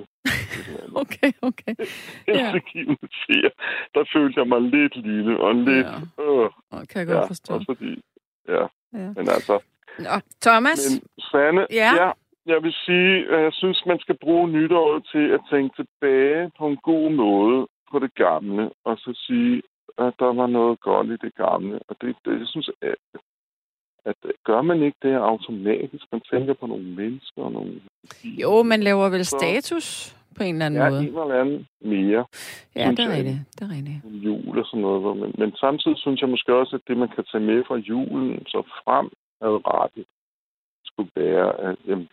okay, 1.02 1.32
okay. 1.42 1.74
Ja. 2.38 2.52
der 3.94 4.04
følte 4.12 4.40
jeg 4.40 4.48
mig 4.48 4.60
lidt 4.60 4.96
lille 4.96 5.40
og 5.40 5.54
lidt... 5.54 5.86
Ja. 6.18 6.22
Øh, 6.24 6.50
kan 6.88 6.98
jeg 7.00 7.06
godt 7.06 7.24
ja, 7.24 7.26
forstå. 7.26 7.54
Også 7.54 7.64
fordi, 7.66 8.02
ja. 8.48 8.62
ja. 9.00 9.08
Men 9.16 9.28
altså... 9.36 9.60
Nå, 9.98 10.14
Thomas? 10.42 10.80
Men 10.90 11.02
Sanne, 11.30 11.66
ja. 11.70 11.90
ja, 12.02 12.10
jeg 12.46 12.62
vil 12.62 12.72
sige, 12.72 13.14
at 13.34 13.42
jeg 13.42 13.52
synes, 13.52 13.82
man 13.86 13.98
skal 13.98 14.16
bruge 14.18 14.48
nytåret 14.48 15.06
til 15.12 15.26
at 15.36 15.40
tænke 15.50 15.82
tilbage 15.82 16.50
på 16.58 16.66
en 16.66 16.76
god 16.76 17.10
måde 17.10 17.68
på 17.90 17.98
det 17.98 18.14
gamle, 18.14 18.70
og 18.84 18.96
så 18.98 19.10
sige, 19.26 19.62
at 20.06 20.14
der 20.18 20.32
var 20.40 20.46
noget 20.46 20.80
godt 20.80 21.06
i 21.06 21.16
det 21.16 21.34
gamle. 21.34 21.80
Og 21.88 21.96
det, 22.00 22.16
det 22.24 22.38
jeg 22.38 22.46
synes, 22.46 22.70
at, 22.82 22.94
at 24.04 24.16
gør 24.44 24.62
man 24.62 24.82
ikke 24.82 24.98
det 25.02 25.14
automatisk? 25.14 26.04
Man 26.12 26.20
tænker 26.20 26.54
på 26.54 26.66
nogle 26.66 26.84
mennesker 26.84 27.42
og 27.42 27.52
nogle... 27.52 27.80
Jo, 28.24 28.62
man 28.62 28.80
laver 28.82 29.08
vel 29.08 29.24
så, 29.24 29.36
status 29.38 30.16
på 30.36 30.42
en 30.42 30.54
eller 30.54 30.66
anden 30.66 30.82
ja, 30.82 30.90
måde. 30.90 31.02
Ja, 31.02 31.08
en 31.08 31.18
eller 31.18 31.40
anden 31.40 31.66
mere. 31.80 32.26
Ja, 32.76 32.90
det 32.90 33.04
er 33.04 33.16
rigtigt. 33.16 33.38
Det 33.54 33.62
er 33.62 33.70
rigtigt. 33.76 34.00
Jul 34.04 34.58
og 34.58 34.66
sådan 34.66 34.80
noget. 34.80 35.16
Men, 35.16 35.34
men 35.38 35.56
samtidig 35.56 35.98
synes 35.98 36.20
jeg 36.20 36.28
måske 36.28 36.54
også, 36.54 36.76
at 36.76 36.82
det, 36.88 36.96
man 36.96 37.08
kan 37.08 37.24
tage 37.32 37.44
med 37.44 37.64
fra 37.68 37.76
julen, 37.76 38.46
så 38.46 38.62
frem 38.84 39.10
ret 39.42 40.06
skulle 40.84 41.10
være, 41.16 41.60
at, 41.60 41.76
jamen, 41.86 42.08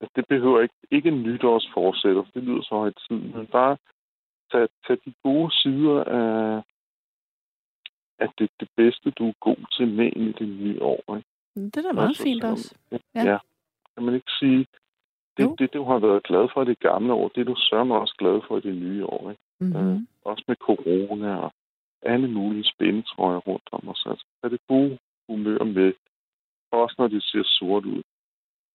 at 0.00 0.08
det 0.16 0.24
behøver 0.28 0.60
ikke, 0.60 0.74
ikke 0.90 1.08
en 1.08 1.22
nytårsforsætter, 1.22 2.24
det 2.34 2.42
lyder 2.42 2.62
så 2.62 2.74
højt 2.74 2.98
tid, 3.08 3.20
men 3.34 3.46
bare 3.46 3.76
tage, 4.52 4.68
tage 4.86 4.98
de 5.04 5.12
gode 5.22 5.50
sider 5.60 6.04
af, 6.04 6.62
at 8.20 8.30
det 8.38 8.44
er 8.44 8.54
det 8.60 8.68
bedste, 8.76 9.10
du 9.10 9.28
er 9.28 9.32
god 9.40 9.60
til 9.76 9.88
med 9.88 10.12
i 10.16 10.32
det 10.32 10.48
nye 10.48 10.82
år. 10.82 11.16
Ikke? 11.16 11.28
Det 11.56 11.76
er 11.76 11.82
da 11.82 11.92
meget 11.92 12.08
altså, 12.08 12.22
fint 12.22 12.44
også. 12.44 12.74
Ja. 13.14 13.22
ja. 13.30 13.38
Kan 13.94 14.04
man 14.04 14.14
ikke 14.14 14.32
sige, 14.40 14.66
det, 15.36 15.58
det, 15.58 15.74
du 15.74 15.84
har 15.84 15.98
været 15.98 16.22
glad 16.22 16.48
for 16.52 16.62
i 16.62 16.64
det 16.64 16.78
gamle 16.78 17.12
år, 17.12 17.28
det 17.28 17.40
er 17.40 17.44
du 17.44 17.56
sørger 17.56 17.94
også 17.94 18.14
glad 18.18 18.40
for 18.48 18.58
i 18.58 18.60
det 18.60 18.74
nye 18.74 19.06
år. 19.06 19.30
Ikke? 19.30 19.42
Mm-hmm. 19.60 19.92
Øh, 19.92 20.00
også 20.24 20.44
med 20.48 20.56
corona 20.56 21.36
og 21.36 21.52
alle 22.02 22.28
mulige 22.30 22.64
spændetrøjer 22.64 23.38
rundt 23.38 23.68
om 23.72 23.88
os. 23.88 24.06
Altså, 24.06 24.26
er 24.42 24.48
det 24.48 24.60
gode, 24.68 24.98
humør 25.28 25.64
med, 25.64 25.92
også 26.72 26.94
når 26.98 27.08
det 27.08 27.22
ser 27.22 27.42
sort 27.44 27.84
ud. 27.84 28.02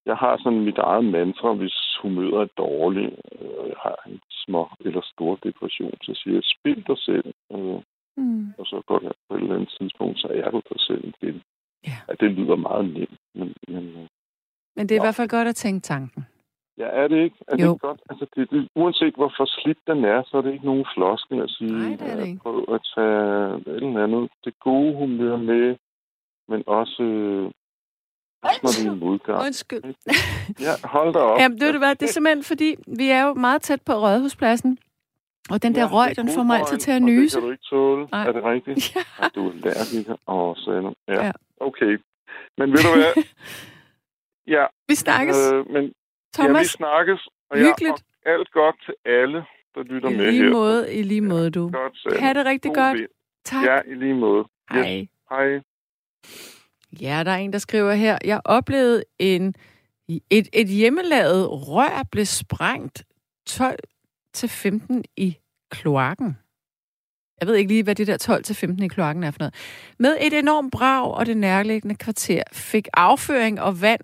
Jeg 0.05 0.17
har 0.17 0.37
sådan 0.37 0.59
mit 0.59 0.77
eget 0.77 1.05
mantra, 1.05 1.53
hvis 1.53 1.97
humøret 2.01 2.41
er 2.41 2.53
dårligt, 2.57 3.13
og 3.59 3.67
jeg 3.67 3.75
har 3.83 3.97
en 4.07 4.21
små 4.29 4.69
eller 4.79 5.01
stor 5.13 5.35
depression, 5.43 5.97
så 6.03 6.13
siger 6.13 6.35
jeg, 6.35 6.43
spil 6.43 6.87
dig 6.87 6.97
selv. 6.97 7.33
Øh, 7.51 7.81
mm. 8.17 8.53
Og 8.57 8.65
så 8.65 8.81
går 8.87 8.99
det 8.99 9.11
på 9.29 9.35
et 9.35 9.41
eller 9.41 9.55
andet 9.55 9.75
tidspunkt, 9.79 10.19
så 10.19 10.27
er 10.27 10.51
du 10.51 10.61
dig 10.69 10.79
selv 10.79 11.03
igen. 11.13 11.41
Ja. 11.87 11.97
ja 12.07 12.13
det 12.19 12.31
lyder 12.31 12.55
meget 12.55 12.85
nemt, 12.93 13.19
men... 13.35 13.53
Men, 13.67 13.83
øh, 13.87 14.07
men 14.75 14.89
det 14.89 14.91
er 14.91 14.95
ja. 14.95 15.01
i 15.01 15.05
hvert 15.05 15.15
fald 15.15 15.29
godt 15.29 15.47
at 15.47 15.55
tænke 15.55 15.81
tanken. 15.81 16.25
Ja, 16.77 16.87
er 16.87 17.07
det 17.07 17.23
ikke? 17.23 17.35
Er 17.47 17.57
jo. 17.65 17.73
det 17.73 17.81
godt? 17.81 18.01
Altså, 18.09 18.25
det, 18.35 18.49
det, 18.51 18.67
uanset 18.75 19.15
hvor 19.15 19.33
forslidt 19.37 19.77
den 19.87 20.05
er, 20.05 20.23
så 20.23 20.37
er 20.37 20.41
det 20.41 20.53
ikke 20.53 20.65
nogen 20.65 20.85
floskel 20.95 21.41
at 21.41 21.49
sige, 21.49 21.71
Nej, 21.71 21.95
det 21.99 22.11
er 22.11 22.15
det 22.15 22.27
ikke. 22.27 22.41
prøv 22.43 22.65
at 22.75 22.81
tage 22.95 23.55
et 23.55 23.83
eller 23.83 24.03
andet, 24.03 24.29
det 24.45 24.59
gode 24.59 24.93
humør 24.95 25.37
med, 25.37 25.75
men 26.47 26.63
også, 26.67 27.03
en 28.85 28.99
modgang. 28.99 29.39
Undskyld. 29.45 29.83
Ja, 30.65 30.87
hold 30.87 31.13
da 31.13 31.19
op. 31.19 31.39
Jamen, 31.39 31.57
det, 31.59 31.73
det, 31.73 31.99
det 31.99 32.05
er 32.05 32.13
simpelthen, 32.13 32.43
fordi 32.43 32.75
vi 32.87 33.09
er 33.09 33.23
jo 33.27 33.33
meget 33.33 33.61
tæt 33.61 33.81
på 33.81 33.93
Rådhuspladsen, 33.93 34.77
og 35.51 35.63
den 35.63 35.75
der 35.75 35.81
ja, 35.81 35.87
røg, 35.91 36.15
den 36.15 36.29
får 36.35 36.43
mig 36.43 36.59
altid 36.59 36.77
til 36.77 36.91
at 36.91 37.01
nyse. 37.01 37.35
Det 37.35 37.41
kan 37.41 37.47
du 37.47 37.51
ikke 37.51 37.63
tåle. 37.69 38.07
Nej. 38.11 38.27
Er 38.27 38.31
det 38.31 38.43
rigtigt? 38.43 38.95
Ja. 38.95 39.27
du 39.35 39.47
er 39.47 39.51
allergiker. 39.53 40.15
Åh, 40.27 40.49
oh, 40.49 40.93
ja. 41.07 41.25
ja. 41.25 41.31
Okay. 41.59 41.99
Men 42.57 42.71
ved 42.71 42.77
du 42.77 42.91
hvad? 42.95 43.23
ja. 44.55 44.65
Vi 44.87 44.95
snakkes. 44.95 45.37
Øh, 45.53 45.69
men 45.69 45.93
Thomas, 46.33 46.55
ja, 46.55 46.59
vi 46.59 46.65
snakkes. 46.65 47.27
Og 47.49 47.57
hyggeligt. 47.57 48.03
Ja, 48.25 48.31
og 48.31 48.39
alt 48.39 48.51
godt 48.51 48.75
til 48.85 48.95
alle, 49.05 49.45
der 49.75 49.83
lytter 49.83 50.09
I 50.09 50.17
med 50.17 50.31
lige 50.31 50.43
her. 50.43 50.51
Måde, 50.51 50.93
I 50.93 51.01
lige 51.03 51.21
måde, 51.21 51.49
du. 51.51 51.71
Ja, 51.73 51.77
godt, 51.77 52.19
ha' 52.19 52.33
det 52.33 52.45
rigtig 52.45 52.71
God 52.75 52.83
godt. 52.83 52.97
Ved. 52.99 53.07
Tak. 53.45 53.65
Ja, 53.65 53.79
i 53.87 53.93
lige 53.93 54.13
måde. 54.13 54.45
Hej. 54.71 55.01
Yes. 55.01 55.09
Hej. 55.29 55.61
Ja, 57.01 57.23
der 57.23 57.31
er 57.31 57.37
en, 57.37 57.53
der 57.53 57.59
skriver 57.59 57.93
her. 57.93 58.17
Jeg 58.25 58.41
oplevede 58.45 59.03
en, 59.19 59.55
et, 60.29 60.47
et 60.53 60.67
hjemmelavet 60.67 61.47
rør 61.51 62.03
blev 62.11 62.25
sprængt 62.25 63.03
12 63.47 63.79
til 64.35 64.49
15 64.49 65.03
i 65.17 65.37
kloakken. 65.71 66.37
Jeg 67.39 67.47
ved 67.47 67.55
ikke 67.55 67.67
lige, 67.67 67.83
hvad 67.83 67.95
det 67.95 68.07
der 68.07 68.17
12 68.17 68.43
til 68.43 68.55
15 68.55 68.83
i 68.83 68.87
kloakken 68.87 69.23
er 69.23 69.31
for 69.31 69.39
noget. 69.39 69.53
Med 69.99 70.17
et 70.21 70.33
enormt 70.33 70.71
brag 70.71 71.13
og 71.13 71.25
det 71.25 71.37
nærliggende 71.37 71.95
kvarter 71.95 72.43
fik 72.51 72.87
afføring 72.93 73.61
og 73.61 73.81
vand 73.81 74.01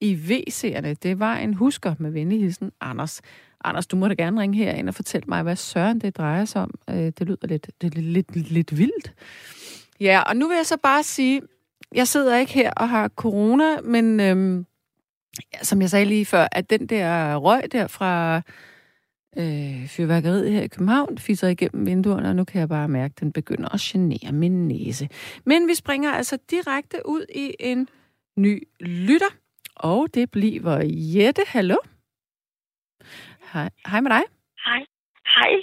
i 0.00 0.14
WC'erne. 0.14 0.94
Det 1.02 1.18
var 1.18 1.36
en 1.36 1.54
husker 1.54 1.94
med 1.98 2.10
venligheden, 2.10 2.72
Anders. 2.80 3.20
Anders, 3.64 3.86
du 3.86 3.96
må 3.96 4.08
da 4.08 4.14
gerne 4.14 4.40
ringe 4.40 4.58
her 4.58 4.72
ind 4.72 4.88
og 4.88 4.94
fortælle 4.94 5.24
mig, 5.28 5.42
hvad 5.42 5.56
søren 5.56 6.00
det 6.00 6.16
drejer 6.16 6.44
sig 6.44 6.62
om. 6.62 6.70
Øh, 6.90 6.96
det 6.96 7.20
lyder 7.20 7.46
lidt, 7.46 7.70
det 7.80 7.94
lidt, 7.94 8.34
lidt, 8.36 8.50
lidt 8.50 8.78
vildt. 8.78 9.12
Ja, 10.00 10.20
og 10.20 10.36
nu 10.36 10.48
vil 10.48 10.56
jeg 10.56 10.66
så 10.66 10.76
bare 10.82 11.02
sige, 11.02 11.42
jeg 11.94 12.08
sidder 12.08 12.36
ikke 12.36 12.52
her 12.52 12.70
og 12.70 12.88
har 12.88 13.08
corona, 13.08 13.80
men 13.80 14.20
øhm, 14.20 14.66
som 15.62 15.80
jeg 15.80 15.90
sagde 15.90 16.04
lige 16.04 16.26
før, 16.26 16.48
at 16.52 16.70
den 16.70 16.86
der 16.86 17.36
røg 17.36 17.72
der 17.72 17.86
fra 17.86 18.42
øh, 19.36 19.88
fyrværkeriet 19.88 20.52
her 20.52 20.62
i 20.62 20.68
København 20.68 21.18
fiser 21.18 21.48
igennem 21.48 21.86
vinduerne, 21.86 22.28
og 22.28 22.36
nu 22.36 22.44
kan 22.44 22.60
jeg 22.60 22.68
bare 22.68 22.88
mærke, 22.88 23.12
at 23.16 23.20
den 23.20 23.32
begynder 23.32 23.68
at 23.74 23.80
genere 23.80 24.32
min 24.32 24.68
næse. 24.68 25.08
Men 25.46 25.68
vi 25.68 25.74
springer 25.74 26.10
altså 26.12 26.38
direkte 26.50 26.96
ud 27.04 27.26
i 27.34 27.54
en 27.60 27.88
ny 28.36 28.62
lytter, 28.80 29.32
og 29.76 30.08
det 30.14 30.30
bliver 30.30 30.78
Jette. 31.14 31.42
Hallo? 31.46 31.76
Hej, 33.52 33.68
hej 33.86 34.00
med 34.00 34.10
dig. 34.10 34.22
Hej. 34.66 34.82
Hej. 35.36 35.54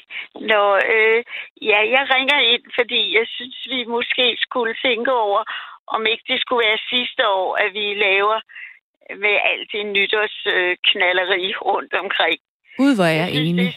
Nå, 0.52 0.64
øh, 0.94 1.24
ja, 1.62 1.80
jeg 1.96 2.04
ringer 2.16 2.40
ind, 2.54 2.64
fordi 2.80 3.02
jeg 3.18 3.26
synes, 3.28 3.68
vi 3.70 3.86
måske 3.86 4.38
skulle 4.42 4.76
tænke 4.86 5.12
over, 5.14 5.44
om 5.88 6.06
ikke 6.06 6.24
det 6.28 6.42
skulle 6.42 6.66
være 6.68 6.88
sidste 6.90 7.28
år, 7.28 7.56
at 7.64 7.74
vi 7.74 7.86
laver 8.08 8.40
med 9.24 9.36
alt 9.52 9.68
det 9.74 9.86
nytårsknalleri 9.86 11.46
øh, 11.50 11.62
rundt 11.70 11.94
omkring. 11.94 12.40
Gud, 12.80 12.92
hvor 12.98 13.08
er 13.12 13.18
jeg, 13.22 13.30
jeg 13.34 13.42
enig. 13.48 13.65
Det, 13.65 13.76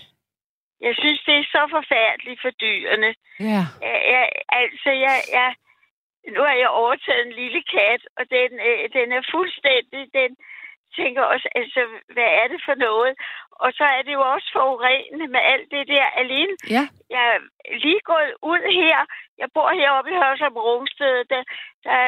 jeg 0.87 0.95
synes, 1.03 1.21
det 1.29 1.35
er 1.39 1.47
så 1.57 1.63
forfærdeligt 1.77 2.41
for 2.45 2.53
dyrene. 2.65 3.11
Ja. 3.51 3.63
Jeg, 3.87 3.99
jeg, 4.15 4.25
altså, 4.61 4.91
jeg, 5.07 5.17
jeg, 5.39 5.51
nu 6.35 6.41
har 6.49 6.57
jeg 6.63 6.71
overtaget 6.83 7.23
en 7.27 7.37
lille 7.43 7.63
kat, 7.75 8.03
og 8.19 8.25
den, 8.37 8.51
øh, 8.69 8.83
den 8.97 9.07
er 9.19 9.23
fuldstændig, 9.35 10.03
den 10.21 10.31
tænker 10.99 11.23
også, 11.33 11.49
altså, 11.61 11.81
hvad 12.15 12.31
er 12.41 12.47
det 12.53 12.61
for 12.67 12.77
noget? 12.89 13.13
Og 13.65 13.71
så 13.79 13.85
er 13.97 14.03
det 14.07 14.13
jo 14.19 14.23
også 14.35 14.49
forurenende 14.59 15.27
med 15.35 15.43
alt 15.53 15.69
det 15.75 15.85
der 15.95 16.07
alene. 16.23 16.55
Ja. 16.75 16.85
Jeg 17.15 17.25
er 17.35 17.39
lige 17.85 18.03
gået 18.13 18.33
ud 18.53 18.63
her. 18.81 18.99
Jeg 19.41 19.49
bor 19.55 19.71
heroppe 19.81 20.11
i 20.11 20.21
Hørsholm 20.23 20.57
Rungsted. 20.67 21.17
Der, 21.33 21.43
der 21.85 22.01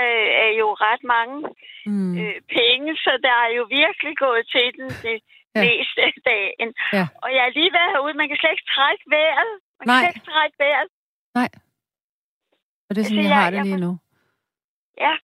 er 0.44 0.50
jo 0.60 0.68
ret 0.86 1.02
mange 1.14 1.38
mm. 1.86 2.12
øh, 2.20 2.40
penge, 2.58 2.90
så 3.04 3.12
der 3.26 3.36
er 3.46 3.50
jo 3.58 3.64
virkelig 3.82 4.14
gået 4.26 4.44
til 4.54 4.68
den 4.78 4.88
det 5.06 5.18
ja. 5.54 5.60
meste 5.66 6.00
af 6.08 6.14
dagen. 6.32 6.70
Ja. 6.96 7.04
Og 7.24 7.28
jeg 7.36 7.42
er 7.48 7.52
lige 7.58 7.72
været 7.78 7.90
herude. 7.94 8.14
Man 8.20 8.28
kan 8.28 8.38
slet 8.40 8.54
ikke 8.56 8.68
trække 8.76 9.04
vejret. 9.16 9.52
Man 9.78 9.86
Nej. 9.90 9.94
kan 9.94 10.02
slet 10.04 10.16
ikke 10.16 10.30
trække 10.32 10.56
vejret. 10.64 10.88
Nej. 11.40 11.50
Og 12.86 12.90
det 12.94 13.00
er 13.00 13.06
sådan, 13.08 13.18
altså, 13.18 13.28
jeg, 13.28 13.36
jeg 13.36 13.44
har 13.44 13.50
det 13.50 13.66
lige 13.68 13.84
nu. 13.86 13.92
Ja, 15.04 15.14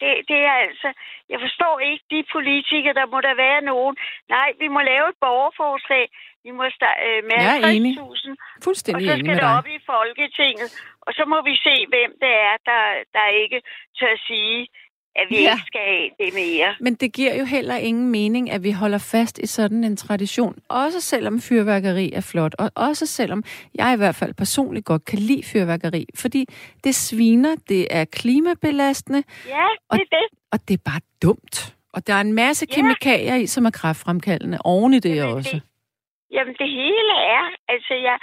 det, 0.00 0.10
det 0.30 0.38
er 0.50 0.56
altså... 0.66 0.88
Jeg 1.32 1.40
forstår 1.46 1.74
ikke 1.90 2.04
de 2.14 2.20
politikere, 2.36 2.94
der 3.00 3.06
må 3.12 3.18
der 3.28 3.34
være 3.34 3.60
nogen. 3.72 3.96
Nej, 4.28 4.48
vi 4.62 4.68
må 4.74 4.80
lave 4.92 5.06
et 5.12 5.18
borgerforslag. 5.26 6.04
Vi 6.44 6.50
må 6.58 6.64
starte 6.78 7.00
øh, 7.08 7.20
med 7.30 7.38
50.000. 7.38 8.62
Fuldstændig 8.66 9.10
Og 9.10 9.16
så 9.16 9.24
skal 9.24 9.36
det 9.36 9.56
op 9.58 9.68
i 9.76 9.78
Folketinget. 9.92 10.68
Og 11.06 11.10
så 11.18 11.22
må 11.32 11.38
vi 11.48 11.54
se, 11.66 11.74
hvem 11.92 12.10
det 12.22 12.32
er, 12.48 12.56
der, 12.70 12.82
der 13.16 13.26
ikke 13.42 13.58
tør 13.98 14.14
sige, 14.28 14.68
at 15.20 15.26
vi 15.30 15.36
ja. 15.36 15.52
ikke 15.52 15.66
skal 15.66 15.80
have 15.80 16.10
det 16.20 16.34
mere. 16.34 16.74
Men 16.80 16.94
det 16.94 17.12
giver 17.12 17.34
jo 17.34 17.44
heller 17.44 17.76
ingen 17.76 18.10
mening, 18.10 18.50
at 18.50 18.62
vi 18.62 18.70
holder 18.70 18.98
fast 18.98 19.38
i 19.38 19.46
sådan 19.46 19.84
en 19.84 19.96
tradition. 19.96 20.54
Også 20.68 21.00
selvom 21.00 21.40
fyrværkeri 21.40 22.12
er 22.12 22.20
flot, 22.20 22.54
og 22.58 22.70
også 22.74 23.06
selvom 23.06 23.44
jeg 23.74 23.94
i 23.94 23.96
hvert 23.96 24.14
fald 24.14 24.34
personligt 24.34 24.86
godt 24.86 25.04
kan 25.04 25.18
lide 25.18 25.42
fyrværkeri, 25.52 26.06
fordi 26.14 26.46
det 26.84 26.94
sviner, 26.94 27.56
det 27.68 27.86
er 27.90 28.04
klimabelastende. 28.04 29.22
Ja, 29.46 29.52
det 29.52 29.78
og, 29.90 29.98
er 29.98 30.04
det. 30.16 30.38
Og 30.52 30.58
det 30.68 30.74
er 30.74 30.82
bare 30.84 31.00
dumt. 31.22 31.76
Og 31.92 32.06
der 32.06 32.14
er 32.14 32.20
en 32.20 32.32
masse 32.32 32.66
ja. 32.70 32.74
kemikalier 32.74 33.34
i, 33.34 33.46
som 33.46 33.64
er 33.64 33.70
kræftfremkaldende 33.70 34.58
oven 34.64 34.94
i 34.94 34.98
det 34.98 35.16
Jamen, 35.16 35.34
også. 35.34 35.50
Det, 35.54 35.62
Jamen, 36.36 36.54
det 36.62 36.68
hele 36.82 37.14
er, 37.36 37.44
altså 37.68 37.94
jeg, 37.94 38.16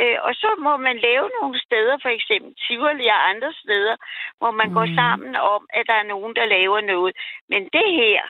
øh, 0.00 0.18
og 0.26 0.32
så 0.42 0.50
må 0.66 0.72
man 0.76 0.96
lave 1.08 1.26
nogle 1.40 1.58
steder, 1.66 1.96
for 2.02 2.12
eksempel 2.18 2.50
Tivoli 2.64 3.06
og 3.16 3.28
andre 3.30 3.52
steder, 3.62 3.96
hvor 4.38 4.52
man 4.60 4.68
mm. 4.68 4.74
går 4.74 4.86
sammen 5.00 5.32
om, 5.36 5.62
at 5.78 5.84
der 5.90 5.96
er 6.02 6.10
nogen, 6.14 6.32
der 6.38 6.52
laver 6.56 6.80
noget. 6.80 7.12
Men 7.48 7.62
det 7.76 7.88
her, 8.00 8.20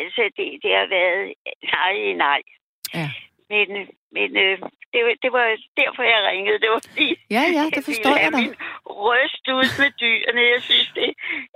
altså 0.00 0.22
det, 0.36 0.46
det 0.62 0.70
har 0.78 0.86
været 0.96 1.22
nej, 1.76 1.94
nej. 2.26 2.42
Ja. 2.94 3.08
Men, 3.50 3.68
men 4.16 4.28
øh, 4.44 4.58
det, 4.92 5.00
det 5.22 5.30
var 5.36 5.46
derfor, 5.82 6.02
jeg 6.02 6.20
ringede. 6.30 6.58
Det 6.64 6.70
var 6.74 6.80
fordi, 6.88 7.08
ja, 7.36 7.44
ja, 7.56 7.64
det 7.74 7.84
forstår 7.90 8.16
jeg, 8.16 8.30
jeg 8.32 8.40
min 8.40 8.54
røst 9.06 9.44
ud 9.58 9.68
med 9.80 9.90
dyrene. 10.02 10.42
Jeg 10.54 10.62
synes, 10.68 10.88
det 10.98 11.10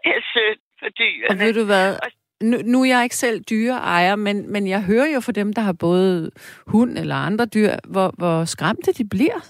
er 0.04 0.20
sødt 0.34 0.60
for 0.80 0.88
dyrene. 1.00 1.30
Og 1.30 1.34
ved 1.42 1.52
du 1.60 1.64
hvad? 1.72 1.88
Og, 2.04 2.10
nu, 2.40 2.56
nu 2.64 2.82
er 2.82 2.86
jeg 2.86 3.02
ikke 3.04 3.16
selv 3.16 3.44
dyreejer, 3.50 4.16
men, 4.16 4.52
men 4.52 4.68
jeg 4.68 4.82
hører 4.82 5.08
jo 5.14 5.20
fra 5.20 5.32
dem, 5.32 5.52
der 5.52 5.62
har 5.62 5.76
både 5.80 6.30
hund 6.66 6.98
eller 6.98 7.14
andre 7.14 7.46
dyr, 7.46 7.72
hvor, 7.92 8.12
hvor 8.18 8.44
skræmte 8.44 8.92
de 8.92 9.08
bliver. 9.08 9.40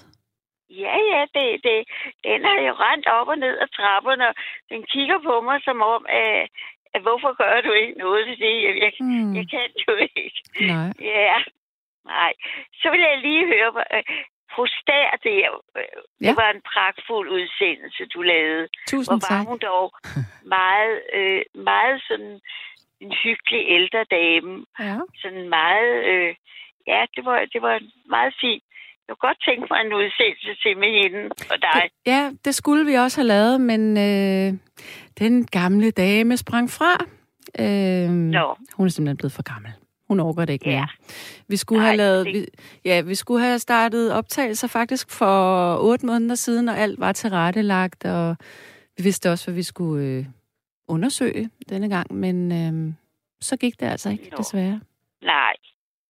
Ja, 0.69 0.95
ja, 1.11 1.21
det, 1.35 1.47
det, 1.63 1.77
den 2.23 2.39
har 2.45 2.59
jo 2.67 2.73
rent 2.85 3.07
op 3.07 3.27
og 3.27 3.37
ned 3.37 3.55
ad 3.63 3.67
trapperne, 3.67 4.27
og 4.27 4.35
den 4.69 4.83
kigger 4.93 5.19
på 5.27 5.41
mig 5.41 5.57
som 5.63 5.81
om, 5.81 6.05
at, 6.09 6.49
at 6.93 7.01
hvorfor 7.01 7.31
gør 7.43 7.61
du 7.61 7.71
ikke 7.71 7.99
noget 7.99 8.25
til 8.27 8.37
det? 8.45 8.55
Jeg, 8.65 8.73
jeg, 8.83 8.91
mm. 8.99 9.35
jeg 9.35 9.45
kan 9.53 9.69
jo 9.87 9.93
ikke. 10.17 10.41
Nej. 10.73 10.91
Ja, 11.15 11.35
nej. 12.05 12.33
Så 12.81 12.87
vil 12.91 12.99
jeg 12.99 13.17
lige 13.27 13.45
høre, 13.53 13.71
øh, 13.95 14.03
det, 15.23 15.35
øh, 15.77 15.83
ja. 16.21 16.27
det 16.27 16.35
var 16.41 16.49
en 16.51 16.61
pragtfuld 16.71 17.29
udsendelse, 17.29 18.05
du 18.05 18.21
lavede. 18.21 18.67
Tusind 18.87 19.11
Hvor 19.11 19.27
var 19.29 19.37
tak. 19.37 19.47
hun 19.47 19.59
dog 19.71 19.87
meget, 20.57 20.95
øh, 21.13 21.41
meget 21.55 21.97
sådan 22.07 22.39
en 23.01 23.11
hyggelig 23.23 23.61
ældre 23.77 24.01
dame. 24.17 24.51
Ja. 24.79 24.97
Sådan 25.21 25.49
meget, 25.59 25.93
øh, 26.11 26.31
ja, 26.87 27.01
det 27.15 27.25
var, 27.25 27.37
det 27.53 27.61
var 27.61 27.75
meget 28.09 28.33
fint. 28.41 28.63
Jeg 29.07 29.15
kunne 29.17 29.29
godt 29.29 29.41
tænke 29.47 29.65
mig 29.71 29.79
en 29.85 29.93
udsendelse 29.93 30.51
til 30.63 30.77
med 30.77 30.91
hende 31.01 31.21
og 31.51 31.57
dig. 31.67 31.81
Det, 31.83 32.11
ja, 32.11 32.31
det 32.45 32.55
skulle 32.55 32.85
vi 32.85 32.93
også 32.93 33.17
have 33.21 33.27
lavet, 33.27 33.61
men 33.61 33.81
øh, 33.97 34.53
den 35.19 35.45
gamle 35.45 35.91
dame 35.91 36.37
sprang 36.37 36.69
fra. 36.69 36.93
Øh, 37.59 38.09
Nå. 38.09 38.57
Hun 38.73 38.85
er 38.85 38.89
simpelthen 38.91 39.17
blevet 39.17 39.33
for 39.33 39.53
gammel. 39.53 39.71
Hun 40.07 40.19
overgår 40.19 40.45
det 40.45 40.53
ikke 40.53 40.69
Ja. 40.69 40.75
mere. 40.75 40.87
Vi 41.47 41.57
skulle 41.57 41.79
Nej, 41.81 41.87
have 41.87 41.97
lavet, 41.97 42.25
vi, 42.25 42.45
ja, 42.85 43.01
vi 43.01 43.15
skulle 43.15 43.41
have 43.45 43.59
startet 43.59 44.13
optagelser 44.13 44.67
faktisk 44.67 45.11
for 45.11 45.77
otte 45.81 46.05
måneder 46.05 46.35
siden, 46.35 46.69
og 46.69 46.77
alt 46.77 46.99
var 46.99 47.11
tilrettelagt, 47.11 48.05
og 48.05 48.35
vi 48.97 49.03
vidste 49.03 49.31
også, 49.31 49.45
hvad 49.45 49.55
vi 49.55 49.63
skulle 49.63 50.05
øh, 50.05 50.25
undersøge 50.89 51.49
denne 51.69 51.89
gang, 51.89 52.13
men 52.13 52.35
øh, 52.51 52.93
så 53.41 53.57
gik 53.57 53.79
det 53.79 53.85
altså 53.85 54.09
ikke, 54.09 54.31
desværre. 54.37 54.81
Nej, 55.23 55.53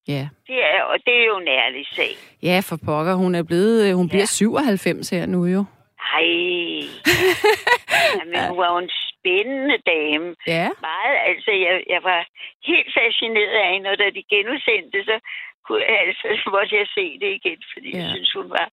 Ja. 0.07 0.27
det 0.47 0.59
er, 0.73 0.81
og 0.83 0.97
det 1.05 1.13
er 1.21 1.25
jo 1.25 1.37
en 1.37 1.47
ærlig 1.47 1.85
sag. 1.95 2.11
ja, 2.43 2.61
for 2.63 2.77
pokker, 2.85 3.15
hun 3.15 3.35
er 3.35 3.43
blevet, 3.43 3.87
øh, 3.89 3.95
hun 3.95 4.05
Ja. 4.05 4.09
bliver 4.11 4.25
97 4.25 5.09
her 5.09 5.25
nu 5.25 5.45
jo. 5.45 5.65
Ej. 6.15 6.27
Jamen, 8.19 8.39
hun 8.49 8.57
var 8.57 8.69
jo 8.73 8.77
en 8.85 8.91
spændende 9.09 9.77
dame. 9.93 10.27
Ja. 10.55 10.67
Meget, 10.89 11.17
altså, 11.29 11.51
jeg, 11.65 11.73
jeg 11.93 12.01
var 12.09 12.19
helt 12.69 12.89
fascineret 12.99 13.55
af 13.63 13.67
hende, 13.73 13.89
og 13.93 13.97
da 14.01 14.05
de 14.17 14.23
genudsendte, 14.33 14.97
så 15.09 15.15
kunne, 15.65 15.83
altså, 16.03 16.25
måtte 16.55 16.73
jeg 16.81 16.87
se 16.97 17.05
det 17.21 17.29
igen, 17.39 17.59
fordi 17.73 17.89
ja. 17.93 17.97
jeg 17.97 18.09
synes, 18.15 18.31
hun 18.39 18.49
var... 18.57 18.65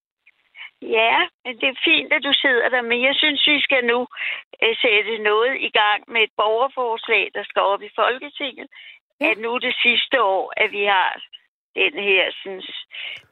Ja, 0.82 1.16
men 1.44 1.54
det 1.60 1.68
er 1.68 1.78
fint, 1.90 2.12
at 2.12 2.22
du 2.28 2.32
sidder 2.44 2.68
der, 2.68 2.82
men 2.82 2.98
jeg 3.08 3.14
synes, 3.22 3.40
vi 3.46 3.60
skal 3.66 3.84
nu 3.92 3.98
uh, 4.64 4.74
sætte 4.84 5.18
noget 5.30 5.52
i 5.68 5.70
gang 5.80 6.00
med 6.12 6.20
et 6.22 6.34
borgerforslag, 6.42 7.24
der 7.34 7.44
skal 7.50 7.62
op 7.62 7.82
i 7.82 7.90
Folketinget, 8.00 8.68
Ja. 9.20 9.30
at 9.30 9.38
nu 9.38 9.48
er 9.54 9.58
det 9.58 9.76
sidste 9.86 10.16
år, 10.22 10.44
at 10.62 10.68
vi 10.72 10.84
har 10.84 11.10
den 11.82 11.94
her 12.10 12.24
sådan, 12.42 12.62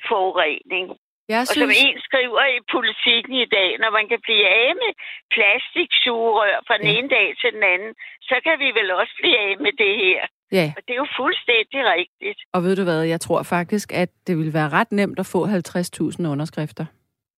forurening. 0.09 0.87
Jeg 1.33 1.41
Og 1.41 1.47
som 1.47 1.55
synes, 1.71 1.85
en 1.87 1.99
skriver 2.09 2.45
i 2.57 2.61
politikken 2.77 3.35
i 3.45 3.49
dag, 3.59 3.71
når 3.83 3.91
man 3.99 4.07
kan 4.09 4.21
blive 4.27 4.47
af 4.63 4.71
med 4.83 4.93
plastiksugerør 5.35 6.57
fra 6.67 6.77
den 6.79 6.87
Ja. 6.87 6.97
ene 6.99 7.09
dag 7.17 7.27
til 7.41 7.51
den 7.57 7.63
anden, 7.75 7.93
så 8.31 8.37
kan 8.47 8.57
vi 8.63 8.69
vel 8.79 8.89
også 9.01 9.15
blive 9.21 9.39
af 9.47 9.53
med 9.65 9.73
det 9.83 9.95
her. 10.05 10.21
ja, 10.59 10.67
Og 10.77 10.81
det 10.87 10.93
er 10.95 11.01
jo 11.05 11.09
fuldstændig 11.21 11.81
rigtigt. 11.97 12.39
og 12.55 12.63
ved 12.63 12.77
du 12.77 12.85
hvad, 12.89 13.03
jeg 13.15 13.21
tror 13.21 13.43
faktisk, 13.43 13.89
at 14.03 14.11
det 14.27 14.35
ville 14.39 14.55
være 14.55 14.69
ret 14.79 14.93
nemt 14.93 15.19
at 15.19 15.27
få 15.35 15.41
50.000 15.47 16.27
underskrifter. 16.35 16.87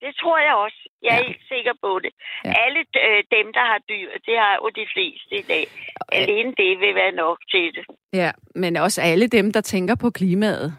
Det 0.01 0.13
tror 0.21 0.39
jeg 0.39 0.55
også. 0.55 0.81
Jeg 1.03 1.13
er 1.15 1.21
Ja. 1.23 1.27
helt 1.27 1.43
sikker 1.49 1.73
på 1.85 1.99
det. 2.05 2.11
Ja. 2.45 2.53
Alle 2.65 2.81
øh, 3.07 3.23
dem, 3.37 3.47
der 3.57 3.65
har 3.71 3.79
dyr, 3.89 4.11
det 4.27 4.37
har 4.39 4.55
jo 4.63 4.69
de 4.81 4.87
fleste 4.95 5.33
i 5.43 5.45
dag. 5.53 5.65
Alene 6.13 6.55
det 6.61 6.81
vil 6.81 6.95
være 6.95 7.13
nok 7.13 7.39
til 7.51 7.67
det. 7.77 7.85
Ja, 8.13 8.31
men 8.55 8.77
også 8.77 9.01
alle 9.03 9.27
dem, 9.29 9.53
der 9.53 9.61
tænker 9.61 9.95
på 9.95 10.11
klimaet. 10.11 10.77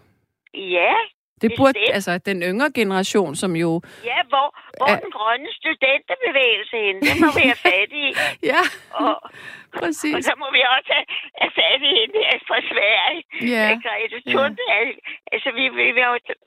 Ja, 0.54 0.94
Det 1.42 1.50
burde, 1.58 1.74
Bestemt. 1.80 1.96
altså 1.98 2.12
den 2.30 2.38
yngre 2.52 2.70
generation, 2.80 3.32
som 3.44 3.52
jo... 3.64 3.70
ja 4.12 4.20
hvor, 4.32 4.48
hvor 4.78 4.90
Ja. 4.92 4.96
den 5.04 5.12
grønne 5.18 5.50
studenterbevægelse 5.60 6.76
henne, 6.86 7.00
det 7.08 7.16
må 7.24 7.28
vi 7.40 7.44
have 7.52 7.62
fat 7.70 7.92
i. 8.06 8.08
Ja, 8.52 8.62
Og, 9.04 9.14
og 9.24 9.32
præcis. 9.80 10.26
så 10.30 10.34
må 10.42 10.48
vi 10.58 10.62
også 10.76 10.90
have, 10.98 11.08
have 11.42 11.52
fat 11.62 11.80
i 11.90 11.92
hende 12.00 12.18
her 12.28 12.38
fra 12.50 12.58
Sverige. 12.72 13.22
Ja, 13.54 13.64
Ja. 13.70 13.80
Grete 13.86 14.18
Thunberg. 14.32 14.88
Altså, 15.34 15.50
vi, 15.58 15.64
vi, 15.80 15.86
vi, 15.98 16.02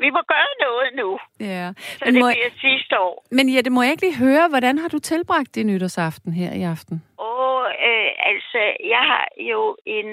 vi 0.05 0.09
må 0.17 0.21
gøre 0.35 0.51
noget 0.67 0.89
nu, 1.01 1.11
ja. 1.53 1.67
så 1.99 2.05
Men, 2.05 2.15
det 2.15 2.21
må, 2.23 2.29
bliver 2.37 2.53
sidste 2.69 2.95
år. 3.07 3.17
men 3.37 3.45
Jette, 3.55 3.71
må 3.71 3.81
jeg 3.83 3.91
ikke 3.95 4.07
lige 4.07 4.23
høre, 4.27 4.45
hvordan 4.53 4.79
har 4.79 4.89
du 4.95 4.99
tilbragt 4.99 5.55
din 5.55 5.67
nytårsaften 5.67 6.33
her 6.41 6.51
i 6.61 6.63
aften? 6.75 6.97
Og 7.19 7.55
øh, 7.89 8.11
altså, 8.33 8.61
jeg 8.95 9.03
har 9.13 9.27
jo 9.53 9.61
en 9.99 10.09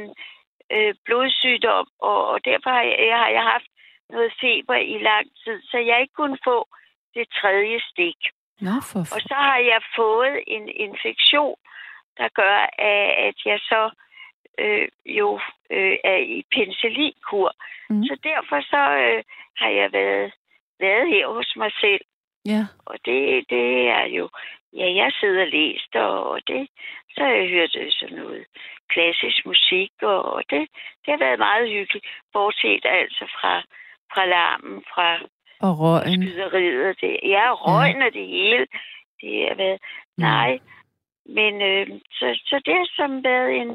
øh, 0.75 0.93
blodsygdom, 1.05 1.86
og, 2.09 2.19
og 2.32 2.38
derfor 2.45 2.69
har 2.78 2.84
jeg, 2.89 2.97
jeg, 3.11 3.17
har 3.23 3.30
jeg 3.38 3.45
haft 3.53 3.69
noget 4.10 4.32
feber 4.41 4.76
i 4.76 4.97
lang 4.97 5.28
tid, 5.43 5.62
så 5.62 5.78
jeg 5.78 6.01
ikke 6.01 6.14
kunne 6.14 6.38
få 6.43 6.68
det 7.16 7.28
tredje 7.41 7.80
stik. 7.91 8.20
Nå, 8.62 8.76
for 8.89 8.99
Og 8.99 9.22
så 9.30 9.34
har 9.34 9.58
jeg 9.58 9.82
fået 9.95 10.43
en 10.47 10.70
infektion, 10.70 11.55
der 12.18 12.28
gør, 12.41 12.58
at 12.78 13.10
at 13.28 13.38
jeg 13.45 13.60
så 13.60 13.89
øh, 14.60 14.88
jo 15.05 15.39
øh, 15.70 15.97
er 16.03 16.18
i 16.18 16.43
penicillinkur. 16.51 17.51
Mm. 17.89 18.03
Så 18.03 18.18
derfor 18.24 18.62
så 18.62 18.82
øh, 19.05 19.24
har 19.58 19.70
jeg 19.70 19.93
været, 19.93 20.34
været 20.80 21.08
her 21.08 21.28
hos 21.28 21.53
mig 21.55 21.72
selv. 21.82 22.01
Ja, 22.45 22.62
Og 22.86 22.95
det, 23.05 23.45
det 23.49 23.88
er 23.88 24.05
jo... 24.05 24.30
Ja, 24.74 24.95
jeg 24.95 25.12
sidder 25.20 25.41
og 25.41 25.47
læst, 25.47 25.95
og 25.95 26.41
det, 26.47 26.70
så 27.12 27.24
har 27.24 27.32
jeg 27.32 27.49
hørt 27.49 27.76
øh, 27.76 27.91
sådan 27.91 28.18
noget 28.18 28.45
klassisk 28.89 29.45
musik, 29.45 29.91
og, 30.01 30.24
og 30.34 30.43
det, 30.49 30.62
det 31.05 31.10
har 31.14 31.18
været 31.18 31.39
meget 31.39 31.70
hyggeligt. 31.70 32.05
Bortset 32.34 32.86
altså 32.86 33.26
fra, 33.39 33.64
fra 34.14 34.26
larmen, 34.26 34.84
fra 34.93 35.20
og 35.60 35.80
røgen. 35.80 36.22
skyderiet. 36.24 36.88
og 36.89 36.95
Det, 37.01 37.20
ja, 37.24 37.45
røgen 37.53 38.01
og 38.01 38.14
det 38.14 38.28
hele. 38.28 38.68
Det 39.22 39.47
har 39.47 39.55
været... 39.55 39.80
Nej, 40.18 40.60
men 41.26 41.62
øh, 41.62 41.88
så, 42.12 42.28
så 42.45 42.62
det 42.66 42.74
har 42.74 42.89
som 42.95 43.24
været 43.24 43.62
en, 43.62 43.70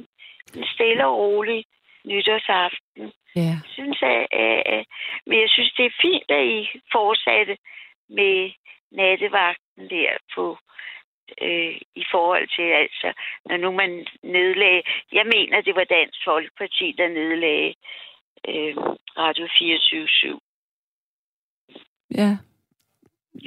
en 0.57 0.65
stille 0.75 1.07
og 1.07 1.19
rolig 1.19 1.65
nytårsaften 2.05 3.13
Ja, 3.37 3.55
synes, 3.67 3.99
at, 4.03 4.27
at, 4.33 4.63
at, 4.67 4.87
men 5.27 5.41
jeg 5.41 5.51
synes, 5.51 5.73
det 5.73 5.85
er 5.87 6.01
fint, 6.03 6.31
at 6.31 6.45
I 6.45 6.69
fortsatte 6.93 7.57
med 8.09 8.51
nattevagten 8.91 9.91
der 9.91 10.11
på 10.35 10.59
øh, 11.43 11.77
i 11.95 12.05
forhold 12.11 12.49
til, 12.57 12.69
altså, 12.83 13.13
når 13.45 13.57
nu 13.57 13.71
man 13.73 14.07
nedlagde, 14.23 14.83
jeg 15.13 15.27
mener, 15.35 15.61
det 15.61 15.75
var 15.75 15.85
Dansk 15.85 16.19
Folkeparti, 16.25 16.95
der 16.99 17.09
nedlagde 17.09 17.75
øh, 18.49 18.77
Radio 19.19 19.49
24 19.59 20.41
ja. 22.15 22.37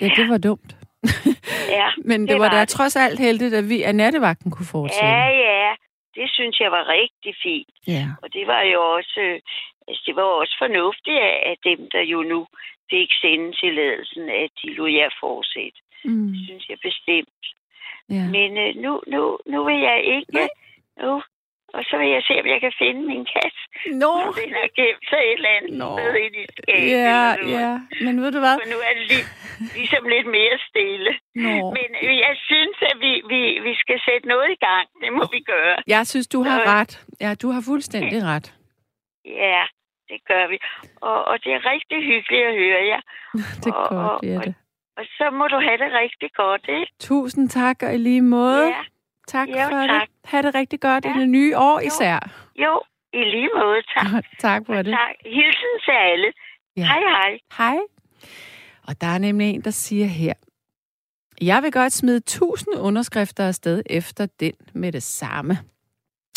Ja, 0.01 0.07
det 0.17 0.29
var 0.29 0.37
dumt. 0.37 0.75
Ja, 1.69 1.87
Men 2.09 2.21
det, 2.21 2.29
det 2.29 2.39
var 2.39 2.49
var 2.49 2.59
da 2.59 2.65
trods 2.65 2.95
alt 2.95 3.19
heldigt, 3.19 3.53
at 3.53 3.69
vi 3.69 3.83
af 3.83 3.95
nattevagten 3.95 4.51
kunne 4.51 4.65
fortsætte. 4.65 5.07
ja, 5.07 5.27
ja, 5.29 5.75
det 6.15 6.29
synes 6.33 6.59
jeg 6.59 6.71
var 6.71 6.83
rigtig 6.87 7.35
fint. 7.43 7.73
ja. 7.87 8.05
Og 8.23 8.33
det 8.33 8.47
var 8.47 8.61
jo 8.61 8.79
også, 8.97 9.19
øh, 9.21 9.39
altså, 9.87 10.03
det 10.07 10.15
var 10.15 10.21
også 10.21 10.55
fornuftigt 10.63 11.19
af, 11.29 11.35
af 11.51 11.55
dem, 11.63 11.89
der 11.93 12.01
jo 12.01 12.23
nu 12.23 12.47
fik 12.89 13.09
sendetilladelsen, 13.21 14.29
at 14.29 14.49
de 14.61 14.73
lod 14.73 14.89
jer 14.89 15.09
fortsætte. 15.19 15.79
Mm. 16.05 16.27
Det 16.27 16.39
synes 16.45 16.69
jeg 16.69 16.77
bestemt. 16.89 17.43
ja. 18.09 18.25
Men 18.35 18.57
øh, 18.57 18.75
nu, 18.83 19.01
nu, 19.07 19.39
nu 19.45 19.63
vil 19.65 19.79
jeg 19.89 20.03
ikke... 20.15 20.33
Nej. 20.33 20.49
Nu, 21.01 21.21
og 21.77 21.81
så 21.89 21.93
vil 22.01 22.09
jeg 22.17 22.23
se, 22.27 22.33
om 22.43 22.47
jeg 22.53 22.59
kan 22.65 22.73
finde 22.83 23.01
min 23.11 23.23
kat. 23.35 23.55
Nå, 24.03 24.11
Om 24.27 24.33
den 24.41 24.51
har 24.59 24.69
gemt 24.79 25.05
sig 25.11 25.19
et 25.29 25.33
eller 25.39 25.51
andet 25.57 25.73
Nå. 25.81 25.89
sted 25.97 26.13
inde 26.25 26.39
i 26.43 26.47
skabet. 26.57 26.89
ja, 27.07 27.19
ja. 27.57 27.71
Men 28.05 28.13
ved 28.23 28.29
du 28.35 28.39
hvad? 28.45 28.55
For 28.61 28.69
nu 28.73 28.79
er 28.89 28.93
det 28.97 29.05
lige, 29.11 29.25
ligesom 29.79 30.03
lidt 30.15 30.27
mere 30.37 30.55
stille. 30.69 31.11
Nå. 31.45 31.55
Men 31.77 31.89
øh, 32.05 32.15
jeg 32.25 32.35
synes, 32.49 32.77
at 32.91 32.95
vi, 33.05 33.11
vi, 33.31 33.41
vi 33.67 33.73
skal 33.83 33.97
sætte 34.07 34.25
noget 34.33 34.49
i 34.57 34.59
gang. 34.67 34.85
Det 35.03 35.11
må 35.17 35.23
vi 35.35 35.39
gøre. 35.53 35.75
Jeg 35.95 36.03
synes, 36.11 36.27
du 36.35 36.39
har 36.49 36.59
Øh. 36.61 36.67
ret. 36.77 36.93
Ja, 37.23 37.31
du 37.41 37.47
har 37.55 37.61
fuldstændig 37.71 38.19
ret. 38.31 38.47
Ja, 39.25 39.63
det 40.09 40.19
gør 40.31 40.47
vi. 40.51 40.57
Og, 41.09 41.17
og 41.29 41.35
det 41.43 41.51
er 41.57 41.61
rigtig 41.73 41.99
hyggeligt 42.11 42.45
at 42.51 42.55
høre 42.63 42.81
jer. 42.91 43.01
Det 43.63 43.69
er 43.71 43.73
Og- 43.73 43.89
godt, 43.89 44.11
og- 44.11 44.19
Jette. 44.29 44.55
Og 44.97 45.05
så 45.17 45.29
må 45.39 45.47
du 45.47 45.59
have 45.67 45.77
det 45.77 45.89
rigtig 46.03 46.29
godt, 46.35 46.65
ikke? 46.67 46.91
Tusind 46.99 47.49
tak, 47.49 47.83
og 47.83 47.93
i 47.93 47.97
lige 47.97 48.21
måde. 48.21 48.67
Ja. 48.67 48.83
Tak 49.27 49.47
Jo, 49.49 49.53
for 49.53 49.87
tak. 49.87 50.01
det. 50.01 50.09
Ha' 50.25 50.41
det 50.41 50.55
rigtig 50.55 50.79
godt 50.81 51.05
Ja. 51.05 51.17
i 51.17 51.19
det 51.19 51.29
nye 51.29 51.57
år 51.57 51.79
især. 51.79 52.19
Jo, 52.55 52.81
i 53.13 53.17
lige 53.17 53.49
måde, 53.57 53.81
tak. 53.97 54.23
Tak 54.39 54.65
for 54.65 54.73
det. 54.75 54.85
Tak. 54.85 55.15
Hilsen 55.25 55.73
til 55.85 55.91
alle. 56.11 56.31
Ja. 56.77 56.81
Hej, 56.85 56.99
hej. 56.99 57.39
Hej. 57.57 57.77
Og 58.87 59.01
der 59.01 59.07
er 59.07 59.17
nemlig 59.17 59.49
en, 59.49 59.61
der 59.61 59.71
siger 59.71 60.05
her, 60.05 60.33
jeg 61.41 61.63
vil 61.63 61.71
godt 61.71 61.93
smide 61.93 62.17
1000 62.17 62.75
underskrifter 62.75 63.47
afsted 63.47 63.83
efter 63.85 64.27
den 64.39 64.53
med 64.73 64.91
det 64.91 65.03
samme. 65.03 65.57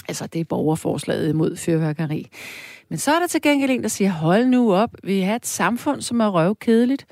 Altså, 0.09 0.27
det 0.27 0.41
er 0.41 0.45
borgerforslaget 0.45 1.29
imod 1.29 1.57
fyrværkeri. 1.57 2.27
Men 2.89 2.99
så 2.99 3.15
er 3.15 3.19
der 3.19 3.27
til 3.27 3.43
gengæld 3.43 3.71
en, 3.71 3.83
der 3.83 3.89
siger, 3.89 4.11
hold 4.11 4.47
nu 4.47 4.75
op, 4.75 4.91
vi 5.05 5.21
har 5.21 5.35
et 5.37 5.47
samfund, 5.47 6.01
som 6.03 6.21
er 6.21 6.29
røvkedeligt. 6.29 7.07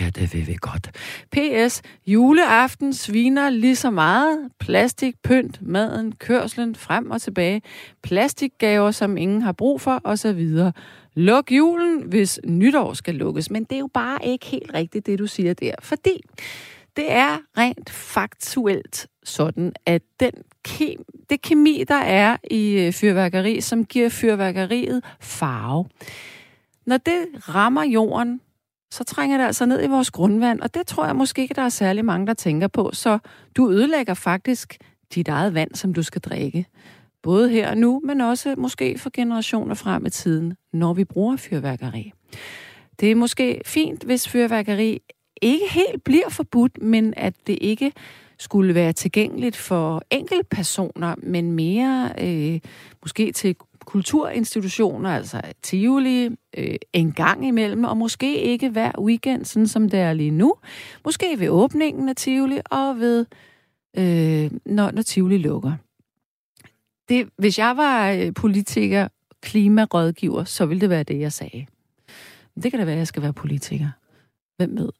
Ja, 0.00 0.10
det 0.10 0.34
vil 0.34 0.46
vi 0.46 0.56
godt. 0.60 0.90
P.S. 1.32 1.82
Juleaften 2.06 2.92
sviner 2.92 3.50
lige 3.50 3.76
så 3.76 3.90
meget. 3.90 4.50
Plastik, 4.58 5.14
pynt, 5.22 5.62
maden, 5.62 6.12
kørslen, 6.12 6.74
frem 6.74 7.10
og 7.10 7.22
tilbage. 7.22 7.62
Plastikgaver, 8.02 8.90
som 8.90 9.16
ingen 9.16 9.42
har 9.42 9.52
brug 9.52 9.80
for, 9.80 10.00
osv. 10.04 10.48
Luk 11.14 11.52
julen, 11.52 12.02
hvis 12.02 12.40
nytår 12.44 12.92
skal 12.92 13.14
lukkes. 13.14 13.50
Men 13.50 13.64
det 13.64 13.74
er 13.74 13.80
jo 13.80 13.90
bare 13.94 14.18
ikke 14.26 14.46
helt 14.46 14.74
rigtigt, 14.74 15.06
det 15.06 15.18
du 15.18 15.26
siger 15.26 15.54
der. 15.54 15.74
Fordi 15.82 16.20
det 16.96 17.12
er 17.12 17.38
rent 17.58 17.90
faktuelt 17.90 19.06
sådan, 19.24 19.72
at 19.86 20.02
den 20.20 20.32
kem, 20.64 21.04
det 21.30 21.42
kemi, 21.42 21.84
der 21.88 21.94
er 21.94 22.36
i 22.50 22.72
øh, 22.72 22.92
fyrværkeri, 22.92 23.60
som 23.60 23.84
giver 23.84 24.08
fyrværkeriet 24.08 25.04
farve, 25.20 25.86
når 26.86 26.96
det 26.96 27.24
rammer 27.48 27.82
jorden, 27.82 28.40
så 28.92 29.04
trænger 29.04 29.38
det 29.38 29.44
altså 29.44 29.66
ned 29.66 29.84
i 29.84 29.86
vores 29.86 30.10
grundvand, 30.10 30.60
og 30.60 30.74
det 30.74 30.86
tror 30.86 31.06
jeg 31.06 31.16
måske 31.16 31.42
ikke, 31.42 31.54
der 31.54 31.62
er 31.62 31.68
særlig 31.68 32.04
mange, 32.04 32.26
der 32.26 32.34
tænker 32.34 32.68
på. 32.68 32.90
Så 32.92 33.18
du 33.56 33.70
ødelægger 33.70 34.14
faktisk 34.14 34.78
dit 35.14 35.28
eget 35.28 35.54
vand, 35.54 35.74
som 35.74 35.94
du 35.94 36.02
skal 36.02 36.20
drikke. 36.20 36.66
Både 37.22 37.50
her 37.50 37.70
og 37.70 37.76
nu, 37.76 38.00
men 38.04 38.20
også 38.20 38.54
måske 38.58 38.98
for 38.98 39.10
generationer 39.14 39.74
frem 39.74 40.06
i 40.06 40.10
tiden, 40.10 40.54
når 40.72 40.94
vi 40.94 41.04
bruger 41.04 41.36
fyrværkeri. 41.36 42.12
Det 43.00 43.10
er 43.10 43.14
måske 43.14 43.60
fint, 43.66 44.04
hvis 44.04 44.28
fyrværkeri 44.28 45.02
ikke 45.42 45.66
helt 45.70 46.04
bliver 46.04 46.28
forbudt, 46.28 46.82
men 46.82 47.14
at 47.16 47.34
det 47.46 47.58
ikke 47.60 47.92
skulle 48.38 48.74
være 48.74 48.92
tilgængeligt 48.92 49.56
for 49.56 50.02
enkeltpersoner, 50.10 51.14
men 51.18 51.52
mere 51.52 52.12
øh, 52.18 52.60
måske 53.02 53.32
til 53.32 53.56
kulturinstitutioner, 53.92 55.10
altså 55.10 55.40
Tivoli, 55.62 56.28
øh, 56.56 56.74
en 56.92 57.12
gang 57.12 57.46
imellem, 57.46 57.84
og 57.84 57.96
måske 57.96 58.40
ikke 58.40 58.68
hver 58.68 58.92
weekend, 59.00 59.44
sådan 59.44 59.66
som 59.66 59.90
det 59.90 60.00
er 60.00 60.12
lige 60.12 60.30
nu. 60.30 60.54
Måske 61.04 61.26
ved 61.38 61.48
åbningen 61.48 62.08
af 62.08 62.16
Tivoli, 62.16 62.60
og 62.70 62.98
ved, 62.98 63.26
øh, 63.96 64.50
når, 64.66 64.90
når 64.90 65.02
Tivoli 65.02 65.38
lukker. 65.38 65.72
Det, 67.08 67.28
hvis 67.38 67.58
jeg 67.58 67.76
var 67.76 68.10
øh, 68.10 68.34
politiker, 68.34 69.08
klimarådgiver, 69.42 70.44
så 70.44 70.66
ville 70.66 70.80
det 70.80 70.90
være 70.90 71.02
det, 71.02 71.20
jeg 71.20 71.32
sagde. 71.32 71.66
Men 72.54 72.62
det 72.62 72.70
kan 72.70 72.78
da 72.78 72.84
være, 72.84 72.94
at 72.94 72.98
jeg 72.98 73.06
skal 73.06 73.22
være 73.22 73.32
politiker. 73.32 73.88
Hvem 74.56 74.76
ved? 74.76 74.90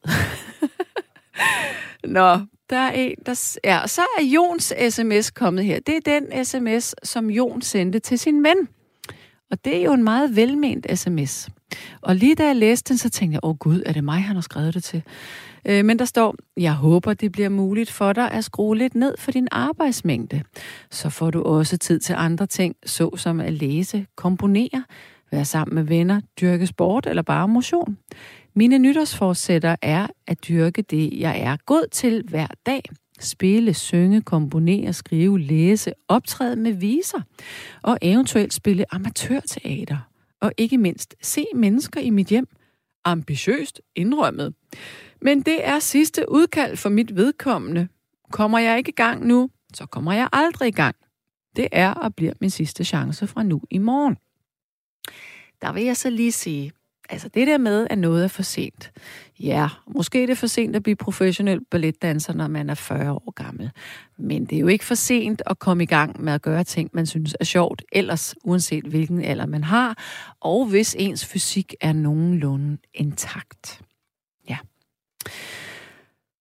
Nå, 2.16 2.38
Der 2.70 2.78
er 2.78 2.92
en, 2.92 3.14
der... 3.26 3.58
Ja, 3.64 3.78
og 3.82 3.90
så 3.90 4.00
er 4.00 4.24
Jons 4.24 4.72
sms 4.90 5.30
kommet 5.30 5.64
her. 5.64 5.80
Det 5.80 5.96
er 5.96 6.20
den 6.20 6.44
sms, 6.44 6.94
som 7.02 7.30
Jon 7.30 7.62
sendte 7.62 7.98
til 7.98 8.18
sin 8.18 8.42
ven. 8.42 8.68
Og 9.52 9.64
det 9.64 9.76
er 9.76 9.84
jo 9.84 9.92
en 9.92 10.04
meget 10.04 10.36
velment 10.36 10.98
sms. 10.98 11.48
Og 12.00 12.16
lige 12.16 12.34
da 12.34 12.46
jeg 12.46 12.56
læste 12.56 12.88
den, 12.88 12.98
så 12.98 13.10
tænkte 13.10 13.34
jeg, 13.34 13.40
åh 13.42 13.56
gud, 13.56 13.82
er 13.86 13.92
det 13.92 14.04
mig, 14.04 14.22
han 14.22 14.36
har 14.36 14.42
skrevet 14.42 14.74
det 14.74 14.84
til? 14.84 15.02
Øh, 15.64 15.84
men 15.84 15.98
der 15.98 16.04
står, 16.04 16.34
jeg 16.56 16.72
håber, 16.72 17.14
det 17.14 17.32
bliver 17.32 17.48
muligt 17.48 17.90
for 17.90 18.12
dig 18.12 18.30
at 18.30 18.44
skrue 18.44 18.76
lidt 18.76 18.94
ned 18.94 19.14
for 19.18 19.30
din 19.30 19.48
arbejdsmængde. 19.50 20.42
Så 20.90 21.10
får 21.10 21.30
du 21.30 21.42
også 21.42 21.78
tid 21.78 22.00
til 22.00 22.14
andre 22.18 22.46
ting, 22.46 22.76
såsom 22.86 23.40
at 23.40 23.52
læse, 23.52 24.06
komponere, 24.16 24.84
være 25.32 25.44
sammen 25.44 25.74
med 25.74 25.82
venner, 25.82 26.20
dyrke 26.40 26.66
sport 26.66 27.06
eller 27.06 27.22
bare 27.22 27.48
motion. 27.48 27.98
Mine 28.54 28.78
nytårsforsætter 28.78 29.76
er 29.82 30.06
at 30.26 30.48
dyrke 30.48 30.82
det, 30.82 31.20
jeg 31.20 31.40
er 31.40 31.56
god 31.66 31.86
til 31.92 32.22
hver 32.28 32.46
dag. 32.66 32.82
Spille, 33.22 33.74
synge, 33.74 34.22
komponere, 34.22 34.92
skrive, 34.92 35.40
læse, 35.40 35.92
optræde 36.08 36.56
med 36.56 36.72
viser 36.72 37.20
og 37.82 37.98
eventuelt 38.02 38.54
spille 38.54 38.94
amatørteater. 38.94 39.98
Og 40.40 40.52
ikke 40.56 40.78
mindst 40.78 41.14
se 41.22 41.46
mennesker 41.54 42.00
i 42.00 42.10
mit 42.10 42.26
hjem. 42.26 42.48
Ambitiøst 43.04 43.80
indrømmet. 43.96 44.54
Men 45.20 45.42
det 45.42 45.66
er 45.66 45.78
sidste 45.78 46.32
udkald 46.32 46.76
for 46.76 46.88
mit 46.88 47.16
vedkommende. 47.16 47.88
Kommer 48.30 48.58
jeg 48.58 48.78
ikke 48.78 48.88
i 48.88 48.94
gang 48.94 49.26
nu, 49.26 49.50
så 49.74 49.86
kommer 49.86 50.12
jeg 50.12 50.28
aldrig 50.32 50.68
i 50.68 50.72
gang. 50.72 50.96
Det 51.56 51.68
er 51.72 51.94
og 51.94 52.14
bliver 52.14 52.32
min 52.40 52.50
sidste 52.50 52.84
chance 52.84 53.26
fra 53.26 53.42
nu 53.42 53.62
i 53.70 53.78
morgen. 53.78 54.16
Der 55.62 55.72
vil 55.72 55.84
jeg 55.84 55.96
så 55.96 56.10
lige 56.10 56.32
sige, 56.32 56.72
altså 57.08 57.28
det 57.28 57.46
der 57.46 57.58
med, 57.58 57.86
at 57.90 57.98
noget 57.98 58.24
er 58.24 58.28
for 58.28 58.42
sent. 58.42 58.92
Ja, 59.42 59.68
måske 59.86 60.22
er 60.22 60.26
det 60.26 60.38
for 60.38 60.46
sent 60.46 60.76
at 60.76 60.82
blive 60.82 60.96
professionel 60.96 61.60
balletdanser, 61.70 62.32
når 62.32 62.48
man 62.48 62.70
er 62.70 62.74
40 62.74 63.12
år 63.12 63.30
gammel. 63.30 63.70
Men 64.18 64.44
det 64.44 64.56
er 64.56 64.60
jo 64.60 64.66
ikke 64.66 64.84
for 64.84 64.94
sent 64.94 65.42
at 65.46 65.58
komme 65.58 65.82
i 65.82 65.86
gang 65.86 66.24
med 66.24 66.32
at 66.32 66.42
gøre 66.42 66.64
ting, 66.64 66.90
man 66.92 67.06
synes 67.06 67.36
er 67.40 67.44
sjovt, 67.44 67.82
ellers 67.92 68.34
uanset 68.44 68.84
hvilken 68.84 69.24
alder 69.24 69.46
man 69.46 69.64
har, 69.64 69.98
og 70.40 70.66
hvis 70.66 70.96
ens 70.98 71.26
fysik 71.26 71.74
er 71.80 71.92
nogenlunde 71.92 72.78
intakt. 72.94 73.80
Ja. 74.48 74.56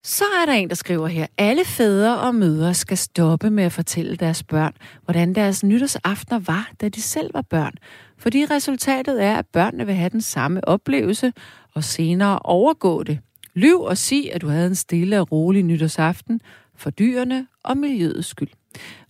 Så 0.03 0.23
er 0.41 0.45
der 0.45 0.53
en, 0.53 0.69
der 0.69 0.75
skriver 0.75 1.07
her, 1.07 1.27
alle 1.37 1.65
fædre 1.65 2.19
og 2.19 2.35
mødre 2.35 2.73
skal 2.73 2.97
stoppe 2.97 3.49
med 3.49 3.63
at 3.63 3.71
fortælle 3.71 4.15
deres 4.15 4.43
børn, 4.43 4.73
hvordan 5.03 5.35
deres 5.35 5.63
nytårsaftener 5.63 6.39
var, 6.39 6.71
da 6.81 6.89
de 6.89 7.01
selv 7.01 7.33
var 7.33 7.41
børn. 7.41 7.73
Fordi 8.17 8.45
resultatet 8.45 9.23
er, 9.23 9.35
at 9.35 9.45
børnene 9.47 9.85
vil 9.85 9.95
have 9.95 10.09
den 10.09 10.21
samme 10.21 10.67
oplevelse 10.67 11.33
og 11.73 11.83
senere 11.83 12.39
overgå 12.39 13.03
det. 13.03 13.19
Lyv 13.53 13.81
og 13.81 13.97
sig, 13.97 14.33
at 14.33 14.41
du 14.41 14.47
havde 14.47 14.67
en 14.67 14.75
stille 14.75 15.19
og 15.19 15.31
rolig 15.31 15.63
nytårsaften 15.63 16.41
for 16.75 16.89
dyrene 16.89 17.47
og 17.63 17.77
miljøets 17.77 18.27
skyld. 18.27 18.49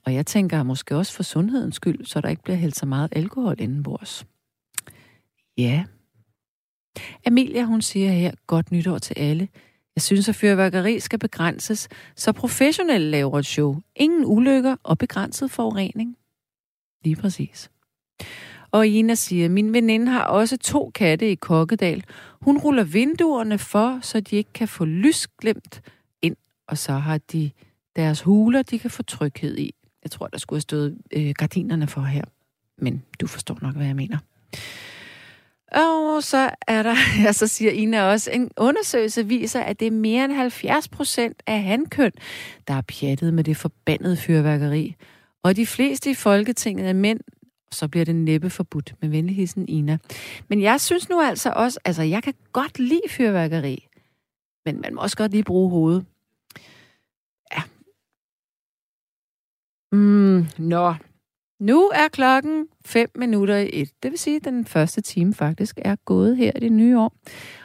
Og 0.06 0.14
jeg 0.14 0.26
tænker 0.26 0.64
måske 0.64 0.96
også 0.96 1.14
for 1.14 1.24
sundhedens 1.24 1.76
skyld, 1.76 2.06
så 2.06 2.22
der 2.22 2.30
ikke 2.30 2.44
bliver 2.44 2.58
hældt 2.58 2.76
så 2.76 2.86
meget 2.86 3.10
alkohol 3.12 3.56
indenbords. 3.60 4.26
Ja. 5.58 5.84
Amelia, 7.26 7.64
hun 7.64 7.82
siger 7.82 8.12
her, 8.12 8.32
godt 8.48 8.72
nytår 8.72 8.98
til 8.98 9.14
alle. 9.18 9.48
Jeg 9.96 10.02
synes, 10.02 10.30
at 10.30 10.36
fyrværkeri 10.36 11.00
skal 11.00 11.20
begrænses, 11.20 11.90
så 12.16 12.32
professionelle 12.32 13.10
laver 13.10 13.40
et 13.40 13.46
show. 13.46 13.76
Ingen 13.96 14.26
ulykker 14.26 14.76
og 14.84 14.98
begrænset 14.98 15.52
forurening. 15.52 16.18
Lige 17.04 17.16
præcis. 17.16 17.72
Og 18.72 18.88
Ina 18.88 19.16
siger, 19.16 19.50
min 19.50 19.74
veninde 19.74 20.12
har 20.12 20.24
også 20.24 20.58
to 20.58 20.92
katte 20.96 21.32
i 21.32 21.36
Kokkedal. 21.36 22.04
Hun 22.42 22.58
ruller 22.58 22.84
vinduerne 22.84 23.58
for, 23.58 24.00
så 24.02 24.20
de 24.20 24.36
ikke 24.36 24.54
kan 24.54 24.68
få 24.68 24.86
lysglemt 24.86 25.82
ind, 26.22 26.36
og 26.68 26.78
så 26.78 26.94
har 26.94 27.18
de 27.18 27.52
deres 27.96 28.22
huler, 28.22 28.62
de 28.62 28.80
kan 28.80 28.92
få 28.92 29.04
tryghed 29.04 29.58
i. 29.58 29.76
Jeg 30.04 30.12
tror, 30.12 30.28
der 30.28 30.38
skulle 30.38 30.58
have 30.58 30.62
stået 30.62 30.98
øh, 31.14 31.34
gardinerne 31.38 31.88
for 31.88 32.02
her. 32.02 32.24
Men 32.78 33.04
du 33.22 33.28
forstår 33.28 33.58
nok, 33.62 33.76
hvad 33.76 33.86
jeg 33.86 33.96
mener. 33.96 34.18
Og 35.72 36.24
så 36.24 36.50
er 36.68 36.84
der, 36.84 36.96
ja, 37.24 37.32
så 37.32 37.48
siger 37.48 37.72
Ina 37.72 38.04
også, 38.04 38.32
en 38.32 38.52
undersøgelse 38.58 39.28
viser, 39.28 39.62
at 39.62 39.80
det 39.80 39.88
er 39.88 39.92
mere 39.92 40.26
end 40.26 40.34
70 40.34 40.88
procent 40.88 41.44
af 41.48 41.64
handkøn, 41.64 42.12
der 42.68 42.74
er 42.74 42.82
pjattet 42.82 43.34
med 43.34 43.44
det 43.44 43.58
forbandede 43.58 44.18
fyrværkeri. 44.18 44.96
Og 45.44 45.56
de 45.56 45.66
fleste 45.66 46.10
i 46.10 46.14
Folketinget 46.14 46.90
er 46.90 46.94
mænd, 46.94 47.20
så 47.72 47.88
bliver 47.88 48.06
det 48.06 48.16
næppe 48.16 48.50
forbudt 48.50 48.96
med 49.02 49.10
venligheden 49.10 49.70
Ina. 49.70 49.98
Men 50.48 50.62
jeg 50.62 50.82
synes 50.82 51.10
nu 51.10 51.22
altså 51.22 51.54
også, 51.56 51.80
altså 51.86 52.04
jeg 52.04 52.24
kan 52.24 52.34
godt 52.52 52.80
lide 52.80 53.10
fyrværkeri, 53.10 53.88
men 54.66 54.82
man 54.82 54.96
må 54.96 55.02
også 55.02 55.18
godt 55.18 55.32
lige 55.32 55.44
bruge 55.44 55.70
hovedet. 55.70 56.06
Ja. 57.54 57.62
Mm, 59.92 60.46
nå, 60.58 60.96
nu 61.62 61.92
er 61.94 62.08
klokken 62.08 62.68
5 62.86 63.10
minutter 63.16 63.58
i 63.58 63.70
et. 63.74 63.90
Det 64.04 64.12
vil 64.12 64.20
sige, 64.20 64.36
at 64.36 64.44
den 64.44 64.66
første 64.66 65.02
time 65.02 65.34
faktisk 65.34 65.80
er 65.82 65.96
gået 66.06 66.38
her 66.38 66.52
i 66.56 66.60
det 66.60 66.72
nye 66.72 67.00
år. 67.00 67.14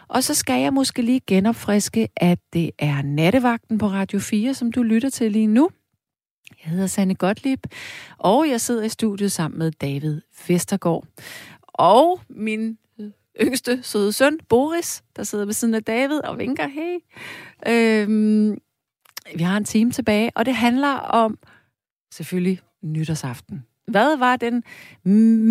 Og 0.08 0.24
så 0.24 0.34
skal 0.34 0.60
jeg 0.60 0.72
måske 0.72 1.02
lige 1.02 1.20
genopfriske, 1.26 2.08
at 2.16 2.38
det 2.52 2.70
er 2.78 3.02
nattevagten 3.02 3.78
på 3.78 3.86
Radio 3.86 4.18
4, 4.18 4.54
som 4.54 4.72
du 4.72 4.82
lytter 4.82 5.10
til 5.10 5.32
lige 5.32 5.46
nu. 5.46 5.70
Jeg 6.64 6.70
hedder 6.70 6.86
Sanne 6.86 7.14
Gottlieb, 7.14 7.66
og 8.18 8.48
jeg 8.48 8.60
sidder 8.60 8.82
i 8.82 8.88
studiet 8.88 9.32
sammen 9.32 9.58
med 9.58 9.72
David 9.72 10.20
Vestergaard. 10.48 11.04
Og 11.62 12.20
min 12.28 12.78
yngste 13.40 13.82
søde 13.82 14.12
søn, 14.12 14.38
Boris, 14.48 15.04
der 15.16 15.22
sidder 15.22 15.44
ved 15.44 15.52
siden 15.52 15.74
af 15.74 15.84
David 15.84 16.20
og 16.24 16.38
vinker, 16.38 16.68
hey. 16.68 16.98
Øhm, 17.68 18.58
vi 19.36 19.42
har 19.42 19.56
en 19.56 19.64
time 19.64 19.92
tilbage, 19.92 20.30
og 20.34 20.46
det 20.46 20.54
handler 20.54 20.94
om 20.94 21.38
selvfølgelig 22.12 22.60
nytårsaften. 22.82 23.66
Hvad 23.86 24.16
var 24.16 24.36
den 24.36 24.62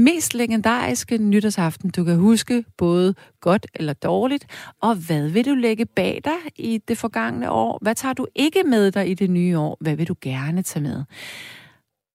mest 0.03 0.33
legendariske 0.33 1.17
nytårsaften, 1.17 1.89
du 1.89 2.03
kan 2.03 2.17
huske, 2.17 2.65
både 2.77 3.15
godt 3.39 3.67
eller 3.73 3.93
dårligt? 3.93 4.47
Og 4.81 4.95
hvad 4.95 5.29
vil 5.29 5.45
du 5.45 5.55
lægge 5.55 5.85
bag 5.85 6.21
dig 6.23 6.51
i 6.55 6.77
det 6.87 6.97
forgangne 6.97 7.51
år? 7.51 7.79
Hvad 7.81 7.95
tager 7.95 8.13
du 8.13 8.27
ikke 8.35 8.63
med 8.63 8.91
dig 8.91 9.09
i 9.09 9.13
det 9.13 9.29
nye 9.29 9.57
år? 9.59 9.77
Hvad 9.79 9.95
vil 9.95 10.07
du 10.07 10.15
gerne 10.21 10.61
tage 10.61 10.83
med? 10.83 11.03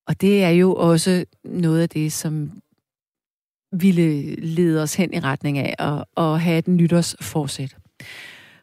Og 0.06 0.20
det 0.20 0.44
er 0.44 0.50
jo 0.50 0.74
også 0.74 1.24
noget 1.44 1.82
af 1.82 1.88
det, 1.88 2.12
som 2.12 2.50
ville 3.72 4.34
lede 4.36 4.82
os 4.82 4.94
hen 4.94 5.14
i 5.14 5.20
retning 5.20 5.58
af 5.58 5.74
at, 5.78 6.04
at 6.24 6.40
have 6.40 6.58
et 6.58 6.68
nytårsforsæt. 6.68 7.76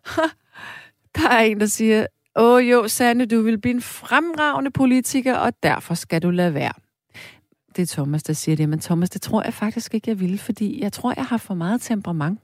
Der 1.16 1.30
er 1.30 1.40
en, 1.40 1.60
der 1.60 1.66
siger, 1.66 2.06
åh 2.36 2.70
jo, 2.70 2.88
Sande, 2.88 3.26
du 3.26 3.42
vil 3.42 3.62
blive 3.62 3.74
en 3.74 3.82
fremragende 3.82 4.72
politiker, 4.72 5.36
og 5.36 5.54
derfor 5.64 5.94
skal 5.94 6.22
du 6.22 6.30
lade 6.30 6.54
være 6.54 6.74
det 7.78 7.84
er 7.84 7.96
Thomas, 7.96 8.24
der 8.24 8.34
siger 8.34 8.56
det. 8.56 8.70
Men 8.70 8.80
Thomas, 8.80 9.10
det 9.10 9.22
tror 9.22 9.44
jeg 9.44 9.54
faktisk 9.54 9.94
ikke, 9.94 10.10
jeg 10.10 10.20
vil, 10.20 10.38
fordi 10.38 10.82
jeg 10.82 10.94
tror, 10.94 11.14
jeg 11.18 11.26
har 11.26 11.38
for 11.38 11.54
meget 11.54 11.82
temperament. 11.82 12.40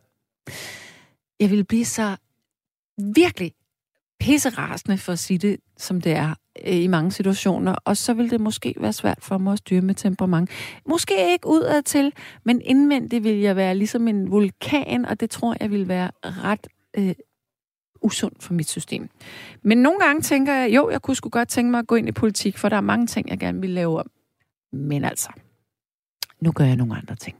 Jeg 1.39 1.49
vil 1.49 1.63
blive 1.63 1.85
så 1.85 2.15
virkelig 3.15 3.53
pisserasende 4.19 4.97
for 4.97 5.11
at 5.11 5.19
sige 5.19 5.37
det, 5.37 5.59
som 5.77 6.01
det 6.01 6.11
er 6.11 6.35
øh, 6.65 6.75
i 6.75 6.87
mange 6.87 7.11
situationer, 7.11 7.75
og 7.85 7.97
så 7.97 8.13
vil 8.13 8.29
det 8.31 8.41
måske 8.41 8.75
være 8.77 8.93
svært 8.93 9.17
for 9.21 9.37
mig 9.37 9.53
at 9.53 9.57
styre 9.57 9.81
med 9.81 9.95
temperament. 9.95 10.49
Måske 10.89 11.31
ikke 11.31 11.47
udad 11.47 11.81
til, 11.81 12.13
men 12.43 12.61
indvendigt 12.61 13.23
vil 13.23 13.37
jeg 13.37 13.55
være 13.55 13.75
ligesom 13.75 14.07
en 14.07 14.31
vulkan, 14.31 15.05
og 15.05 15.19
det 15.19 15.29
tror 15.29 15.55
jeg 15.59 15.71
vil 15.71 15.87
være 15.87 16.11
ret 16.23 16.67
øh, 16.97 17.15
usundt 18.01 18.43
for 18.43 18.53
mit 18.53 18.69
system. 18.69 19.09
Men 19.63 19.77
nogle 19.77 19.99
gange 19.99 20.21
tænker 20.21 20.53
jeg, 20.53 20.75
jo, 20.75 20.89
jeg 20.89 21.01
kunne 21.01 21.15
sgu 21.15 21.29
godt 21.29 21.49
tænke 21.49 21.71
mig 21.71 21.79
at 21.79 21.87
gå 21.87 21.95
ind 21.95 22.07
i 22.07 22.11
politik, 22.11 22.57
for 22.57 22.69
der 22.69 22.77
er 22.77 22.81
mange 22.81 23.07
ting, 23.07 23.29
jeg 23.29 23.39
gerne 23.39 23.61
vil 23.61 23.69
lave 23.69 23.99
om. 23.99 24.09
Men 24.73 25.05
altså, 25.05 25.29
nu 26.41 26.51
gør 26.51 26.65
jeg 26.65 26.75
nogle 26.75 26.95
andre 26.97 27.15
ting. 27.15 27.37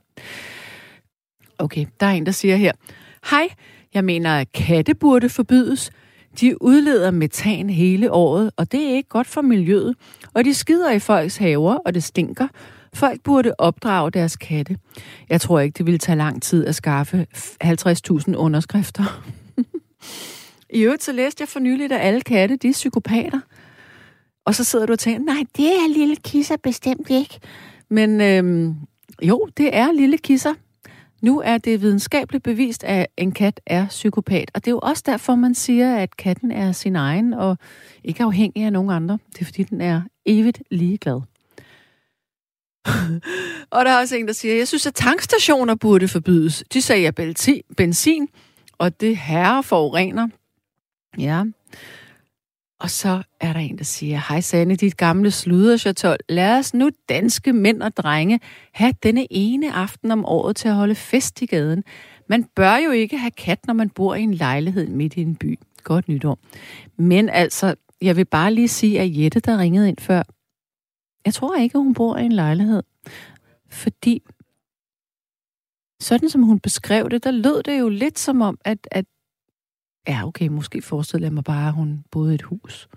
Okay, 1.58 1.86
der 2.00 2.06
er 2.06 2.12
en, 2.12 2.26
der 2.26 2.32
siger 2.32 2.56
her, 2.56 2.72
Hej, 3.30 3.48
jeg 3.94 4.04
mener, 4.04 4.40
at 4.40 4.52
katte 4.52 4.96
burde 4.96 5.30
forbydes. 5.30 5.92
De 6.42 6.62
udleder 6.62 7.12
metan 7.12 7.70
hele 7.70 8.12
året, 8.12 8.52
og 8.58 8.72
det 8.72 8.84
er 8.84 8.96
ikke 8.96 9.10
godt 9.10 9.28
for 9.28 9.42
miljøet. 9.42 9.96
Og 10.34 10.46
de 10.46 10.54
skider 10.54 10.92
i 10.92 11.00
folks 11.00 11.38
haver, 11.38 11.76
og 11.76 11.94
det 11.94 12.04
stinker. 12.04 12.48
Folk 12.94 13.22
burde 13.22 13.54
opdrage 13.58 14.12
deres 14.12 14.36
katte. 14.36 14.78
Jeg 15.30 15.42
tror 15.42 15.60
ikke, 15.60 15.78
det 15.78 15.86
ville 15.86 15.98
tage 15.98 16.16
lang 16.18 16.42
tid 16.42 16.66
at 16.68 16.76
skaffe 16.76 17.28
50.000 17.64 18.36
underskrifter. 18.36 19.24
I 20.70 20.82
øvrigt 20.82 21.04
så 21.04 21.12
læste 21.12 21.42
jeg 21.42 21.48
for 21.48 21.60
nyligt, 21.60 21.92
at 21.92 22.02
alle 22.02 22.22
katte, 22.22 22.56
de 22.56 22.68
er 22.68 22.74
psykopater. 22.74 23.40
Og 24.46 24.56
så 24.56 24.64
sidder 24.64 24.86
du 24.86 24.94
og 24.94 25.00
tænker, 25.00 25.34
nej, 25.34 25.44
det 25.58 25.66
er 25.66 25.94
lille 25.94 26.16
kisser 26.16 26.58
bestemt 26.58 27.10
ikke. 27.10 27.40
Men 27.90 28.22
øhm, 28.22 28.76
jo, 29.22 29.48
det 29.58 29.76
er 29.76 29.92
lille 29.92 30.18
kisser. 30.18 30.54
Nu 31.22 31.42
er 31.42 31.58
det 31.58 31.82
videnskabeligt 31.82 32.44
bevist, 32.44 32.84
at 32.84 33.08
en 33.18 33.32
kat 33.32 33.62
er 33.66 33.88
psykopat. 33.88 34.52
Og 34.54 34.66
det 34.66 34.68
er 34.68 34.76
jo 34.76 34.80
også 34.80 35.04
derfor, 35.06 35.36
man 35.36 35.56
siger, 35.56 35.96
at 35.98 36.18
katten 36.18 36.52
er 36.52 36.72
sin 36.72 36.96
egen 36.96 37.34
og 37.34 37.58
ikke 38.04 38.24
afhængig 38.24 38.64
af 38.64 38.74
nogen 38.74 38.90
andre. 38.92 39.18
Det 39.34 39.42
er 39.42 39.46
fordi, 39.46 39.64
den 39.64 39.82
er 39.82 40.02
evigt 40.26 40.62
ligeglad. 40.72 41.22
og 43.76 43.86
der 43.86 43.92
er 43.92 44.00
også 44.00 44.16
en, 44.16 44.28
der 44.28 44.34
siger, 44.34 44.56
jeg 44.56 44.68
synes, 44.68 44.86
at 44.86 44.94
tankstationer 44.94 45.76
burde 45.76 46.08
forbydes. 46.08 46.64
De 46.74 46.82
sagde, 46.82 47.08
at 47.08 47.16
benzin, 47.78 48.28
og 48.78 49.02
det 49.02 49.18
herre 49.18 49.64
forurener. 49.64 50.28
Ja, 51.18 51.44
og 52.84 52.90
så 52.90 53.24
er 53.40 53.54
der 53.54 53.60
en, 53.60 53.78
der 53.78 53.84
siger, 53.84 54.22
Hej 54.30 54.42
Sanne, 54.42 54.76
dit 54.76 54.98
gamle 54.98 55.32
sluderchatol. 55.32 56.18
Lad 56.30 56.58
os 56.58 56.74
nu 56.74 56.90
danske 57.10 57.54
mænd 57.54 57.82
og 57.82 57.98
drenge 57.98 58.40
have 58.72 58.94
denne 59.04 59.28
ene 59.30 59.74
aften 59.74 60.12
om 60.12 60.26
året 60.26 60.56
til 60.56 60.68
at 60.68 60.76
holde 60.76 60.96
fest 60.96 61.42
i 61.42 61.46
gaden. 61.46 61.84
Man 62.30 62.44
bør 62.44 62.76
jo 62.76 62.92
ikke 62.92 63.18
have 63.18 63.32
kat, 63.32 63.68
når 63.68 63.74
man 63.74 63.90
bor 63.90 64.16
i 64.16 64.22
en 64.22 64.34
lejlighed 64.34 64.88
midt 64.88 65.14
i 65.18 65.22
en 65.22 65.36
by. 65.36 65.60
Godt 65.84 66.08
nytår. 66.08 66.40
Men 66.98 67.30
altså, 67.30 67.76
jeg 68.02 68.16
vil 68.16 68.26
bare 68.26 68.54
lige 68.54 68.68
sige, 68.68 69.00
at 69.00 69.18
Jette, 69.18 69.40
der 69.40 69.58
ringede 69.58 69.90
ind 69.90 69.98
før, 70.00 70.24
jeg 71.26 71.34
tror 71.34 71.56
ikke, 71.56 71.78
hun 71.78 71.94
bor 71.94 72.18
i 72.18 72.26
en 72.26 72.32
lejlighed. 72.32 72.84
Fordi 73.70 74.22
sådan 76.00 76.30
som 76.30 76.44
hun 76.44 76.60
beskrev 76.60 77.10
det, 77.10 77.24
der 77.24 77.32
lød 77.32 77.64
det 77.64 77.80
jo 77.80 77.90
lidt 77.90 78.20
som 78.20 78.42
om, 78.42 78.58
at, 78.66 78.88
at 78.92 79.06
ja, 80.08 80.28
okay, 80.28 80.48
måske 80.48 80.82
forestiller 80.82 81.26
jeg 81.26 81.34
mig 81.34 81.44
bare, 81.44 81.68
at 81.68 81.74
hun 81.74 82.04
boede 82.12 82.32
i 82.32 82.36
et 82.36 82.42
hus. 82.42 82.88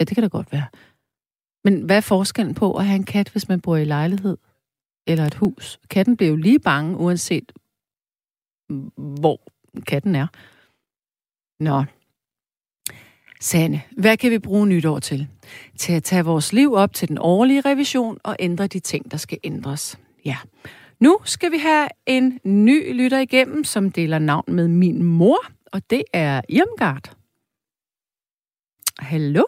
Ja, 0.00 0.04
det 0.04 0.14
kan 0.14 0.22
da 0.22 0.28
godt 0.28 0.52
være. 0.52 0.66
Men 1.64 1.82
hvad 1.82 1.96
er 1.96 2.00
forskellen 2.00 2.54
på 2.54 2.76
at 2.76 2.86
have 2.86 2.96
en 2.96 3.04
kat, 3.04 3.28
hvis 3.28 3.48
man 3.48 3.60
bor 3.60 3.76
i 3.76 3.84
lejlighed 3.84 4.36
eller 5.06 5.26
et 5.26 5.34
hus? 5.34 5.80
Katten 5.90 6.16
bliver 6.16 6.30
jo 6.30 6.36
lige 6.36 6.60
bange, 6.60 6.96
uanset 6.96 7.52
hvor 8.96 9.40
katten 9.86 10.14
er. 10.14 10.26
Nå. 11.62 11.84
Sande, 13.40 13.80
hvad 13.98 14.16
kan 14.16 14.30
vi 14.30 14.38
bruge 14.38 14.66
nytår 14.66 14.98
til? 14.98 15.28
Til 15.76 15.92
at 15.92 16.02
tage 16.02 16.24
vores 16.24 16.52
liv 16.52 16.72
op 16.72 16.92
til 16.92 17.08
den 17.08 17.18
årlige 17.20 17.60
revision 17.60 18.18
og 18.24 18.36
ændre 18.38 18.66
de 18.66 18.80
ting, 18.80 19.10
der 19.10 19.16
skal 19.16 19.38
ændres. 19.44 19.98
Ja. 20.24 20.36
Nu 21.00 21.18
skal 21.24 21.52
vi 21.52 21.58
have 21.58 21.88
en 22.06 22.40
ny 22.44 22.94
lytter 22.94 23.18
igennem, 23.18 23.64
som 23.64 23.90
deler 23.90 24.18
navn 24.18 24.44
med 24.48 24.68
min 24.68 25.02
mor, 25.02 25.38
og 25.74 25.80
det 25.90 26.02
er 26.12 26.40
Irmgard. 26.48 27.06
Hallo? 28.98 29.44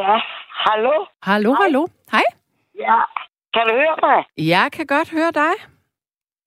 Ja, 0.00 0.14
hallo? 0.66 0.94
Hallo, 1.22 1.50
Hej. 1.52 1.62
hallo. 1.62 1.86
Hej. 2.12 2.26
Ja, 2.86 2.98
kan 3.54 3.62
du 3.68 3.72
høre 3.82 3.96
mig? 4.02 4.24
Jeg 4.54 4.72
kan 4.72 4.86
godt 4.86 5.10
høre 5.10 5.32
dig. 5.42 5.54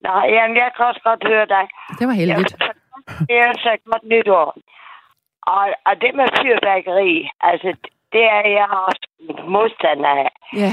Nej, 0.00 0.24
jamen, 0.34 0.56
jeg 0.56 0.70
kan 0.76 0.84
også 0.86 1.00
godt 1.04 1.22
høre 1.26 1.46
dig. 1.46 1.64
Det 1.98 2.06
var 2.08 2.12
heldigt. 2.22 2.52
Det 3.28 3.36
er 3.46 3.52
så 3.66 3.76
godt 3.90 4.04
nytår. 4.04 4.56
Og, 5.42 5.64
og 5.86 5.94
det 6.02 6.10
med 6.14 6.28
fyrværkeri, 6.40 7.28
altså, 7.40 7.76
det 8.12 8.24
er 8.36 8.42
jeg 8.58 8.68
også 8.86 9.06
modstander 9.54 10.10
af. 10.24 10.30
Ja. 10.62 10.72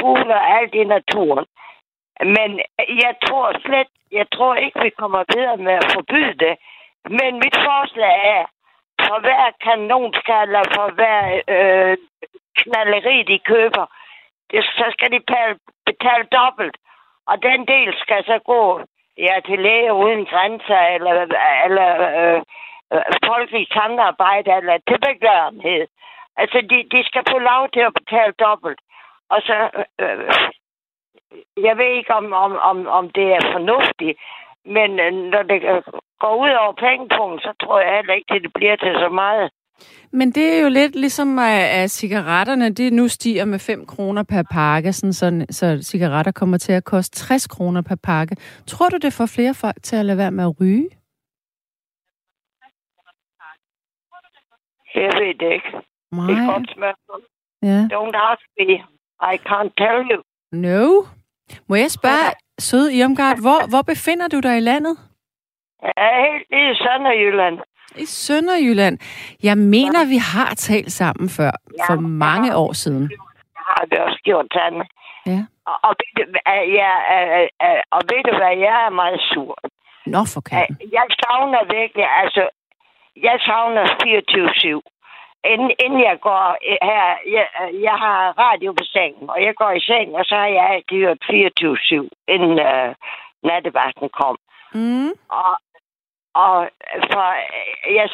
Fugle 0.00 0.34
og 0.34 0.44
alt 0.58 0.74
i 0.74 0.84
naturen. 0.84 1.46
Men 2.36 2.50
jeg 3.04 3.12
tror 3.26 3.46
slet, 3.66 3.90
jeg 4.12 4.26
tror 4.34 4.54
ikke, 4.54 4.80
vi 4.82 4.90
kommer 4.90 5.24
videre 5.34 5.56
med 5.56 5.72
at 5.72 5.90
forbyde 5.94 6.34
det. 6.44 6.54
Men 7.08 7.34
mit 7.34 7.56
forslag 7.66 8.14
er, 8.36 8.44
for 9.06 9.20
hver 9.20 9.50
kanonskal 9.60 10.48
eller 10.48 10.64
for 10.74 10.90
hver 10.98 11.40
øh, 11.54 11.96
knalleri, 12.56 13.22
de 13.22 13.38
køber, 13.38 13.86
det, 14.50 14.64
så 14.64 14.86
skal 14.90 15.12
de 15.12 15.20
betale, 15.20 15.58
betale 15.86 16.24
dobbelt. 16.38 16.76
Og 17.26 17.42
den 17.42 17.66
del 17.66 17.94
skal 17.98 18.24
så 18.24 18.38
gå 18.38 18.80
ja, 19.18 19.40
til 19.46 19.58
læge 19.58 19.92
uden 19.92 20.24
grænser, 20.26 20.80
eller, 20.96 21.12
eller 21.64 21.90
øh, 22.10 22.42
øh, 22.92 23.04
folkelig 23.26 23.66
samarbejde, 23.72 24.52
eller 24.52 24.78
tilbegørenhed. 24.88 25.86
Altså, 26.36 26.58
de, 26.70 26.88
de 26.92 27.04
skal 27.04 27.22
få 27.30 27.38
lov 27.38 27.68
til 27.68 27.80
at 27.80 27.94
betale 27.94 28.32
dobbelt. 28.32 28.80
Og 29.30 29.42
så, 29.42 29.70
øh, 30.00 30.30
jeg 31.56 31.78
ved 31.78 31.90
ikke, 31.98 32.14
om, 32.14 32.32
om, 32.32 32.52
om, 32.70 32.86
om 32.86 33.10
det 33.10 33.32
er 33.32 33.52
fornuftigt, 33.52 34.18
men 34.64 35.00
øh, 35.00 35.12
når 35.12 35.42
det 35.42 35.82
går 36.24 36.34
ud 36.44 36.52
over 36.62 36.74
pengepunkten, 36.86 37.38
så 37.46 37.50
tror 37.62 37.76
jeg 37.80 37.96
heller 37.96 38.14
ikke, 38.14 38.34
at 38.34 38.42
det 38.42 38.52
bliver 38.58 38.76
til 38.76 38.94
så 39.04 39.08
meget. 39.22 39.50
Men 40.18 40.30
det 40.36 40.46
er 40.54 40.60
jo 40.62 40.68
lidt 40.68 40.94
ligesom, 40.96 41.38
at 41.38 41.90
cigaretterne 41.90 42.70
det 42.70 42.92
nu 42.92 43.08
stiger 43.08 43.44
med 43.44 43.58
5 43.58 43.86
kroner 43.86 44.22
per 44.22 44.42
pakke, 44.50 44.92
sådan, 44.92 45.12
så, 45.12 45.46
så 45.50 45.78
cigaretter 45.82 46.32
kommer 46.32 46.58
til 46.58 46.72
at 46.72 46.84
koste 46.84 47.16
60 47.18 47.46
kroner 47.46 47.82
per 47.82 47.96
pakke. 48.02 48.36
Tror 48.66 48.88
du, 48.88 48.96
det 48.96 49.12
får 49.12 49.26
flere 49.26 49.54
folk 49.54 49.82
til 49.82 49.96
at 49.96 50.04
lade 50.04 50.18
være 50.18 50.30
med 50.30 50.44
at 50.44 50.60
ryge? 50.60 50.88
Jeg 54.94 55.12
ved 55.20 55.34
det 55.40 55.52
ikke. 55.52 55.70
Nej. 56.12 56.26
Det 56.26 56.36
er 56.38 56.52
godt 56.52 56.70
spørgsmål. 56.76 57.20
Ja. 57.62 57.80
Don't 57.94 58.16
ask 58.30 58.44
me. 58.58 58.74
I 59.32 59.34
can't 59.48 59.72
tell 59.82 60.00
you. 60.12 60.20
No. 60.52 61.02
Må 61.68 61.74
jeg 61.74 61.90
spørge, 61.90 62.30
søde 62.58 62.94
Irmgard, 62.94 63.40
hvor, 63.40 63.68
hvor 63.68 63.82
befinder 63.82 64.28
du 64.28 64.40
dig 64.40 64.56
i 64.56 64.60
landet? 64.60 64.98
Er 65.96 66.12
helt 66.26 66.48
i 66.60 66.62
Sønderjylland. 66.84 67.58
I 67.96 68.04
Sønderjylland. 68.06 68.98
Jeg 69.42 69.56
mener, 69.58 70.00
vi 70.14 70.18
har 70.34 70.54
talt 70.54 70.92
sammen 70.92 71.28
før, 71.28 71.52
Ja, 71.78 71.84
for 71.88 72.00
mange 72.00 72.48
ja. 72.52 72.58
år 72.58 72.72
siden. 72.72 73.02
Jeg 73.56 73.64
har 73.68 73.84
det 73.90 73.98
også 73.98 74.20
gjort, 74.24 74.46
Tanne. 74.56 74.84
Ja. 75.26 75.40
Og, 75.70 75.76
og, 75.86 75.92
ved 76.00 76.10
du, 76.18 76.22
hvad, 76.34 76.60
jeg, 76.80 76.94
øh, 77.16 77.48
øh, 77.66 77.82
og 77.96 78.00
ved 78.10 78.22
du 78.28 78.32
hvad, 78.40 78.54
jeg 78.66 78.76
er 78.86 78.90
meget 79.02 79.20
sur. 79.32 79.56
Nå, 80.06 80.20
for 80.34 80.40
katten. 80.50 80.76
Øh, 80.82 80.92
Jeg 80.92 81.06
savner 81.22 81.60
virkelig, 81.78 82.06
altså, 82.22 82.42
jeg 83.26 83.36
savner 83.48 83.84
24-7. 83.84 84.90
Inden, 85.52 85.70
inden 85.84 86.00
jeg 86.10 86.16
går 86.28 86.44
øh, 86.70 86.78
her, 86.90 87.04
jeg, 87.36 87.46
øh, 87.60 87.82
jeg 87.88 87.96
har 88.04 88.20
radio 88.44 88.70
på 88.72 88.84
sengen, 88.94 89.30
og 89.34 89.38
jeg 89.46 89.54
går 89.60 89.70
i 89.78 89.80
seng, 89.90 90.08
og 90.18 90.24
så 90.24 90.34
har 90.42 90.50
jeg 90.58 90.64
altid 90.74 90.98
hørt 91.04 91.20
24-7, 91.30 92.08
inden 92.34 92.54
øh, 92.70 92.90
nattevagten 93.48 94.08
kom. 94.20 94.36
Mm. 94.74 95.10
Og, 95.40 95.52
og 96.34 96.70
for, 97.12 97.26
jeg, 97.98 98.08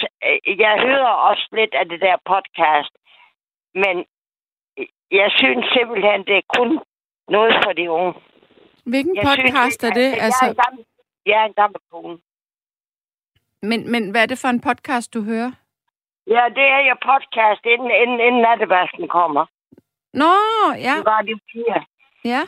jeg 0.64 0.74
hører 0.86 1.12
også 1.28 1.48
lidt 1.52 1.74
af 1.74 1.88
det 1.88 2.00
der 2.00 2.16
podcast, 2.32 2.92
men 3.74 4.04
jeg 5.10 5.30
synes 5.40 5.64
simpelthen, 5.76 6.20
det 6.28 6.36
er 6.36 6.46
kun 6.56 6.80
noget 7.28 7.54
for 7.64 7.72
de 7.72 7.90
unge. 7.90 8.14
Hvilken 8.86 9.16
Jeg 9.16 9.24
podcast 9.24 9.84
er 9.84 9.90
det? 10.00 10.08
Jeg, 10.10 10.18
Altså, 10.26 10.44
er 10.44 10.50
en 10.50 10.56
gammel, 10.64 10.84
jeg 11.26 11.40
er 11.42 11.46
en 11.46 11.52
gammel 11.62 11.80
kone. 11.92 12.18
men, 13.62 13.92
men 13.92 14.10
hvad 14.10 14.22
er 14.22 14.26
det 14.26 14.38
for 14.38 14.48
en 14.48 14.60
podcast, 14.60 15.14
du 15.14 15.22
hører? 15.22 15.52
Ja, 16.26 16.44
det 16.58 16.66
er 16.76 16.82
jo 16.90 16.94
podcast, 17.10 17.62
inden, 17.72 17.90
inden, 18.02 18.20
inden 18.20 18.42
nattevasken 18.42 19.08
kommer. 19.08 19.46
Nå, 20.14 20.32
ja. 20.86 20.94
Det 20.96 21.04
var 21.04 21.22
det 21.22 21.40
fire. 21.52 21.84
Ja. 22.24 22.42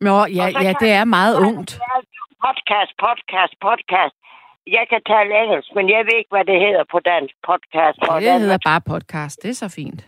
Nå, 0.00 0.16
ja, 0.38 0.46
ja, 0.64 0.72
det 0.80 0.90
er 1.00 1.04
meget 1.04 1.34
ungt. 1.48 1.70
Det 1.70 1.82
er 1.96 2.00
Podcast, 2.46 2.92
podcast, 3.06 3.54
podcast. 3.60 4.14
Jeg 4.66 4.86
kan 4.90 5.00
tale 5.06 5.42
engelsk, 5.42 5.68
men 5.74 5.90
jeg 5.90 6.06
ved 6.06 6.16
ikke, 6.18 6.34
hvad 6.34 6.44
det 6.44 6.60
hedder 6.60 6.84
på 6.90 6.98
dansk. 7.00 7.34
Podcast. 7.50 7.96
Det 8.00 8.08
hvordan 8.08 8.40
hedder 8.40 8.58
bare 8.64 8.80
podcast. 8.80 9.42
Det 9.42 9.50
er 9.50 9.58
så 9.64 9.68
fint. 9.68 10.00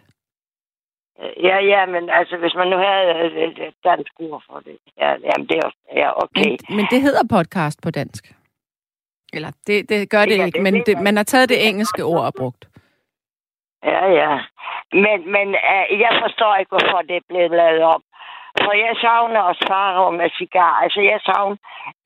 Ja, 1.49 1.57
ja, 1.73 1.87
men 1.87 2.11
altså, 2.11 2.37
hvis 2.37 2.55
man 2.55 2.69
nu 2.69 2.77
havde 2.77 3.27
et, 3.27 3.45
et, 3.45 3.67
et 3.69 3.75
dansk 3.85 4.13
ord 4.19 4.43
for 4.47 4.59
det. 4.67 4.79
Ja, 4.97 5.11
jamen, 5.11 5.47
det 5.49 5.57
er 5.57 5.71
ja, 5.97 6.23
okay. 6.23 6.51
Men, 6.51 6.77
men 6.77 6.87
det 6.91 7.03
hedder 7.03 7.25
podcast 7.37 7.83
på 7.83 7.91
dansk. 7.91 8.25
Eller, 9.33 9.51
det, 9.67 9.89
det 9.89 10.11
gør 10.11 10.25
det 10.25 10.39
Ja, 10.39 10.45
ikke, 10.45 10.57
det 10.57 10.63
men 10.63 10.75
det, 10.87 11.03
man 11.03 11.17
har 11.17 11.25
taget 11.25 11.49
det 11.49 11.69
engelske 11.69 12.03
ord 12.05 12.25
og 12.25 12.35
brugt. 12.39 12.69
Ja, 13.85 14.07
ja. 14.21 14.33
Men, 14.93 15.19
men 15.33 15.49
uh, 15.49 16.01
jeg 16.05 16.13
forstår 16.23 16.57
ikke, 16.57 16.69
hvorfor 16.69 17.03
det 17.09 17.17
er 17.17 17.29
blevet 17.29 17.51
lavet 17.51 17.83
om. 17.83 18.03
For 18.65 18.73
jeg 18.87 18.95
savner 19.05 19.41
også 19.41 19.65
farve 19.69 20.13
med 20.21 20.31
cigar. 20.39 20.75
Altså, 20.85 21.01
jeg 21.01 21.21
savner... 21.29 21.57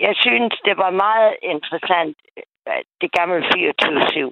Jeg 0.00 0.14
synes, 0.24 0.52
det 0.64 0.76
var 0.76 0.90
meget 0.90 1.32
interessant, 1.42 2.16
øh, 2.68 2.82
det 3.00 3.12
gamle 3.18 3.40
24-7. 3.46 4.30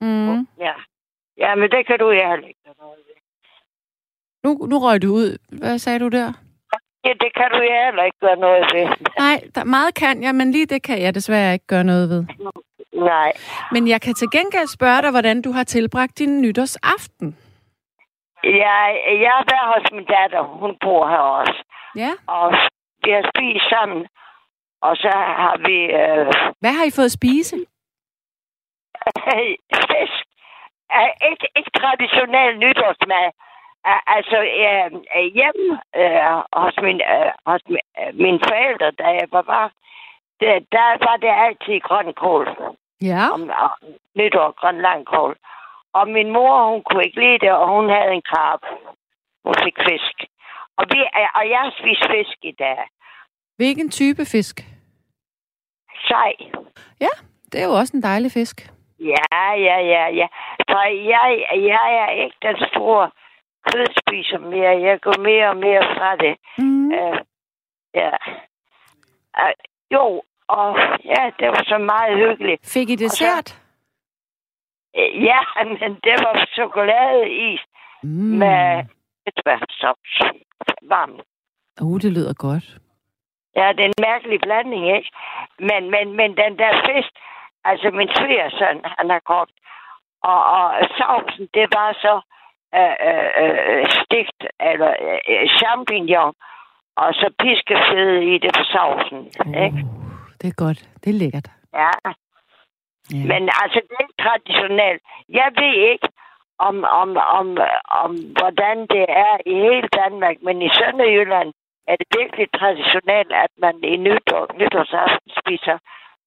Mm. 0.00 0.46
Ja. 0.66 0.74
Ja, 1.38 1.54
men 1.54 1.70
det 1.70 1.86
kan 1.86 1.98
du 1.98 2.10
jeg 2.10 2.28
heller 2.30 2.48
ikke. 2.48 2.60
Nu, 4.44 4.50
nu 4.70 4.78
røg 4.78 5.02
du 5.02 5.08
ud. 5.12 5.38
Hvad 5.58 5.78
sagde 5.78 5.98
du 5.98 6.08
der? 6.08 6.32
Ja, 7.04 7.12
det 7.20 7.30
kan 7.34 7.48
du 7.54 7.60
jeg 7.62 7.84
heller 7.84 8.04
ikke 8.04 8.18
gøre 8.20 8.36
noget 8.36 8.64
ved. 8.74 8.86
Nej, 9.18 9.40
der, 9.54 9.64
meget 9.64 9.94
kan 9.94 10.22
jeg, 10.22 10.34
men 10.34 10.50
lige 10.52 10.66
det 10.66 10.82
kan 10.82 11.02
jeg 11.02 11.14
desværre 11.14 11.52
ikke 11.52 11.66
gøre 11.66 11.84
noget 11.84 12.08
ved. 12.08 12.24
Nej. 12.94 13.32
Men 13.72 13.88
jeg 13.88 14.00
kan 14.00 14.14
til 14.14 14.28
gengæld 14.30 14.66
spørge 14.66 15.02
dig, 15.02 15.10
hvordan 15.10 15.42
du 15.42 15.52
har 15.52 15.64
tilbragt 15.64 16.18
din 16.18 16.40
nytårsaften. 16.40 17.36
Jeg, 18.44 18.84
jeg 19.24 19.32
har 19.38 19.44
været 19.52 19.68
hos 19.74 19.92
min 19.92 20.04
datter. 20.04 20.42
Hun 20.42 20.76
bor 20.80 21.08
her 21.08 21.24
også. 21.40 21.64
Ja. 21.96 22.12
Og 22.26 22.52
vi 23.04 23.10
har 23.10 23.30
spist 23.34 23.68
sammen. 23.70 24.06
Og 24.82 24.96
så 24.96 25.10
har 25.42 25.56
vi 25.66 25.76
øh, 26.00 26.26
Hvad 26.60 26.72
har 26.78 26.84
I 26.84 26.96
fået 26.96 27.10
at 27.12 27.18
spise? 27.20 27.56
fisk. 29.90 30.24
Ikke, 31.30 31.46
ikke 31.56 31.70
traditionel 31.80 32.58
nytårsmad. 32.58 33.28
Altså 34.16 34.38
uh, 35.16 35.24
hjemme 35.38 35.66
uh, 36.02 36.62
hos, 36.62 36.74
min, 36.82 37.00
uh, 37.14 37.30
hos 37.46 37.62
min, 37.68 37.84
uh, 38.00 38.14
mine 38.22 38.40
forældre, 38.48 38.90
da 38.90 39.04
jeg 39.04 39.28
var 39.32 39.42
barn, 39.42 39.70
der, 40.40 40.54
der 40.72 40.88
var 41.06 41.16
det 41.16 41.32
altid 41.46 41.80
grøn 41.80 42.12
kål. 42.14 42.46
Ja. 43.02 43.24
Om, 43.34 43.50
om 43.64 43.70
nytår, 44.14 44.50
grøn 44.60 44.78
langkål. 44.80 45.36
Og 45.94 46.08
min 46.08 46.32
mor, 46.32 46.70
hun 46.70 46.82
kunne 46.82 47.04
ikke 47.04 47.20
lide 47.20 47.38
det, 47.38 47.52
og 47.52 47.66
hun 47.76 47.90
havde 47.90 48.12
en 48.18 48.22
krab. 48.30 48.60
Hun 49.44 49.54
fik 49.64 49.76
fisk. 49.88 50.16
Og, 50.78 50.84
vi, 50.90 50.98
og 51.38 51.44
jeg 51.52 51.60
har 51.64 51.74
spist 51.80 52.04
fisk 52.14 52.38
i 52.42 52.54
dag. 52.58 52.78
Hvilken 53.56 53.90
type 53.90 54.24
fisk? 54.24 54.56
Sej. 56.08 56.32
Det 57.52 57.60
er 57.60 57.64
jo 57.64 57.72
også 57.72 57.96
en 57.96 58.02
dejlig 58.02 58.32
fisk. 58.32 58.56
Ja, 59.00 59.44
ja, 59.68 59.76
ja, 59.94 60.04
ja. 60.20 60.26
For 60.70 60.82
jeg, 61.12 61.46
jeg 61.72 61.88
er 62.04 62.10
ikke 62.24 62.36
den 62.42 62.56
store 62.70 63.10
kødspiser 63.68 64.38
mere. 64.38 64.82
Jeg 64.88 65.00
går 65.00 65.18
mere 65.18 65.48
og 65.48 65.56
mere 65.56 65.82
fra 65.96 66.16
det. 66.16 66.34
Mm. 66.58 66.86
Uh, 66.86 67.18
ja. 67.94 68.10
Uh, 69.42 69.54
jo, 69.94 70.22
og 70.48 70.68
ja, 71.04 71.22
det 71.38 71.48
var 71.48 71.64
så 71.66 71.78
meget 71.78 72.18
hyggeligt. 72.18 72.72
Fik 72.74 72.90
I 72.90 72.94
dessert? 72.94 73.48
Uh, 73.52 73.61
ja, 75.28 75.40
men 75.80 75.92
det 76.06 76.16
var 76.24 76.46
chokoladeis 76.54 77.60
Mm. 78.04 78.38
med 78.42 78.84
etbærsovs. 79.26 80.14
Varmt. 80.82 81.20
Uh, 81.82 82.00
det 82.00 82.12
lyder 82.12 82.34
godt. 82.34 82.66
Ja, 83.56 83.66
det 83.76 83.80
er 83.84 83.90
en 83.94 84.04
mærkelig 84.08 84.38
blanding, 84.46 84.84
ikke? 84.96 85.10
Men, 85.58 85.90
men, 85.90 86.16
men 86.18 86.30
den 86.42 86.52
der 86.58 86.72
fisk, 86.88 87.12
altså 87.64 87.90
min 87.90 88.10
svigersøn, 88.18 88.80
han 88.98 89.10
har 89.10 89.22
kogt, 89.32 89.56
og, 90.22 90.40
og 90.44 90.64
sovsen, 90.98 91.48
det 91.54 91.66
var 91.78 91.88
så 92.04 92.14
øh, 92.78 92.96
øh, 93.08 93.30
øh, 93.42 93.84
stegt, 94.00 94.40
eller 94.70 94.90
øh, 95.30 95.48
champignon, 95.58 96.34
og 96.96 97.14
så 97.14 97.26
piskefede 97.42 98.34
i 98.34 98.38
det 98.38 98.50
på 98.58 98.64
sovsen, 98.74 99.20
ikke? 99.66 99.80
Uh, 99.84 100.10
det 100.40 100.46
er 100.48 100.56
godt. 100.64 100.80
Det 101.04 101.08
er 101.10 101.18
lækkert. 101.22 101.48
Ja, 101.74 101.90
Ja. 103.10 103.16
men 103.30 103.42
altså, 103.62 103.78
det 103.86 103.94
er 103.98 104.04
ikke 104.06 104.22
traditionelt. 104.24 105.02
Jeg 105.28 105.48
ved 105.60 105.74
ikke, 105.92 106.08
om, 106.68 106.84
om, 107.00 107.08
om, 107.38 107.46
om 108.02 108.10
hvordan 108.38 108.76
det 108.94 109.04
er 109.08 109.34
i 109.52 109.54
hele 109.66 109.88
Danmark, 110.00 110.36
men 110.46 110.62
i 110.62 110.68
Sønderjylland 110.78 111.48
er 111.90 111.96
det 112.00 112.06
virkelig 112.20 112.46
traditionelt, 112.60 113.32
at 113.44 113.52
man 113.64 113.74
i 113.92 113.96
nytår, 113.96 114.44
nytårsaften 114.60 115.30
spiser 115.40 115.76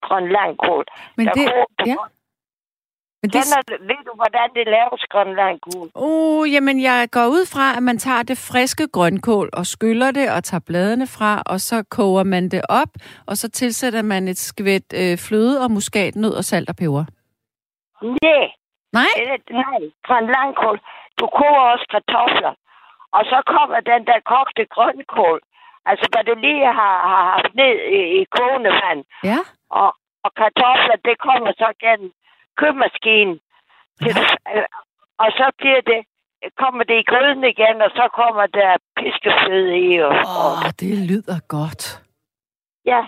grønlandkål. 0.06 0.86
Men 1.18 1.26
Der 1.26 1.34
det, 1.34 1.88
ja. 1.88 1.96
Men 3.26 3.32
det, 3.34 3.42
Kender, 3.44 3.62
ved 3.92 4.02
du, 4.08 4.14
hvordan 4.22 4.48
det 4.58 4.66
laves 4.78 5.02
grønlandkål? 5.14 5.88
uh, 6.08 6.54
jamen, 6.54 6.78
jeg 6.90 7.00
går 7.12 7.28
ud 7.38 7.44
fra, 7.54 7.66
at 7.78 7.84
man 7.90 7.98
tager 7.98 8.24
det 8.32 8.38
friske 8.50 8.86
grønkål 8.96 9.50
og 9.60 9.66
skyller 9.66 10.12
det 10.12 10.28
og 10.36 10.44
tager 10.44 10.64
bladene 10.70 11.08
fra, 11.16 11.32
og 11.46 11.60
så 11.70 11.78
koger 11.96 12.24
man 12.24 12.44
det 12.50 12.62
op, 12.70 12.92
og 13.30 13.36
så 13.42 13.48
tilsætter 13.60 14.02
man 14.02 14.28
et 14.28 14.38
skvæt 14.38 14.88
øh, 15.02 15.18
fløde 15.26 15.56
og 15.64 15.72
muskatnød 15.72 16.34
og 16.40 16.44
salt 16.44 16.70
og 16.70 16.76
peber. 16.82 17.06
Nej, 18.02 18.48
Nej? 18.98 19.12
eller, 19.22 19.38
nej, 19.64 19.80
grønlandkål. 20.08 20.78
Du 21.20 21.26
koger 21.38 21.64
også 21.74 21.86
kartofler. 21.94 22.54
Og 23.18 23.24
så 23.32 23.38
kommer 23.54 23.80
den 23.92 24.02
der 24.10 24.20
kogte 24.32 24.64
grønkål. 24.76 25.40
Altså, 25.90 26.06
hvad 26.12 26.24
du 26.30 26.34
lige 26.46 26.66
har, 26.80 26.96
har 27.12 27.24
haft 27.34 27.52
ned 27.62 27.76
i, 27.98 28.02
i 28.20 28.22
kogende 28.36 28.72
vand. 28.82 29.02
Ja? 29.24 29.40
og, 29.82 29.90
og 30.26 30.32
kartofler, 30.40 30.98
det 31.08 31.16
kommer 31.28 31.52
så 31.62 31.70
gennem 31.84 32.12
købmaskinen. 32.62 33.40
Og 35.24 35.30
så 35.40 35.52
bliver 35.58 35.82
det, 35.92 36.00
kommer 36.58 36.84
det 36.84 36.98
i 37.00 37.10
gryden 37.12 37.44
igen, 37.44 37.82
og 37.82 37.90
så 37.90 38.10
kommer 38.20 38.46
der 38.46 38.72
piskeføde 38.98 39.80
i. 39.80 39.98
Og, 39.98 40.12
Åh, 40.12 40.46
oh, 40.46 40.70
det 40.80 40.94
lyder 41.12 41.40
godt. 41.48 41.84
ja, 42.86 43.02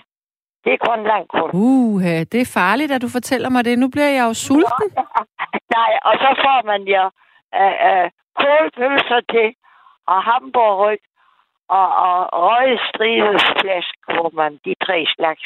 det 0.64 0.72
er 0.72 0.84
grønlandkål. 0.86 1.50
Uh, 1.54 2.02
det 2.32 2.40
er 2.40 2.52
farligt, 2.60 2.92
at 2.92 3.02
du 3.02 3.08
fortæller 3.08 3.48
mig 3.50 3.64
det. 3.64 3.78
Nu 3.78 3.88
bliver 3.88 4.10
jeg 4.18 4.24
jo 4.28 4.34
sulten. 4.34 4.88
Nej, 5.76 5.92
og 6.08 6.14
så 6.22 6.30
får 6.44 6.60
man 6.70 6.82
jo 6.96 7.04
øh, 7.60 7.76
øh, 7.88 8.06
kålpølser 8.40 9.20
til, 9.34 9.48
og 10.12 10.18
hamburgryg, 10.28 11.02
og, 11.68 11.88
og 12.06 12.16
røgstridet 12.46 13.40
flæsk, 13.60 13.94
hvor 14.14 14.30
man 14.40 14.52
de 14.64 14.74
tre 14.86 14.98
slags. 15.16 15.44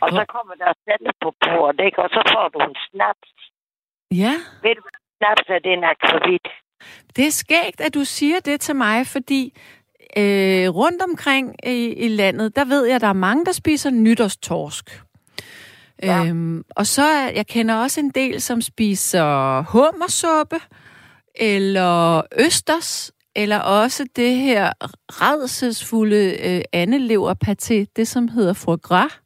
Og 0.00 0.08
så 0.10 0.24
kommer 0.34 0.54
der 0.62 0.72
sande 0.84 1.10
på 1.22 1.28
bordet, 1.44 1.80
ikke? 1.86 1.98
Og 2.04 2.08
så 2.16 2.22
får 2.34 2.48
du 2.54 2.58
en 2.70 2.76
snaps. 2.90 3.30
Ja, 4.22 4.34
Ved 4.62 4.74
du, 4.76 4.80
hvad 4.86 4.98
snaps 5.18 5.44
er? 5.54 5.58
Det 5.64 5.70
er 5.72 5.76
en 5.76 5.84
akvavit. 5.92 6.46
det 7.16 7.26
er 7.26 7.30
skægt, 7.30 7.80
at 7.80 7.94
du 7.94 8.04
siger 8.04 8.40
det 8.40 8.60
til 8.60 8.76
mig, 8.76 9.06
fordi 9.06 9.42
øh, 10.16 10.68
rundt 10.80 11.02
omkring 11.02 11.56
i, 11.66 11.92
i 12.06 12.08
landet, 12.08 12.56
der 12.56 12.64
ved 12.64 12.84
jeg, 12.86 12.94
at 12.94 13.00
der 13.00 13.08
er 13.08 13.12
mange, 13.28 13.44
der 13.44 13.52
spiser 13.52 13.90
nytårstorsk. 13.90 15.02
Ja. 16.02 16.24
Øhm, 16.26 16.64
og 16.76 16.86
så 16.86 17.06
jeg 17.34 17.46
kender 17.46 17.74
også 17.74 18.00
en 18.00 18.10
del, 18.10 18.40
som 18.40 18.60
spiser 18.60 19.62
hummersuppe, 19.72 20.56
eller 21.34 22.22
østers, 22.38 23.12
eller 23.36 23.58
også 23.58 24.06
det 24.16 24.36
her 24.36 24.72
redselsfulde 25.08 26.36
øh, 26.48 26.60
andeleverpaté, 26.82 27.84
det 27.96 28.08
som 28.08 28.28
hedder 28.28 28.52
foie 28.52 28.76
gras. 28.76 29.20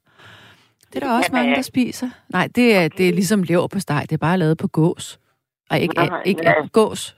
Det 0.92 1.02
er 1.02 1.06
der 1.06 1.16
også 1.16 1.30
Jamen, 1.32 1.42
mange, 1.42 1.56
der 1.56 1.62
spiser. 1.62 2.08
Nej, 2.28 2.48
det 2.56 2.76
er, 2.76 2.88
det 2.88 3.08
er 3.08 3.12
ligesom 3.12 3.42
lever 3.42 3.68
på 3.72 3.80
steg. 3.80 4.02
Det 4.02 4.12
er 4.12 4.26
bare 4.28 4.38
lavet 4.38 4.58
på 4.58 4.68
gås. 4.68 5.18
Og 5.70 5.78
ikke, 5.78 5.94
Nej, 5.94 6.22
ikke 6.24 6.42
ja. 6.44 6.54
gås. 6.72 7.16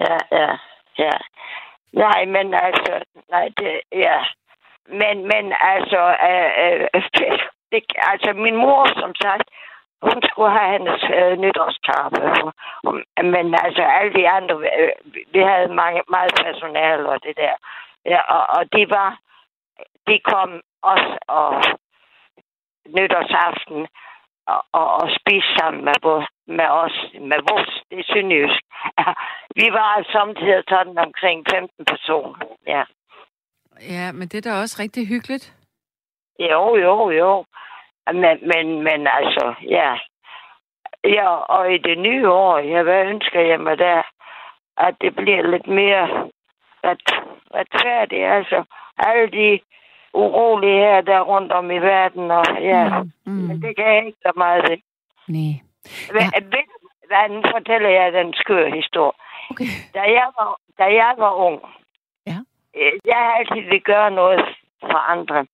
Ja, 0.00 0.18
ja, 0.32 0.50
ja. 0.98 1.16
Nej, 1.92 2.24
men 2.24 2.54
altså, 2.54 2.92
nej, 3.30 3.48
det, 3.58 3.80
ja. 3.92 4.18
Men, 4.88 5.16
men 5.32 5.44
altså, 5.60 6.00
øh, 6.30 6.50
øh, 6.64 7.02
det, 7.72 7.80
altså 7.96 8.32
min 8.32 8.56
mor, 8.56 9.00
som 9.00 9.12
sagt, 9.14 9.48
hun 10.02 10.22
skulle 10.28 10.52
have 10.58 10.70
hendes 10.76 11.02
øh, 11.18 11.32
nytårskaffe. 11.42 12.20
Men 13.34 13.46
altså, 13.64 13.82
alle 13.82 14.12
de 14.18 14.28
andre, 14.28 14.54
øh, 14.80 14.92
vi 15.34 15.40
havde 15.50 15.74
mange, 15.82 16.02
meget 16.10 16.32
personale 16.44 17.08
og 17.08 17.18
det 17.22 17.36
der. 17.36 17.54
Ja, 18.06 18.20
og, 18.36 18.42
og 18.56 18.62
de 18.72 18.90
var, 18.90 19.18
de 20.06 20.18
kom 20.30 20.50
også 20.82 21.18
og 21.28 21.62
nytårsaften 22.86 23.86
og, 24.46 24.64
og, 24.72 24.86
og 24.94 25.08
spise 25.18 25.48
sammen 25.58 25.84
med, 25.84 25.96
med 26.46 26.68
os, 26.82 26.96
med 27.30 27.40
vores, 27.50 27.70
det 27.90 27.98
er 27.98 28.12
sønderjysk. 28.12 28.62
Vi 29.60 29.66
var 29.78 30.06
samtidig 30.12 30.62
sådan 30.68 30.98
omkring 30.98 31.46
15 31.50 31.84
personer. 31.84 32.38
Ja. 32.66 32.84
Ja, 33.80 34.12
men 34.12 34.28
det 34.28 34.38
er 34.38 34.50
da 34.50 34.60
også 34.60 34.76
rigtig 34.82 35.08
hyggeligt. 35.08 35.54
Jo, 36.38 36.76
jo, 36.76 37.10
jo. 37.10 37.44
Men, 38.12 38.36
men, 38.52 38.66
men 38.82 39.06
altså, 39.18 39.54
ja. 39.62 39.98
Ja, 41.04 41.28
og 41.28 41.74
i 41.74 41.78
det 41.78 41.98
nye 41.98 42.28
år, 42.30 42.58
ja, 42.58 42.82
hvad 42.82 43.06
ønsker 43.06 43.40
jeg 43.40 43.60
mig 43.60 43.78
der? 43.78 44.02
At 44.76 44.94
det 45.00 45.14
bliver 45.16 45.42
lidt 45.42 45.66
mere 45.66 46.30
ret, 46.84 47.02
retfærdigt. 47.54 48.24
Altså, 48.24 48.64
alle 48.98 49.30
de 49.30 49.60
urolige 50.14 50.78
her, 50.86 51.00
der 51.00 51.14
er 51.14 51.20
rundt 51.32 51.52
om 51.52 51.70
i 51.70 51.78
verden, 51.78 52.30
og 52.30 52.44
ja, 52.60 53.02
Mm, 53.02 53.10
mm. 53.26 53.32
men 53.32 53.62
det 53.62 53.76
kan 53.76 53.86
jeg 53.86 54.06
ikke 54.06 54.18
så 54.22 54.32
meget 54.36 54.62
ved. 54.70 54.78
Nej. 55.28 55.54
Ja. 56.14 56.28
Du 56.40 56.58
hvad, 57.08 57.28
nu 57.28 57.42
fortæller 57.52 57.88
jeg 57.88 58.12
den 58.12 58.34
skøre 58.34 58.70
historie. 58.70 59.18
Okay. 59.50 59.64
Da 59.94 60.00
jeg 60.00 60.28
var, 60.38 60.56
da 60.78 60.84
jeg 60.84 61.14
var 61.18 61.32
ung, 61.32 61.60
Ja. 62.26 62.38
øh, 62.76 62.92
jeg 63.04 63.16
har 63.16 63.32
altid 63.38 63.68
vil 63.70 63.80
gøre 63.82 64.10
noget 64.10 64.40
for 64.80 64.98
andre. 65.14 65.46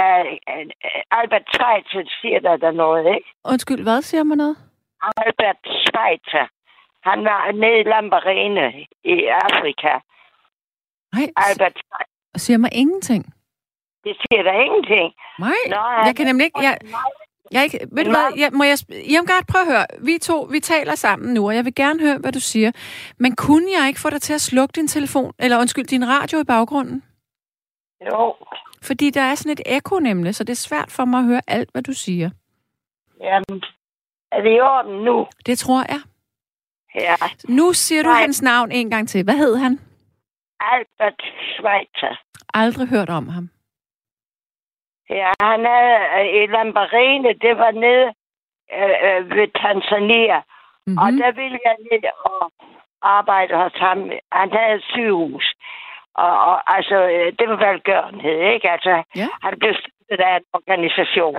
Uh, 0.00 0.26
uh, 0.52 0.70
Albert 1.10 1.46
Schweitzer 1.54 2.02
siger 2.20 2.40
der, 2.40 2.56
der 2.56 2.70
noget, 2.70 3.14
ikke? 3.16 3.28
Undskyld, 3.44 3.82
hvad 3.82 4.02
siger 4.02 4.24
man 4.24 4.38
noget? 4.38 4.56
Albert 5.16 5.56
Schweitzer. 5.64 6.46
Han 7.02 7.24
var 7.24 7.52
nede 7.52 7.80
i 7.80 7.82
Lambarene 7.82 8.86
i 9.04 9.24
Afrika. 9.26 9.98
Nej, 11.14 11.26
Albert 11.36 11.76
Schweitzer. 11.82 12.38
siger 12.38 12.58
mig 12.58 12.70
ingenting. 12.74 13.33
Det 14.04 14.16
siger 14.22 14.42
der 14.42 14.52
ingenting. 14.52 15.12
Nej, 15.38 15.60
Nå, 15.68 15.76
jeg 16.06 16.16
kan 16.16 16.26
nemlig 16.26 16.44
ikke... 16.44 16.60
Jeg, 16.60 16.78
jeg 17.52 17.58
er 17.60 17.64
ikke 17.64 17.78
ved 17.92 18.04
du 18.04 18.10
hvad, 18.10 18.32
jeg, 18.38 18.50
må 18.52 18.64
jeg... 18.64 18.78
Irmgard, 19.14 19.46
prøv 19.46 19.60
at 19.60 19.66
høre. 19.66 19.86
Vi 20.00 20.18
to, 20.18 20.40
vi 20.50 20.60
taler 20.60 20.94
sammen 20.94 21.34
nu, 21.34 21.46
og 21.48 21.54
jeg 21.54 21.64
vil 21.64 21.74
gerne 21.74 22.00
høre, 22.00 22.18
hvad 22.18 22.32
du 22.32 22.40
siger. 22.40 22.72
Men 23.18 23.36
kunne 23.36 23.66
jeg 23.78 23.88
ikke 23.88 24.00
få 24.00 24.10
dig 24.10 24.22
til 24.22 24.34
at 24.34 24.40
slukke 24.40 24.72
din 24.72 24.88
telefon, 24.88 25.32
eller 25.38 25.58
undskyld, 25.58 25.84
din 25.84 26.08
radio 26.08 26.38
i 26.40 26.44
baggrunden? 26.44 27.02
Jo, 28.10 28.34
Fordi 28.82 29.10
der 29.10 29.20
er 29.20 29.34
sådan 29.34 29.52
et 29.52 29.60
ekko 29.66 29.98
nemlig, 29.98 30.34
så 30.34 30.44
det 30.44 30.52
er 30.52 30.56
svært 30.68 30.90
for 30.90 31.04
mig 31.04 31.18
at 31.18 31.24
høre 31.26 31.40
alt, 31.46 31.70
hvad 31.72 31.82
du 31.82 31.92
siger. 31.92 32.30
jamen, 33.20 33.62
er 34.32 34.40
det 34.40 34.56
i 34.56 34.60
orden 34.60 35.04
nu? 35.04 35.26
Det 35.46 35.58
tror 35.58 35.84
jeg. 35.88 36.00
Ja, 36.94 37.14
Nu 37.48 37.72
siger 37.72 38.02
du 38.02 38.08
Nej. 38.08 38.20
hans 38.20 38.42
navn 38.42 38.72
en 38.72 38.90
gang 38.90 39.08
til. 39.08 39.24
Hvad 39.24 39.34
hed 39.34 39.56
han? 39.56 39.80
Albert 40.60 41.22
Schweitzer. 41.54 42.20
Aldrig 42.54 42.88
hørt 42.88 43.10
om 43.10 43.28
ham. 43.28 43.50
Ja, 45.10 45.30
han 45.40 45.64
havde 45.64 45.98
øh, 46.18 46.42
i 46.42 46.46
Lambarene, 46.46 47.32
det 47.44 47.58
var 47.58 47.70
nede 47.70 48.06
øh, 48.78 48.96
øh, 49.06 49.30
ved 49.36 49.48
Tanzania. 49.62 50.38
Mm. 50.38 50.44
Mm-hmm. 50.86 50.98
Og 51.04 51.08
der 51.22 51.30
ville 51.40 51.58
jeg 51.64 51.76
ned 51.90 52.02
og 52.24 52.50
arbejde 53.02 53.56
hos 53.62 53.72
ham. 53.86 54.10
Han 54.32 54.50
havde 54.52 54.74
et 54.76 54.84
sygehus. 54.92 55.54
Og, 56.14 56.32
og 56.50 56.76
altså, 56.76 56.96
øh, 57.14 57.32
det 57.38 57.48
var 57.48 57.56
velgørenhed, 57.66 58.38
ikke? 58.54 58.70
Altså, 58.70 59.02
Ja. 59.16 59.28
han 59.42 59.58
blev 59.58 59.74
støttet 59.74 60.24
af 60.24 60.36
en 60.36 60.44
organisation. 60.52 61.38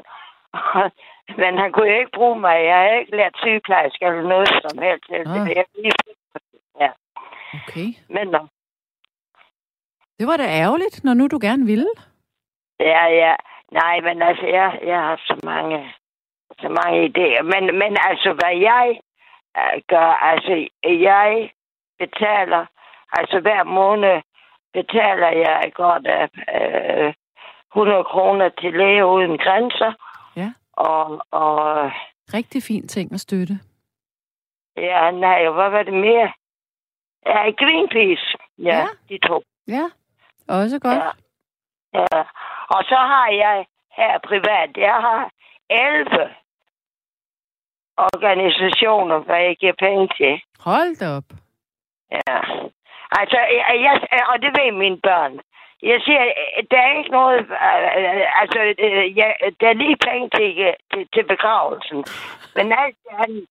Men 1.41 1.57
han 1.57 1.71
kunne 1.71 1.97
ikke 1.99 2.11
bruge 2.15 2.39
mig. 2.39 2.65
Jeg 2.65 2.77
havde 2.77 2.99
ikke 2.99 3.15
lært 3.15 3.35
sygeplejerske 3.43 4.05
eller 4.05 4.21
noget 4.21 4.47
som 4.47 4.77
helst. 4.83 5.07
Det, 5.09 5.19
Ah. 5.27 5.49
jeg, 5.57 5.65
ja, 6.81 6.89
Okay. 7.67 7.87
men 8.09 8.27
nå. 8.27 8.47
Det 10.19 10.27
var 10.27 10.37
da 10.37 10.43
ærgerligt, 10.63 11.03
når 11.03 11.13
nu 11.13 11.27
du 11.27 11.39
gerne 11.41 11.65
ville. 11.65 11.87
Ja, 12.79 13.05
ja. 13.05 13.35
Nej, 13.81 13.95
men 14.07 14.21
altså, 14.21 14.45
jeg, 14.45 14.79
jeg 14.91 14.99
har 15.07 15.17
så 15.29 15.35
mange 15.43 15.93
så 16.61 16.69
mange 16.69 16.97
idéer. 17.09 17.41
Men, 17.53 17.63
men 17.81 17.97
altså, 18.09 18.29
hvad 18.39 18.55
jeg 18.71 18.99
øh, 19.57 19.81
gør, 19.87 20.09
altså, 20.31 20.67
jeg 20.83 21.51
betaler, 21.99 22.65
altså 23.11 23.39
hver 23.39 23.63
måned 23.63 24.21
betaler 24.73 25.29
jeg 25.45 25.71
godt 25.73 26.07
af 26.07 26.29
øh, 27.07 27.13
100 27.75 28.03
kroner 28.03 28.49
til 28.49 28.73
læge 28.73 29.05
uden 29.05 29.37
grænser. 29.37 29.93
Ja. 30.35 30.53
Og, 30.73 31.25
og 31.31 31.91
Rigtig 32.33 32.63
fin 32.63 32.87
ting 32.87 33.13
at 33.13 33.19
støtte. 33.19 33.53
ja, 34.77 35.11
nej, 35.11 35.49
hvad 35.49 35.69
var 35.69 35.83
det 35.83 35.93
mere? 35.93 36.31
Ja, 37.25 37.51
Greenpeace. 37.51 38.37
Ja, 38.57 38.63
Ja. 38.63 38.77
ja. 38.77 38.87
de 39.09 39.17
to. 39.27 39.43
Ja, 39.67 39.85
også 40.47 40.79
godt. 40.79 40.97
Ja. 41.93 41.99
ja. 41.99 42.23
Og 42.69 42.83
så 42.83 42.95
har 42.95 43.27
jeg 43.31 43.65
her 43.97 44.17
privat, 44.29 44.69
jeg 44.77 44.93
har 45.07 45.29
11 45.69 46.29
organisationer, 47.97 49.17
hvad 49.19 49.39
jeg 49.47 49.55
giver 49.57 49.73
penge 49.79 50.07
til. 50.17 50.41
Hold 50.59 50.95
da 50.99 51.05
op. 51.17 51.29
Ja. 52.11 52.37
Altså, 53.19 53.37
jeg, 53.57 53.75
jeg, 53.87 53.95
og 54.31 54.41
det 54.41 54.51
ved 54.59 54.71
mine 54.71 54.97
børn. 55.03 55.39
Jeg 55.83 56.01
siger, 56.05 56.23
der 56.71 56.77
er 56.77 56.97
ikke 56.97 57.11
noget... 57.11 57.39
Altså, 58.41 58.59
jeg, 59.21 59.35
der 59.59 59.67
er 59.69 59.73
lige 59.83 59.97
penge 60.07 60.29
til, 60.37 60.75
til, 60.93 61.07
til 61.13 61.23
begravelsen. 61.27 62.03
Men 62.55 62.65
alt 62.71 62.97
det 63.03 63.13
andet... 63.23 63.45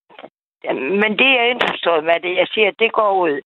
Men 1.03 1.19
det 1.19 1.31
er 1.41 1.45
indforstået 1.53 2.05
med 2.05 2.21
det. 2.21 2.37
Jeg 2.37 2.47
siger, 2.55 2.71
det 2.79 2.93
går 2.93 3.13
ud. 3.13 3.41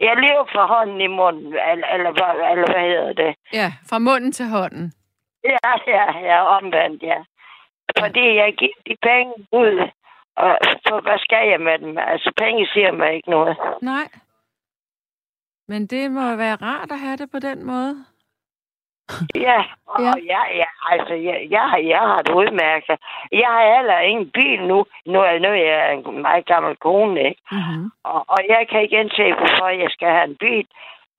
Jeg 0.00 0.16
lever 0.16 0.44
fra 0.52 0.66
hånden 0.66 1.00
i 1.00 1.06
munden, 1.06 1.46
eller, 1.46 1.86
eller, 1.94 2.10
hvad- 2.10 2.50
eller 2.52 2.66
hvad 2.72 2.84
hedder 2.90 3.12
det? 3.12 3.34
Ja, 3.52 3.72
fra 3.90 3.98
munden 3.98 4.32
til 4.32 4.46
hånden. 4.48 4.92
Ja, 5.44 5.72
ja, 5.86 6.18
ja, 6.18 6.44
omvendt, 6.56 7.02
ja. 7.02 7.24
Fordi 7.98 8.34
jeg 8.36 8.54
giver 8.58 8.78
de 8.86 8.96
penge 9.02 9.32
ud, 9.52 9.88
og 10.36 10.58
så 10.62 11.00
hvad 11.02 11.18
skal 11.18 11.48
jeg 11.48 11.60
med 11.60 11.78
dem? 11.78 11.98
Altså, 11.98 12.32
penge 12.36 12.66
siger 12.72 12.92
mig 12.92 13.14
ikke 13.14 13.30
noget. 13.30 13.56
Nej. 13.82 14.08
Men 15.68 15.86
det 15.86 16.10
må 16.10 16.36
være 16.36 16.56
rart 16.62 16.90
at 16.92 16.98
have 16.98 17.16
det 17.16 17.30
på 17.30 17.38
den 17.38 17.66
måde. 17.66 18.04
Ja, 19.34 19.64
og 19.86 20.00
Ja. 20.02 20.12
ja, 20.16 20.42
ja, 20.50 20.56
ja 20.56 20.66
altså, 20.92 21.14
jeg, 21.14 21.46
jeg, 21.50 21.62
har- 21.70 21.78
jeg 21.92 21.98
har 21.98 22.22
det 22.22 22.34
udmærket. 22.34 22.96
Jeg 23.32 23.48
har 23.48 23.76
heller 23.76 23.98
ingen 23.98 24.30
bil 24.30 24.60
nu. 24.66 24.84
Nu 25.06 25.18
er, 25.20 25.38
nu 25.38 25.48
er 25.48 25.54
jeg 25.72 25.94
en 25.94 26.22
meget 26.22 26.46
gammel 26.46 26.76
kone, 26.76 27.20
ikke? 27.28 27.42
Mm-hmm. 27.52 27.90
Og, 28.04 28.24
og 28.28 28.38
jeg 28.48 28.66
kan 28.70 28.82
ikke 28.82 29.00
indse, 29.00 29.32
hvorfor 29.32 29.68
jeg 29.68 29.90
skal 29.90 30.08
have 30.08 30.24
en 30.24 30.36
bil. 30.36 30.66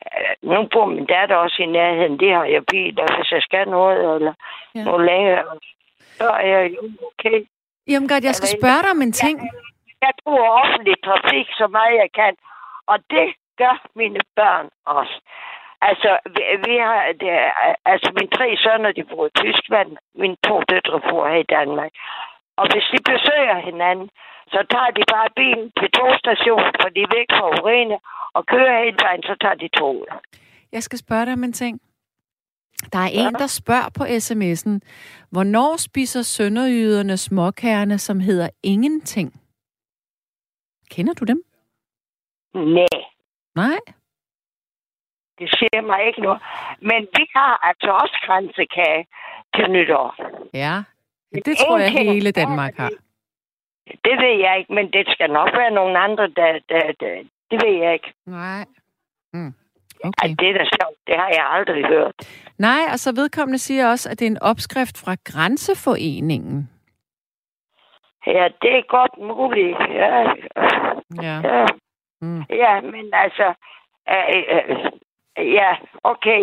Øh, 0.07 0.35
Nu 0.41 0.67
bor 0.73 0.85
min 0.85 1.05
datter 1.05 1.35
også 1.35 1.57
i 1.61 1.65
nærheden. 1.65 2.19
Det 2.19 2.33
har 2.33 2.43
jeg 2.45 2.63
bil, 2.71 2.99
og 3.01 3.15
hvis 3.15 3.31
jeg 3.31 3.41
skal 3.41 3.67
noget, 3.67 4.15
eller 4.15 4.33
Ja. 4.75 4.83
noget 4.83 5.05
længere, 5.05 5.43
så 6.17 6.29
er 6.29 6.47
jeg 6.47 6.71
jo 6.75 6.79
okay. 7.09 7.37
Jamen 7.87 8.09
godt, 8.09 8.23
jeg 8.23 8.35
skal 8.35 8.49
spørge 8.59 8.81
dig 8.83 8.91
om 8.91 9.01
en 9.01 9.11
ting. 9.23 9.37
Jeg 10.01 10.11
bruger 10.23 10.49
offentlig 10.61 10.95
trafik 11.05 11.47
så 11.61 11.67
meget 11.67 11.95
jeg 12.03 12.09
kan, 12.21 12.33
og 12.87 12.97
det 13.09 13.27
gør 13.57 13.75
mine 13.95 14.19
børn 14.35 14.69
også. 14.85 15.15
Altså, 15.81 16.09
vi, 16.35 16.43
vi 16.67 16.75
har, 16.77 17.01
det, 17.21 17.31
altså 17.85 18.11
mine 18.19 18.31
tre 18.37 18.47
sønner, 18.63 18.91
de 18.91 19.03
bor 19.03 19.25
i 19.25 19.29
Tyskland, 19.43 19.89
mine 20.15 20.37
to 20.47 20.61
døtre 20.69 20.99
bor 21.09 21.27
her 21.27 21.35
i 21.45 21.51
Danmark. 21.57 21.91
Og 22.59 22.65
hvis 22.71 22.85
de 22.93 22.99
besøger 23.11 23.57
hinanden, 23.69 24.09
så 24.53 24.59
tager 24.73 24.91
de 24.97 25.03
bare 25.13 25.29
bilen 25.39 25.67
til 25.79 25.89
togstationen, 25.97 26.73
for 26.81 26.89
de 26.95 26.99
er 27.07 27.11
væk 27.17 27.29
fra 27.37 27.47
urene, 27.57 27.97
og 28.33 28.41
kører 28.45 28.83
hele 28.83 28.97
vejen, 29.05 29.23
så 29.23 29.35
tager 29.41 29.55
de 29.63 29.67
toget. 29.79 30.09
Jeg 30.71 30.83
skal 30.83 30.99
spørge 30.99 31.25
dig 31.25 31.33
om 31.33 31.43
en 31.43 31.53
ting. 31.53 31.81
Der 32.93 32.99
er 32.99 33.11
en, 33.13 33.33
der 33.33 33.47
spørger 33.47 33.89
på 33.97 34.03
sms'en, 34.03 34.73
hvornår 35.31 35.77
spiser 35.77 36.21
sønderjyderne 36.21 37.17
småkærne, 37.17 37.97
som 37.97 38.19
hedder 38.19 38.49
ingenting? 38.63 39.33
Kender 40.91 41.13
du 41.13 41.25
dem? 41.25 41.41
Nej, 42.53 42.99
Nej? 43.55 43.79
det 45.39 45.49
siger 45.57 45.81
mig 45.81 46.07
ikke 46.07 46.21
noget. 46.21 46.41
Men 46.81 47.01
vi 47.17 47.23
har 47.35 47.53
altså 47.69 47.91
også 47.91 48.17
kransekage 48.25 49.07
til 49.55 49.71
nytår. 49.71 50.15
Ja. 50.53 50.83
Det 51.33 51.57
tror 51.57 51.77
jeg 51.77 51.91
hele 51.91 52.31
Danmark 52.31 52.75
har. 52.77 52.89
Det 53.87 54.15
ved 54.23 54.35
jeg 54.39 54.57
ikke, 54.59 54.73
men 54.73 54.91
det 54.91 55.07
skal 55.07 55.29
nok 55.29 55.49
være 55.53 55.71
nogle 55.71 55.99
andre, 55.99 56.27
der... 56.27 56.59
der, 56.69 56.91
der 56.99 57.23
det 57.51 57.61
ved 57.65 57.73
jeg 57.83 57.93
ikke. 57.93 58.13
Nej. 58.25 58.65
Mm. 59.33 59.53
Okay. 60.03 60.29
det 60.39 60.49
er 60.49 60.53
da 60.53 60.63
sjovt. 60.63 60.97
Det 61.07 61.15
har 61.15 61.27
jeg 61.27 61.45
aldrig 61.49 61.85
hørt. 61.85 62.13
Nej, 62.57 62.81
og 62.93 62.99
så 62.99 63.11
vedkommende 63.15 63.57
siger 63.59 63.89
også, 63.89 64.09
at 64.09 64.19
det 64.19 64.25
er 64.25 64.31
en 64.31 64.41
opskrift 64.41 64.97
fra 65.05 65.15
Grænseforeningen. 65.25 66.69
Ja, 68.27 68.47
det 68.61 68.71
er 68.77 68.81
godt 68.87 69.17
muligt. 69.17 69.77
Ja, 69.93 70.23
Ja. 71.23 71.35
ja, 71.43 71.65
Mm. 72.21 72.43
ja 72.49 72.81
men 72.81 73.09
altså... 73.13 73.53
Øh, 74.09 74.43
øh, 74.53 75.53
ja, 75.53 75.71
okay. 76.03 76.41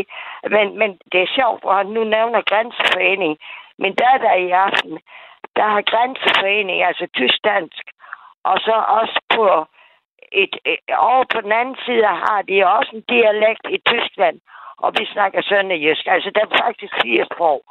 Men, 0.50 0.78
men 0.78 0.90
det 1.12 1.20
er 1.22 1.34
sjovt, 1.38 1.64
han 1.76 1.86
nu 1.86 2.04
nævner 2.04 2.40
Grænseforening. 2.50 3.38
Min 3.78 3.94
datter 3.94 4.32
i 4.32 4.50
aften, 4.50 4.98
der 5.56 5.66
har 5.74 5.82
Grænseforening, 5.90 6.82
altså 6.82 7.06
tysk-dansk, 7.16 7.84
og 8.44 8.56
så 8.58 8.76
også 9.00 9.20
på 9.34 9.66
et, 10.32 10.54
et, 10.64 10.78
over 11.08 11.24
på 11.34 11.40
den 11.40 11.52
anden 11.52 11.76
side 11.86 12.06
har 12.06 12.42
de 12.48 12.66
også 12.76 12.90
en 12.94 13.04
dialekt 13.08 13.64
i 13.70 13.78
Tyskland, 13.90 14.40
og 14.78 14.92
vi 14.98 15.04
snakker 15.06 15.42
sønderjysk. 15.42 16.06
Altså, 16.06 16.30
der 16.34 16.40
er 16.40 16.62
faktisk 16.64 16.92
fire 17.02 17.26
sprog. 17.32 17.62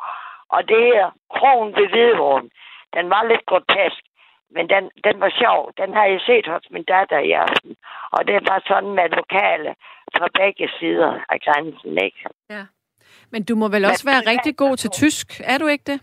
Og 0.50 0.70
det 0.70 0.82
her 0.94 1.12
krogen 1.36 1.76
ved 1.76 1.88
Hvidevågen, 1.90 2.52
den 2.94 3.10
var 3.10 3.24
lidt 3.24 3.46
grotesk, 3.46 4.04
men 4.50 4.70
den, 4.70 4.92
den 5.04 5.20
var 5.20 5.32
sjov. 5.42 5.72
Den 5.78 5.94
har 5.94 6.06
jeg 6.06 6.22
set 6.22 6.48
hos 6.48 6.66
min 6.70 6.84
datter 6.84 7.20
i 7.20 7.32
aften. 7.32 7.76
Og 8.12 8.28
det 8.28 8.50
var 8.50 8.64
sådan 8.68 8.94
med 9.00 9.10
lokale 9.10 9.76
fra 10.18 10.28
begge 10.40 10.70
sider 10.80 11.20
af 11.30 11.40
grænsen, 11.46 11.98
ikke? 11.98 12.30
Men 13.32 13.44
du 13.44 13.56
må 13.56 13.68
vel 13.68 13.86
også 13.86 14.06
være 14.12 14.32
rigtig 14.32 14.58
god 14.58 14.78
til 14.78 14.90
tysk, 14.90 15.28
er 15.44 15.58
du 15.58 15.68
ikke 15.68 15.84
det? 15.92 16.00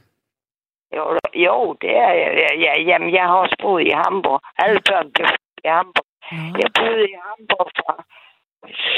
Jo, 0.97 1.05
jo 1.35 1.77
det 1.83 1.91
er 2.07 2.13
jeg. 2.23 2.31
Ja, 2.43 2.51
ja, 2.67 2.73
jamen, 2.89 3.15
jeg 3.15 3.23
har 3.23 3.35
også 3.45 3.57
boet 3.63 3.83
i 3.87 3.93
Hamburg. 4.05 4.41
Alle 4.59 4.81
børn 4.89 5.13
blev 5.15 5.27
i 5.65 5.69
Hamburg. 5.69 6.07
Nå, 6.33 6.59
Jeg 6.63 6.71
boede 6.79 7.05
i 7.11 7.15
Hamburg 7.27 7.69
fra 7.81 7.95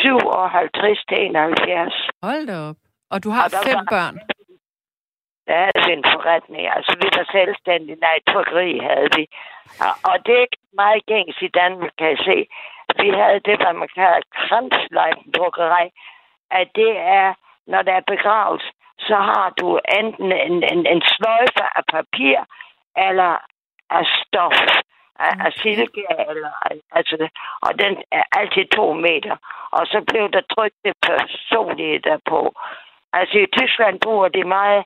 57 0.02 1.04
til 1.08 1.18
71. 1.26 1.94
hold 2.22 2.46
da 2.46 2.56
op. 2.68 2.76
Og 3.10 3.24
du 3.24 3.30
har 3.36 3.44
Og 3.44 3.50
fem 3.68 3.76
var- 3.76 3.92
børn. 3.96 4.16
Der 5.48 5.56
havde 5.64 5.80
vi 5.86 5.92
en 5.92 6.04
forretning. 6.14 6.62
Altså, 6.76 6.92
vi 7.02 7.08
var 7.18 7.26
selvstændige. 7.38 7.98
Nej, 8.06 8.16
trykkeri 8.30 8.70
havde 8.88 9.08
vi. 9.16 9.24
Og, 9.86 9.92
og 10.10 10.16
det 10.26 10.32
er 10.36 10.42
ikke 10.46 10.60
meget 10.82 11.06
gængs 11.12 11.36
i 11.48 11.50
Danmark, 11.60 11.92
kan 11.98 12.08
jeg 12.14 12.20
se. 12.30 12.36
Vi 13.02 13.08
havde 13.20 13.40
det, 13.48 13.56
hvad 13.60 13.74
man 13.82 13.88
kalder 13.98 14.20
kranslejfendrukkeri. 14.36 15.86
At 16.60 16.66
det 16.80 16.92
er, 17.20 17.26
når 17.66 17.82
der 17.82 17.92
er 17.92 18.10
begravelse, 18.14 18.70
så 18.98 19.16
har 19.16 19.52
du 19.60 19.80
enten 20.00 20.32
en, 20.32 20.56
en, 20.72 20.86
en 20.86 21.02
sløjfe 21.14 21.64
af 21.78 21.84
papir, 21.96 22.38
eller 22.96 23.32
af 23.90 24.04
stof, 24.20 24.58
af, 25.18 25.32
af 25.46 25.52
silke, 25.52 26.04
eller, 26.30 26.52
altså, 26.92 27.28
og 27.60 27.78
den 27.78 28.02
er 28.12 28.22
altid 28.32 28.64
to 28.66 28.92
meter. 28.92 29.36
Og 29.70 29.86
så 29.86 30.04
blev 30.08 30.30
der 30.32 30.42
trykt 30.54 30.76
det 30.84 30.94
personlige 31.02 31.98
derpå. 31.98 32.54
Altså 33.12 33.38
i 33.38 33.46
Tyskland 33.58 34.00
bruger 34.00 34.28
de 34.28 34.44
meget, 34.44 34.84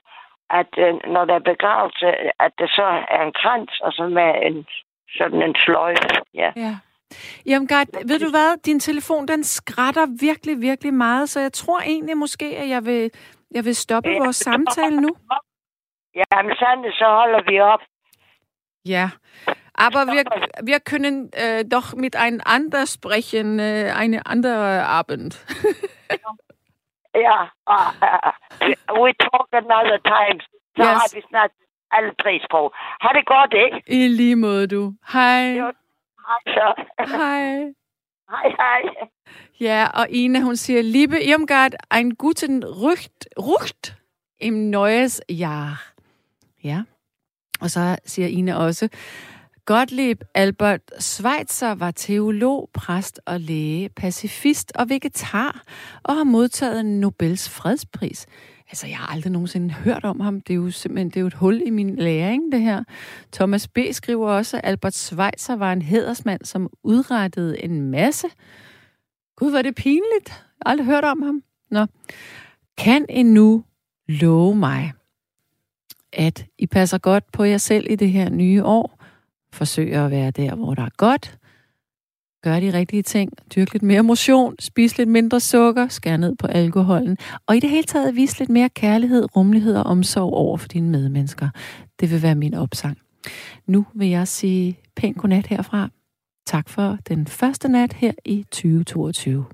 at 0.50 0.72
øh, 0.78 0.94
når 1.14 1.24
der 1.24 1.34
er 1.34 1.50
begravelse, 1.52 2.06
at 2.40 2.52
det 2.58 2.70
så 2.70 3.04
er 3.08 3.22
en 3.22 3.32
krans, 3.32 3.80
og 3.80 3.92
så 3.92 4.02
med 4.02 4.34
en, 4.42 4.66
sådan 5.18 5.42
en 5.42 5.54
sløjfe. 5.54 6.14
Ja. 6.34 6.52
Ja. 6.56 6.74
Jamen, 7.46 7.68
Gert, 7.68 7.88
ved 8.04 8.18
du 8.18 8.30
hvad? 8.30 8.56
Din 8.64 8.80
telefon, 8.80 9.28
den 9.28 9.44
skrætter 9.44 10.06
virkelig, 10.20 10.60
virkelig 10.60 10.94
meget, 10.94 11.28
så 11.28 11.40
jeg 11.40 11.52
tror 11.52 11.80
egentlig 11.80 12.16
måske, 12.16 12.44
at 12.56 12.68
jeg 12.68 12.84
vil, 12.84 13.10
jeg 13.50 13.64
vil 13.64 13.76
stoppe 13.76 14.10
Ja. 14.10 14.18
vores 14.18 14.36
samtale 14.36 15.00
nu. 15.00 15.08
Ja, 16.14 16.42
men 16.42 16.56
Sande, 16.58 16.92
så 16.92 17.04
holder 17.04 17.42
vi 17.50 17.60
op. 17.60 17.80
Ja. 18.86 19.10
Aber 19.74 20.02
wir, 20.14 20.24
wir 20.70 20.78
können 20.80 21.30
äh, 21.36 21.64
doch 21.74 21.94
mit 21.94 22.16
ein 22.16 22.40
ander 22.46 22.84
sprechen, 22.86 23.60
äh, 23.60 23.92
eine 24.02 24.26
andere 24.26 24.84
Abend. 24.86 25.32
Ja, 27.14 27.38
uh, 27.74 27.90
we 29.04 29.12
talk 29.26 29.48
another 29.52 29.98
time. 30.14 30.40
Så 30.76 30.82
Yes. 30.82 30.88
har 31.00 31.14
vi 31.16 31.22
snart 31.30 31.50
alle 31.90 32.10
tre 32.22 32.40
sprog. 32.46 32.72
Ha' 33.00 33.12
det 33.18 33.26
godt, 33.26 33.52
ikke? 33.64 33.82
I 33.86 34.08
lige 34.08 34.36
måde, 34.36 34.66
du. 34.66 34.92
Hej. 35.12 35.54
Jo. 35.60 35.72
Hej 36.28 36.54
så. 36.54 36.84
Hej. 36.98 37.74
Hej, 38.30 38.48
hej. 38.58 38.82
Ja, 39.60 39.86
og 39.94 40.10
Ine, 40.10 40.42
hun 40.42 40.56
siger, 40.56 40.82
Liebe 40.82 41.24
Irmgard, 41.24 41.72
ein 41.94 42.14
guten 42.14 42.64
Rucht, 42.64 43.28
Rucht 43.38 43.96
im 44.40 44.70
neues 44.70 45.20
Jahr. 45.30 45.82
Ja. 46.64 46.82
Og 47.60 47.70
så 47.70 47.96
siger 48.04 48.28
Ine 48.28 48.56
også, 48.56 48.88
Gottlieb 49.64 50.20
Albert 50.34 50.80
Schweitzer 50.98 51.74
var 51.74 51.90
teolog, 51.90 52.70
præst 52.74 53.20
og 53.26 53.40
læge, 53.40 53.88
pacifist 53.88 54.72
og 54.76 54.88
vegetar, 54.88 55.62
og 56.02 56.14
har 56.16 56.24
modtaget 56.24 56.80
en 56.80 57.00
Nobels 57.00 57.48
fredspris. 57.50 58.26
Altså, 58.68 58.86
jeg 58.86 58.96
har 58.96 59.06
aldrig 59.06 59.32
nogensinde 59.32 59.74
hørt 59.74 60.04
om 60.04 60.20
ham. 60.20 60.40
Det 60.40 60.52
er 60.52 60.56
jo 60.56 60.70
simpelthen 60.70 61.08
det 61.08 61.16
er 61.16 61.20
jo 61.20 61.26
et 61.26 61.34
hul 61.34 61.62
i 61.66 61.70
min 61.70 61.96
læring, 61.96 62.52
det 62.52 62.60
her. 62.60 62.84
Thomas 63.32 63.68
B. 63.68 63.78
skriver 63.92 64.30
også, 64.30 64.56
at 64.56 64.64
Albert 64.64 64.94
Schweitzer 64.94 65.56
var 65.56 65.72
en 65.72 65.82
hedersmand, 65.82 66.44
som 66.44 66.70
udrettede 66.82 67.64
en 67.64 67.82
masse. 67.82 68.26
Gud, 69.36 69.50
var 69.50 69.62
det 69.62 69.74
pinligt. 69.74 70.28
Jeg 70.28 70.62
har 70.66 70.70
aldrig 70.70 70.86
hørt 70.86 71.04
om 71.04 71.22
ham. 71.22 71.42
Nå. 71.70 71.86
Kan 72.78 73.06
I 73.08 73.22
nu 73.22 73.64
love 74.08 74.56
mig, 74.56 74.92
at 76.12 76.46
I 76.58 76.66
passer 76.66 76.98
godt 76.98 77.32
på 77.32 77.44
jer 77.44 77.58
selv 77.58 77.86
i 77.90 77.96
det 77.96 78.10
her 78.10 78.30
nye 78.30 78.64
år? 78.64 79.04
Forsøger 79.52 80.04
at 80.04 80.10
være 80.10 80.30
der, 80.30 80.54
hvor 80.54 80.74
der 80.74 80.82
er 80.82 80.90
godt, 80.96 81.38
Gør 82.42 82.60
de 82.60 82.72
rigtige 82.72 83.02
ting. 83.02 83.32
dyrke 83.54 83.72
lidt 83.72 83.82
mere 83.82 84.02
motion. 84.02 84.54
Spis 84.58 84.98
lidt 84.98 85.08
mindre 85.08 85.40
sukker. 85.40 85.88
Skær 85.88 86.16
ned 86.16 86.36
på 86.36 86.46
alkoholen. 86.46 87.16
Og 87.46 87.56
i 87.56 87.60
det 87.60 87.70
hele 87.70 87.82
taget 87.82 88.16
vis 88.16 88.38
lidt 88.38 88.50
mere 88.50 88.68
kærlighed, 88.68 89.36
rummelighed 89.36 89.76
og 89.76 89.82
omsorg 89.82 90.32
over 90.32 90.56
for 90.56 90.68
dine 90.68 90.90
medmennesker. 90.90 91.48
Det 92.00 92.10
vil 92.10 92.22
være 92.22 92.34
min 92.34 92.54
opsang. 92.54 92.98
Nu 93.66 93.86
vil 93.94 94.08
jeg 94.08 94.28
sige 94.28 94.78
pænt 94.96 95.18
godnat 95.18 95.46
herfra. 95.46 95.88
Tak 96.46 96.68
for 96.68 96.98
den 97.08 97.26
første 97.26 97.68
nat 97.68 97.92
her 97.92 98.12
i 98.24 98.44
2022. 98.50 99.44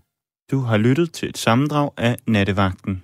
Du 0.51 0.59
har 0.59 0.77
lyttet 0.77 1.13
til 1.13 1.29
et 1.29 1.39
sammendrag 1.39 1.91
af 1.97 2.17
Nattevagten. 2.27 3.03